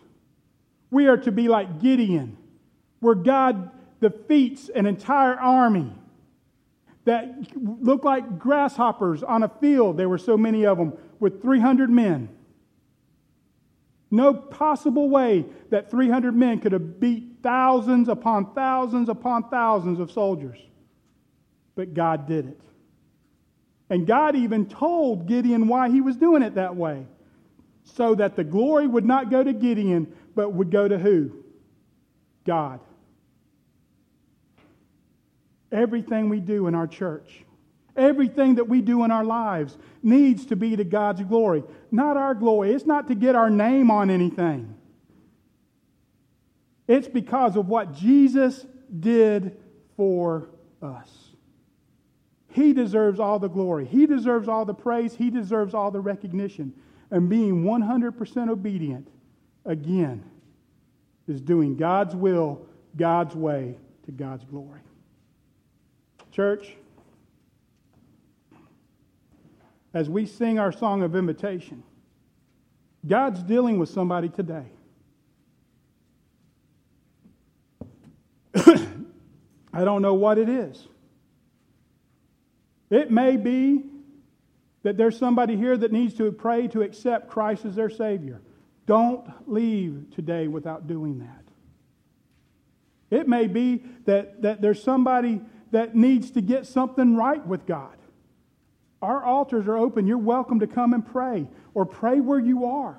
We 0.90 1.06
are 1.06 1.18
to 1.18 1.30
be 1.30 1.46
like 1.46 1.80
Gideon, 1.80 2.36
where 2.98 3.14
God 3.14 3.70
defeats 4.00 4.68
an 4.70 4.86
entire 4.86 5.38
army 5.38 5.92
that 7.08 7.34
looked 7.56 8.04
like 8.04 8.38
grasshoppers 8.38 9.22
on 9.22 9.42
a 9.42 9.48
field. 9.48 9.96
There 9.96 10.10
were 10.10 10.18
so 10.18 10.36
many 10.36 10.66
of 10.66 10.76
them 10.76 10.92
with 11.18 11.40
300 11.40 11.88
men. 11.88 12.28
No 14.10 14.34
possible 14.34 15.08
way 15.08 15.46
that 15.70 15.90
300 15.90 16.36
men 16.36 16.60
could 16.60 16.72
have 16.72 17.00
beat 17.00 17.38
thousands 17.42 18.10
upon 18.10 18.52
thousands 18.54 19.08
upon 19.08 19.48
thousands 19.48 20.00
of 20.00 20.12
soldiers. 20.12 20.58
But 21.74 21.94
God 21.94 22.28
did 22.28 22.48
it. 22.48 22.60
And 23.88 24.06
God 24.06 24.36
even 24.36 24.66
told 24.66 25.26
Gideon 25.26 25.66
why 25.66 25.88
he 25.88 26.02
was 26.02 26.16
doing 26.16 26.42
it 26.42 26.56
that 26.56 26.76
way. 26.76 27.06
So 27.84 28.14
that 28.16 28.36
the 28.36 28.44
glory 28.44 28.86
would 28.86 29.06
not 29.06 29.30
go 29.30 29.42
to 29.42 29.54
Gideon, 29.54 30.12
but 30.34 30.52
would 30.52 30.70
go 30.70 30.86
to 30.86 30.98
who? 30.98 31.32
God. 32.44 32.80
Everything 35.70 36.28
we 36.28 36.40
do 36.40 36.66
in 36.66 36.74
our 36.74 36.86
church, 36.86 37.44
everything 37.96 38.54
that 38.54 38.68
we 38.68 38.80
do 38.80 39.04
in 39.04 39.10
our 39.10 39.24
lives 39.24 39.76
needs 40.02 40.46
to 40.46 40.56
be 40.56 40.76
to 40.76 40.84
God's 40.84 41.22
glory, 41.22 41.62
not 41.90 42.16
our 42.16 42.34
glory. 42.34 42.72
It's 42.72 42.86
not 42.86 43.08
to 43.08 43.14
get 43.14 43.34
our 43.34 43.50
name 43.50 43.90
on 43.90 44.10
anything. 44.10 44.74
It's 46.86 47.08
because 47.08 47.56
of 47.56 47.68
what 47.68 47.92
Jesus 47.92 48.64
did 48.98 49.58
for 49.96 50.48
us. 50.80 51.28
He 52.50 52.72
deserves 52.72 53.20
all 53.20 53.38
the 53.38 53.48
glory. 53.48 53.84
He 53.84 54.06
deserves 54.06 54.48
all 54.48 54.64
the 54.64 54.74
praise. 54.74 55.14
He 55.14 55.28
deserves 55.30 55.74
all 55.74 55.90
the 55.90 56.00
recognition. 56.00 56.72
And 57.10 57.28
being 57.28 57.62
100% 57.62 58.48
obedient, 58.48 59.08
again, 59.64 60.24
is 61.26 61.42
doing 61.42 61.76
God's 61.76 62.16
will, 62.16 62.66
God's 62.96 63.34
way, 63.34 63.76
to 64.06 64.12
God's 64.12 64.44
glory. 64.44 64.80
Church, 66.38 66.76
as 69.92 70.08
we 70.08 70.24
sing 70.24 70.60
our 70.60 70.70
song 70.70 71.02
of 71.02 71.16
invitation, 71.16 71.82
God's 73.04 73.42
dealing 73.42 73.80
with 73.80 73.88
somebody 73.88 74.28
today. 74.28 74.66
I 78.54 79.82
don't 79.82 80.00
know 80.00 80.14
what 80.14 80.38
it 80.38 80.48
is. 80.48 80.86
It 82.88 83.10
may 83.10 83.36
be 83.36 83.82
that 84.84 84.96
there's 84.96 85.18
somebody 85.18 85.56
here 85.56 85.76
that 85.76 85.90
needs 85.90 86.14
to 86.18 86.30
pray 86.30 86.68
to 86.68 86.82
accept 86.82 87.28
Christ 87.28 87.64
as 87.64 87.74
their 87.74 87.90
Savior. 87.90 88.40
Don't 88.86 89.28
leave 89.48 90.06
today 90.14 90.46
without 90.46 90.86
doing 90.86 91.18
that. 91.18 91.42
It 93.10 93.26
may 93.26 93.48
be 93.48 93.82
that, 94.04 94.42
that 94.42 94.60
there's 94.60 94.80
somebody 94.80 95.40
that 95.70 95.94
needs 95.94 96.30
to 96.32 96.40
get 96.40 96.66
something 96.66 97.16
right 97.16 97.44
with 97.46 97.66
God. 97.66 97.96
Our 99.00 99.24
altars 99.24 99.66
are 99.68 99.76
open. 99.76 100.06
You're 100.06 100.18
welcome 100.18 100.60
to 100.60 100.66
come 100.66 100.92
and 100.92 101.06
pray 101.06 101.46
or 101.74 101.86
pray 101.86 102.20
where 102.20 102.38
you 102.38 102.66
are. 102.66 102.98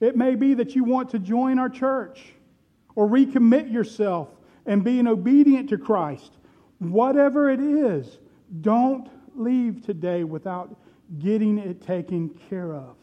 It 0.00 0.16
may 0.16 0.34
be 0.34 0.54
that 0.54 0.74
you 0.74 0.84
want 0.84 1.10
to 1.10 1.18
join 1.18 1.58
our 1.58 1.68
church 1.68 2.24
or 2.94 3.06
recommit 3.06 3.70
yourself 3.70 4.28
and 4.64 4.82
being 4.82 5.06
obedient 5.06 5.68
to 5.70 5.78
Christ. 5.78 6.32
Whatever 6.78 7.50
it 7.50 7.60
is, 7.60 8.18
don't 8.62 9.08
leave 9.36 9.84
today 9.84 10.24
without 10.24 10.74
getting 11.18 11.58
it 11.58 11.82
taken 11.82 12.30
care 12.48 12.74
of. 12.74 12.96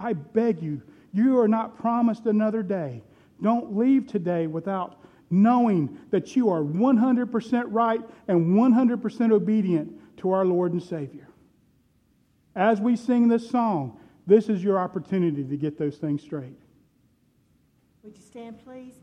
I 0.00 0.14
beg 0.14 0.62
you, 0.62 0.82
you 1.12 1.38
are 1.38 1.48
not 1.48 1.78
promised 1.78 2.26
another 2.26 2.62
day. 2.62 3.02
Don't 3.40 3.76
leave 3.76 4.06
today 4.06 4.46
without 4.46 4.98
knowing 5.30 5.98
that 6.10 6.36
you 6.36 6.50
are 6.50 6.62
100% 6.62 7.64
right 7.68 8.00
and 8.28 8.56
100% 8.56 9.32
obedient 9.32 10.16
to 10.18 10.32
our 10.32 10.44
Lord 10.44 10.72
and 10.72 10.82
Savior. 10.82 11.28
As 12.54 12.80
we 12.80 12.96
sing 12.96 13.28
this 13.28 13.48
song, 13.48 14.00
this 14.26 14.48
is 14.48 14.64
your 14.64 14.78
opportunity 14.78 15.44
to 15.44 15.56
get 15.56 15.78
those 15.78 15.96
things 15.96 16.22
straight. 16.22 16.58
Would 18.02 18.16
you 18.16 18.22
stand, 18.22 18.64
please? 18.64 18.94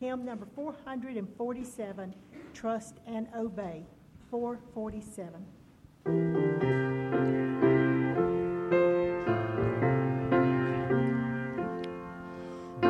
Hymn 0.00 0.24
number 0.24 0.46
447 0.54 2.14
Trust 2.54 2.98
and 3.06 3.28
Obey. 3.36 3.84
447. 4.30 5.46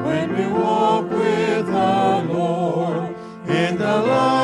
when 0.05 0.37
we 0.37 0.47
walk 0.47 0.82
in 3.93 4.42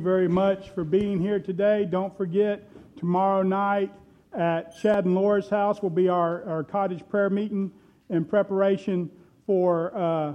very 0.00 0.28
much 0.28 0.70
for 0.70 0.82
being 0.82 1.20
here 1.20 1.38
today. 1.38 1.84
Don't 1.84 2.16
forget, 2.16 2.68
tomorrow 2.96 3.42
night 3.42 3.92
at 4.32 4.74
Chad 4.80 5.04
and 5.04 5.14
Laura's 5.14 5.48
house 5.48 5.82
will 5.82 5.90
be 5.90 6.08
our, 6.08 6.42
our 6.48 6.64
cottage 6.64 7.06
prayer 7.08 7.28
meeting 7.28 7.70
in 8.08 8.24
preparation 8.24 9.10
for 9.46 9.94
uh, 9.94 10.34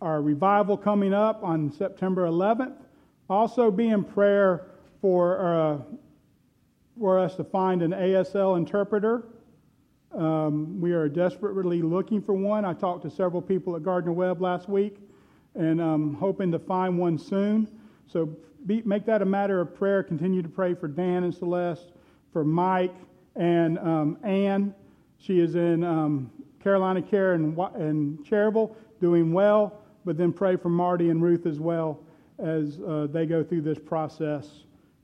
our 0.00 0.22
revival 0.22 0.76
coming 0.76 1.12
up 1.12 1.44
on 1.44 1.70
September 1.70 2.26
11th. 2.26 2.72
Also, 3.28 3.70
be 3.70 3.88
in 3.88 4.02
prayer 4.02 4.68
for, 5.02 5.44
uh, 5.44 5.78
for 6.98 7.18
us 7.18 7.36
to 7.36 7.44
find 7.44 7.82
an 7.82 7.90
ASL 7.90 8.56
interpreter. 8.56 9.24
Um, 10.16 10.80
we 10.80 10.92
are 10.92 11.08
desperately 11.08 11.82
looking 11.82 12.22
for 12.22 12.32
one. 12.32 12.64
I 12.64 12.72
talked 12.72 13.02
to 13.02 13.10
several 13.10 13.42
people 13.42 13.76
at 13.76 13.82
Gardner 13.82 14.12
Webb 14.12 14.40
last 14.40 14.68
week 14.68 14.96
and 15.54 15.80
um, 15.80 16.14
hoping 16.14 16.50
to 16.52 16.58
find 16.58 16.98
one 16.98 17.18
soon. 17.18 17.68
So 18.06 18.34
be, 18.66 18.82
make 18.84 19.06
that 19.06 19.22
a 19.22 19.24
matter 19.24 19.60
of 19.60 19.74
prayer. 19.74 20.02
Continue 20.02 20.42
to 20.42 20.48
pray 20.48 20.74
for 20.74 20.88
Dan 20.88 21.24
and 21.24 21.34
Celeste, 21.34 21.92
for 22.32 22.44
Mike 22.44 22.94
and 23.36 23.78
um, 23.78 24.18
Ann. 24.24 24.74
She 25.18 25.40
is 25.40 25.54
in 25.54 25.84
um, 25.84 26.30
Carolina 26.62 27.00
Care 27.00 27.34
and, 27.34 27.56
and 27.76 28.18
Cherryville, 28.24 28.74
doing 29.00 29.32
well. 29.32 29.80
But 30.04 30.16
then 30.16 30.32
pray 30.32 30.56
for 30.56 30.68
Marty 30.68 31.10
and 31.10 31.22
Ruth 31.22 31.46
as 31.46 31.58
well 31.58 32.00
as 32.38 32.78
uh, 32.80 33.08
they 33.10 33.26
go 33.26 33.42
through 33.42 33.62
this 33.62 33.78
process 33.78 34.48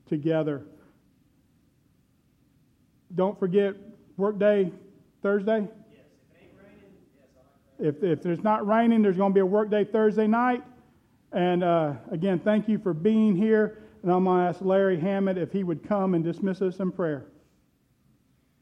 together. 0.07 0.63
Don't 3.15 3.37
forget 3.39 3.75
workday 4.17 4.71
Thursday. 5.21 5.67
Yes. 5.91 6.01
If, 7.79 8.03
if 8.03 8.21
there's 8.21 8.43
not 8.43 8.65
raining, 8.65 9.01
there's 9.01 9.17
going 9.17 9.31
to 9.31 9.33
be 9.33 9.41
a 9.41 9.45
workday 9.45 9.83
Thursday 9.83 10.27
night. 10.27 10.63
And 11.33 11.63
uh, 11.63 11.93
again, 12.11 12.39
thank 12.39 12.69
you 12.69 12.77
for 12.77 12.93
being 12.93 13.35
here. 13.35 13.79
And 14.03 14.11
I'm 14.11 14.25
going 14.25 14.41
to 14.41 14.49
ask 14.49 14.61
Larry 14.61 14.99
Hammond 14.99 15.39
if 15.39 15.51
he 15.51 15.63
would 15.63 15.87
come 15.87 16.13
and 16.13 16.23
dismiss 16.23 16.61
us 16.61 16.79
in 16.79 16.91
prayer. 16.91 17.25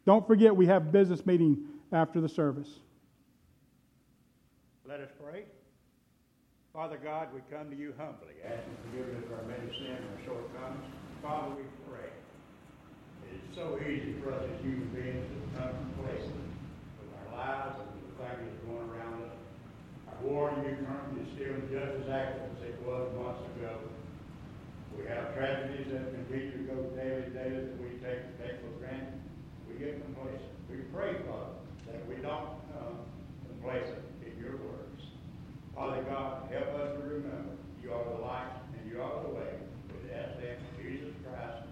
Don't 0.05 0.26
forget, 0.26 0.55
we 0.55 0.65
have 0.67 0.91
business 0.91 1.26
meeting 1.26 1.57
after 1.91 2.22
the 2.22 2.30
service. 2.30 2.69
Let 4.88 4.99
us 4.99 5.09
pray. 5.22 5.43
Father 6.74 6.97
God, 7.03 7.28
we 7.34 7.41
come 7.55 7.69
to 7.69 7.76
you 7.76 7.93
humbly, 7.97 8.39
asking 8.45 8.78
forgiveness 8.88 9.26
for 9.28 9.36
our 9.36 9.43
many 9.43 9.67
sins 9.76 9.99
and 9.99 10.07
our 10.15 10.24
shortcomings. 10.24 10.86
Father, 11.22 11.55
we 11.55 11.63
pray. 11.91 12.09
It 13.28 13.36
is 13.36 13.55
so 13.55 13.78
easy 13.84 14.15
for 14.24 14.34
us 14.34 14.43
as 14.47 14.61
human 14.63 14.88
beings 14.95 15.28
to 15.28 15.36
become 15.51 15.76
complacent 15.95 16.47
with 16.97 17.11
our 17.11 17.28
lives 17.36 17.76
and 17.76 17.89
the 17.91 18.24
things 18.24 18.39
that 18.39 18.72
are 18.72 18.72
going 18.72 18.89
around 18.89 19.24
us 19.24 19.40
war 20.24 20.53
in 20.53 20.61
Ukraine 20.63 21.17
is 21.22 21.30
still 21.34 21.57
just 21.69 22.05
as 22.05 22.07
active 22.09 22.53
as 22.53 22.61
it 22.69 22.78
was 22.86 23.09
months 23.17 23.41
ago. 23.57 23.74
We 24.97 25.07
have 25.07 25.34
tragedies 25.34 25.88
that 25.91 26.13
continue 26.13 26.51
to 26.51 26.63
go 26.69 26.78
daily, 26.93 27.34
daily 27.34 27.65
that 27.65 27.78
we 27.82 27.97
take, 28.03 28.22
take 28.38 28.61
for 28.61 28.74
granted. 28.78 29.17
We 29.67 29.80
get 29.80 30.03
complacent. 30.03 30.53
We 30.69 30.86
pray, 30.93 31.15
Father, 31.26 31.57
that 31.89 32.05
we 32.07 32.22
don't 32.22 32.59
become 32.67 33.01
complacent 33.49 34.03
in 34.22 34.38
your 34.38 34.57
words. 34.61 35.01
Father 35.76 36.03
God, 36.03 36.51
help 36.51 36.69
us 36.76 36.99
to 36.99 37.03
remember 37.07 37.57
you 37.82 37.91
are 37.93 38.03
the 38.03 38.22
light 38.22 38.51
and 38.78 38.91
you 38.91 39.01
are 39.01 39.24
the 39.24 39.34
way. 39.34 39.57
With 39.89 40.11
that, 40.11 40.38
Jesus 40.78 41.15
Christ. 41.24 41.70